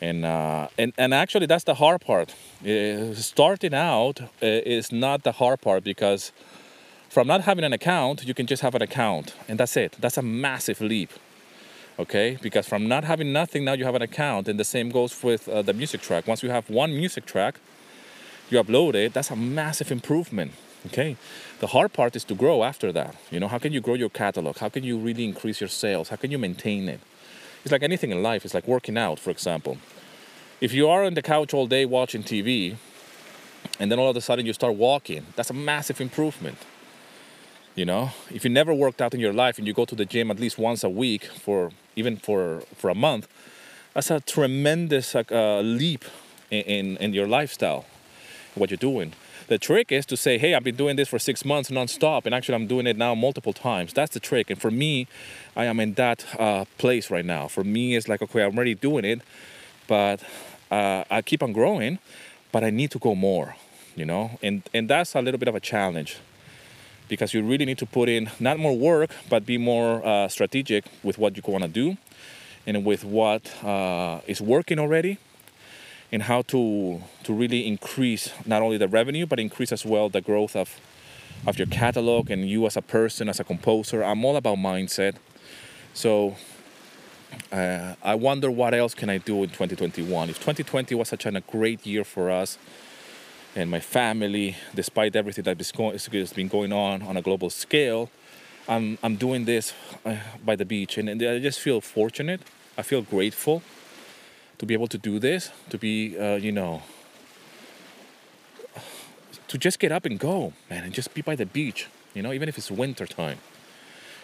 And, 0.00 0.24
uh, 0.24 0.68
and, 0.76 0.92
and 0.96 1.12
actually, 1.12 1.46
that's 1.46 1.64
the 1.64 1.74
hard 1.74 2.00
part. 2.00 2.34
Uh, 2.64 3.14
starting 3.14 3.74
out 3.74 4.20
uh, 4.20 4.26
is 4.42 4.92
not 4.92 5.24
the 5.24 5.32
hard 5.32 5.60
part 5.60 5.84
because 5.84 6.32
from 7.08 7.26
not 7.26 7.42
having 7.42 7.64
an 7.64 7.72
account, 7.72 8.24
you 8.24 8.34
can 8.34 8.46
just 8.46 8.62
have 8.62 8.74
an 8.74 8.82
account, 8.82 9.34
and 9.48 9.58
that's 9.58 9.76
it. 9.76 9.96
That's 10.00 10.18
a 10.18 10.22
massive 10.22 10.80
leap 10.80 11.10
okay? 11.98 12.38
Because 12.40 12.66
from 12.66 12.88
not 12.88 13.04
having 13.04 13.32
nothing 13.32 13.64
now 13.64 13.72
you 13.72 13.84
have 13.84 13.94
an 13.94 14.02
account 14.02 14.48
and 14.48 14.58
the 14.58 14.64
same 14.64 14.90
goes 14.90 15.22
with 15.22 15.48
uh, 15.48 15.62
the 15.62 15.72
music 15.72 16.00
track. 16.00 16.26
Once 16.26 16.42
you 16.42 16.50
have 16.50 16.70
one 16.70 16.96
music 16.96 17.26
track 17.26 17.60
you 18.50 18.62
upload 18.62 18.94
it 18.94 19.12
that's 19.12 19.30
a 19.30 19.36
massive 19.36 19.90
improvement 19.90 20.52
okay? 20.86 21.16
The 21.60 21.68
hard 21.68 21.92
part 21.92 22.14
is 22.16 22.24
to 22.24 22.34
grow 22.34 22.62
after 22.62 22.92
that 22.92 23.16
you 23.30 23.40
know? 23.40 23.48
How 23.48 23.58
can 23.58 23.72
you 23.72 23.80
grow 23.80 23.94
your 23.94 24.10
catalog? 24.10 24.58
How 24.58 24.68
can 24.68 24.84
you 24.84 24.98
really 24.98 25.24
increase 25.24 25.60
your 25.60 25.68
sales? 25.68 26.08
How 26.08 26.16
can 26.16 26.30
you 26.30 26.38
maintain 26.38 26.88
it? 26.88 27.00
It's 27.64 27.72
like 27.72 27.82
anything 27.82 28.10
in 28.10 28.22
life 28.22 28.44
it's 28.44 28.54
like 28.54 28.68
working 28.68 28.96
out 28.96 29.18
for 29.18 29.30
example. 29.30 29.78
If 30.60 30.72
you 30.72 30.88
are 30.88 31.04
on 31.04 31.14
the 31.14 31.22
couch 31.22 31.52
all 31.52 31.66
day 31.66 31.84
watching 31.84 32.22
tv 32.22 32.76
and 33.80 33.90
then 33.90 33.98
all 33.98 34.10
of 34.10 34.16
a 34.16 34.20
sudden 34.20 34.46
you 34.46 34.52
start 34.52 34.74
walking 34.74 35.26
that's 35.36 35.50
a 35.50 35.54
massive 35.54 36.00
improvement 36.00 36.58
you 37.78 37.84
know? 37.84 38.10
If 38.30 38.44
you 38.44 38.50
never 38.50 38.74
worked 38.74 39.00
out 39.00 39.14
in 39.14 39.20
your 39.20 39.32
life 39.32 39.56
and 39.56 39.66
you 39.66 39.72
go 39.72 39.84
to 39.84 39.94
the 39.94 40.04
gym 40.04 40.30
at 40.30 40.40
least 40.40 40.58
once 40.58 40.82
a 40.82 40.90
week 40.90 41.24
for 41.24 41.70
even 41.94 42.16
for 42.16 42.60
for 42.74 42.90
a 42.90 42.94
month 42.94 43.28
that's 43.94 44.10
a 44.10 44.20
tremendous 44.20 45.14
uh, 45.14 45.60
leap 45.60 46.04
in, 46.50 46.62
in, 46.62 46.96
in 46.98 47.14
your 47.14 47.26
lifestyle 47.26 47.84
what 48.54 48.70
you're 48.70 48.76
doing. 48.76 49.12
The 49.46 49.58
trick 49.58 49.92
is 49.92 50.04
to 50.06 50.16
say 50.16 50.38
hey 50.38 50.54
i've 50.54 50.64
been 50.64 50.76
doing 50.76 50.96
this 50.96 51.08
for 51.08 51.18
six 51.18 51.44
months 51.44 51.70
non-stop 51.70 52.26
and 52.26 52.34
actually 52.34 52.56
i'm 52.56 52.66
doing 52.66 52.86
it 52.86 52.96
now 52.96 53.14
multiple 53.14 53.52
times. 53.52 53.92
That's 53.92 54.12
the 54.12 54.20
trick 54.20 54.50
and 54.50 54.60
for 54.60 54.70
me 54.70 55.06
i 55.56 55.64
am 55.64 55.78
in 55.78 55.94
that 55.94 56.26
uh, 56.38 56.64
place 56.78 57.10
right 57.10 57.24
now. 57.24 57.46
For 57.46 57.62
me 57.62 57.94
it's 57.96 58.08
like 58.08 58.20
okay 58.22 58.42
i'm 58.44 58.56
already 58.56 58.74
doing 58.74 59.04
it 59.04 59.20
but 59.86 60.22
uh, 60.70 61.04
i 61.10 61.22
keep 61.22 61.42
on 61.42 61.52
growing 61.52 61.98
but 62.50 62.64
i 62.64 62.70
need 62.70 62.90
to 62.90 62.98
go 62.98 63.14
more 63.14 63.54
you 63.94 64.04
know? 64.04 64.38
And 64.42 64.62
and 64.72 64.88
that's 64.88 65.14
a 65.14 65.20
little 65.20 65.38
bit 65.38 65.48
of 65.48 65.54
a 65.54 65.60
challenge 65.60 66.18
because 67.08 67.34
you 67.34 67.42
really 67.42 67.64
need 67.64 67.78
to 67.78 67.86
put 67.86 68.08
in 68.08 68.30
not 68.38 68.58
more 68.58 68.76
work 68.76 69.10
but 69.28 69.44
be 69.46 69.58
more 69.58 70.04
uh, 70.06 70.28
strategic 70.28 70.84
with 71.02 71.18
what 71.18 71.36
you 71.36 71.42
want 71.46 71.64
to 71.64 71.68
do 71.68 71.96
and 72.66 72.84
with 72.84 73.04
what 73.04 73.64
uh, 73.64 74.20
is 74.26 74.40
working 74.40 74.78
already 74.78 75.18
and 76.12 76.22
how 76.22 76.42
to 76.42 77.02
to 77.22 77.32
really 77.32 77.66
increase 77.66 78.30
not 78.46 78.62
only 78.62 78.78
the 78.78 78.88
revenue 78.88 79.26
but 79.26 79.38
increase 79.38 79.72
as 79.72 79.84
well 79.84 80.08
the 80.08 80.20
growth 80.20 80.56
of 80.56 80.80
of 81.46 81.58
your 81.58 81.66
catalog 81.66 82.30
and 82.30 82.48
you 82.48 82.66
as 82.66 82.76
a 82.76 82.82
person 82.82 83.28
as 83.28 83.38
a 83.38 83.44
composer. 83.44 84.02
I'm 84.02 84.24
all 84.24 84.36
about 84.36 84.58
mindset. 84.58 85.14
So 85.94 86.36
uh, 87.52 87.94
i 88.02 88.14
wonder 88.14 88.50
what 88.50 88.72
else 88.72 88.94
can 88.94 89.10
i 89.10 89.18
do 89.18 89.42
in 89.42 89.50
2021 89.50 90.30
if 90.30 90.36
2020 90.36 90.94
was 90.94 91.08
such 91.08 91.26
a 91.26 91.42
great 91.50 91.86
year 91.86 92.02
for 92.02 92.30
us 92.30 92.58
and 93.54 93.70
my 93.70 93.80
family, 93.80 94.56
despite 94.74 95.16
everything 95.16 95.44
that 95.44 95.58
has 95.58 96.32
been 96.32 96.48
going 96.48 96.72
on 96.72 97.02
on 97.02 97.16
a 97.16 97.22
global 97.22 97.50
scale, 97.50 98.10
I'm, 98.68 98.98
I'm 99.02 99.16
doing 99.16 99.46
this 99.46 99.72
uh, 100.04 100.16
by 100.44 100.54
the 100.54 100.64
beach. 100.64 100.98
And, 100.98 101.08
and 101.08 101.22
I 101.22 101.38
just 101.38 101.58
feel 101.58 101.80
fortunate. 101.80 102.40
I 102.76 102.82
feel 102.82 103.02
grateful 103.02 103.62
to 104.58 104.66
be 104.66 104.74
able 104.74 104.88
to 104.88 104.98
do 104.98 105.18
this, 105.18 105.50
to 105.70 105.78
be, 105.78 106.18
uh, 106.18 106.36
you 106.36 106.52
know, 106.52 106.82
to 109.48 109.56
just 109.56 109.78
get 109.78 109.90
up 109.90 110.04
and 110.04 110.18
go, 110.18 110.52
man, 110.68 110.84
and 110.84 110.92
just 110.92 111.14
be 111.14 111.22
by 111.22 111.34
the 111.34 111.46
beach, 111.46 111.88
you 112.14 112.22
know, 112.22 112.32
even 112.32 112.48
if 112.48 112.58
it's 112.58 112.70
winter 112.70 113.06
time, 113.06 113.38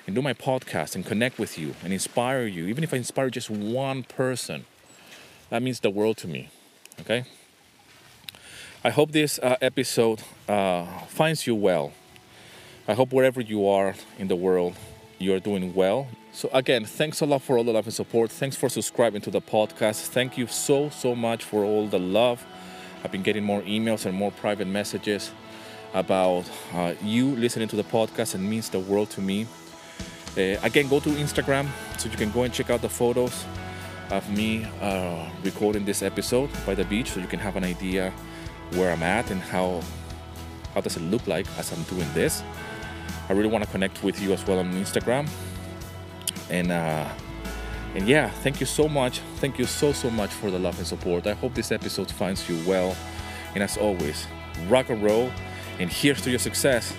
and 0.06 0.14
do 0.14 0.20
my 0.20 0.34
podcast 0.34 0.94
and 0.94 1.06
connect 1.06 1.38
with 1.38 1.58
you 1.58 1.74
and 1.82 1.92
inspire 1.92 2.46
you. 2.46 2.66
Even 2.66 2.84
if 2.84 2.92
I 2.92 2.98
inspire 2.98 3.30
just 3.30 3.48
one 3.48 4.02
person, 4.02 4.66
that 5.48 5.62
means 5.62 5.80
the 5.80 5.90
world 5.90 6.18
to 6.18 6.28
me, 6.28 6.50
okay? 7.00 7.24
I 8.86 8.90
hope 8.90 9.12
this 9.12 9.38
uh, 9.38 9.56
episode 9.62 10.22
uh, 10.46 10.84
finds 11.08 11.46
you 11.46 11.54
well. 11.54 11.94
I 12.86 12.92
hope 12.92 13.14
wherever 13.14 13.40
you 13.40 13.66
are 13.66 13.94
in 14.18 14.28
the 14.28 14.36
world, 14.36 14.76
you 15.18 15.32
are 15.32 15.40
doing 15.40 15.72
well. 15.72 16.06
So, 16.32 16.50
again, 16.52 16.84
thanks 16.84 17.22
a 17.22 17.24
lot 17.24 17.40
for 17.40 17.56
all 17.56 17.64
the 17.64 17.72
love 17.72 17.86
and 17.86 17.94
support. 17.94 18.30
Thanks 18.30 18.56
for 18.56 18.68
subscribing 18.68 19.22
to 19.22 19.30
the 19.30 19.40
podcast. 19.40 20.08
Thank 20.08 20.36
you 20.36 20.46
so, 20.48 20.90
so 20.90 21.14
much 21.14 21.44
for 21.44 21.64
all 21.64 21.86
the 21.86 21.98
love. 21.98 22.44
I've 23.02 23.10
been 23.10 23.22
getting 23.22 23.42
more 23.42 23.62
emails 23.62 24.04
and 24.04 24.14
more 24.14 24.32
private 24.32 24.66
messages 24.66 25.32
about 25.94 26.44
uh, 26.74 26.92
you 27.02 27.34
listening 27.36 27.68
to 27.68 27.76
the 27.76 27.84
podcast. 27.84 28.34
It 28.34 28.38
means 28.38 28.68
the 28.68 28.80
world 28.80 29.08
to 29.12 29.22
me. 29.22 29.46
Uh, 30.36 30.60
again, 30.62 30.88
go 30.88 31.00
to 31.00 31.08
Instagram 31.08 31.68
so 31.96 32.10
you 32.10 32.18
can 32.18 32.30
go 32.32 32.42
and 32.42 32.52
check 32.52 32.68
out 32.68 32.82
the 32.82 32.90
photos 32.90 33.46
of 34.10 34.28
me 34.28 34.66
uh, 34.82 35.30
recording 35.42 35.86
this 35.86 36.02
episode 36.02 36.50
by 36.66 36.74
the 36.74 36.84
beach 36.84 37.12
so 37.12 37.20
you 37.20 37.26
can 37.26 37.40
have 37.40 37.56
an 37.56 37.64
idea 37.64 38.12
where 38.72 38.92
I'm 38.92 39.02
at 39.02 39.30
and 39.30 39.40
how 39.40 39.82
how 40.74 40.80
does 40.80 40.96
it 40.96 41.02
look 41.02 41.26
like 41.26 41.46
as 41.58 41.72
I'm 41.72 41.82
doing 41.84 42.08
this. 42.14 42.42
I 43.28 43.32
really 43.32 43.48
want 43.48 43.64
to 43.64 43.70
connect 43.70 44.02
with 44.02 44.20
you 44.20 44.32
as 44.32 44.44
well 44.46 44.58
on 44.58 44.72
Instagram. 44.72 45.28
And 46.50 46.72
uh, 46.72 47.08
and 47.94 48.08
yeah, 48.08 48.28
thank 48.28 48.60
you 48.60 48.66
so 48.66 48.88
much. 48.88 49.20
Thank 49.36 49.58
you 49.58 49.66
so 49.66 49.92
so 49.92 50.10
much 50.10 50.30
for 50.30 50.50
the 50.50 50.58
love 50.58 50.76
and 50.78 50.86
support. 50.86 51.26
I 51.26 51.34
hope 51.34 51.54
this 51.54 51.70
episode 51.70 52.10
finds 52.10 52.48
you 52.48 52.60
well. 52.66 52.96
And 53.54 53.62
as 53.62 53.76
always, 53.76 54.26
rock 54.68 54.90
and 54.90 55.02
roll. 55.02 55.30
And 55.78 55.90
here's 55.90 56.20
to 56.22 56.30
your 56.30 56.38
success. 56.38 56.92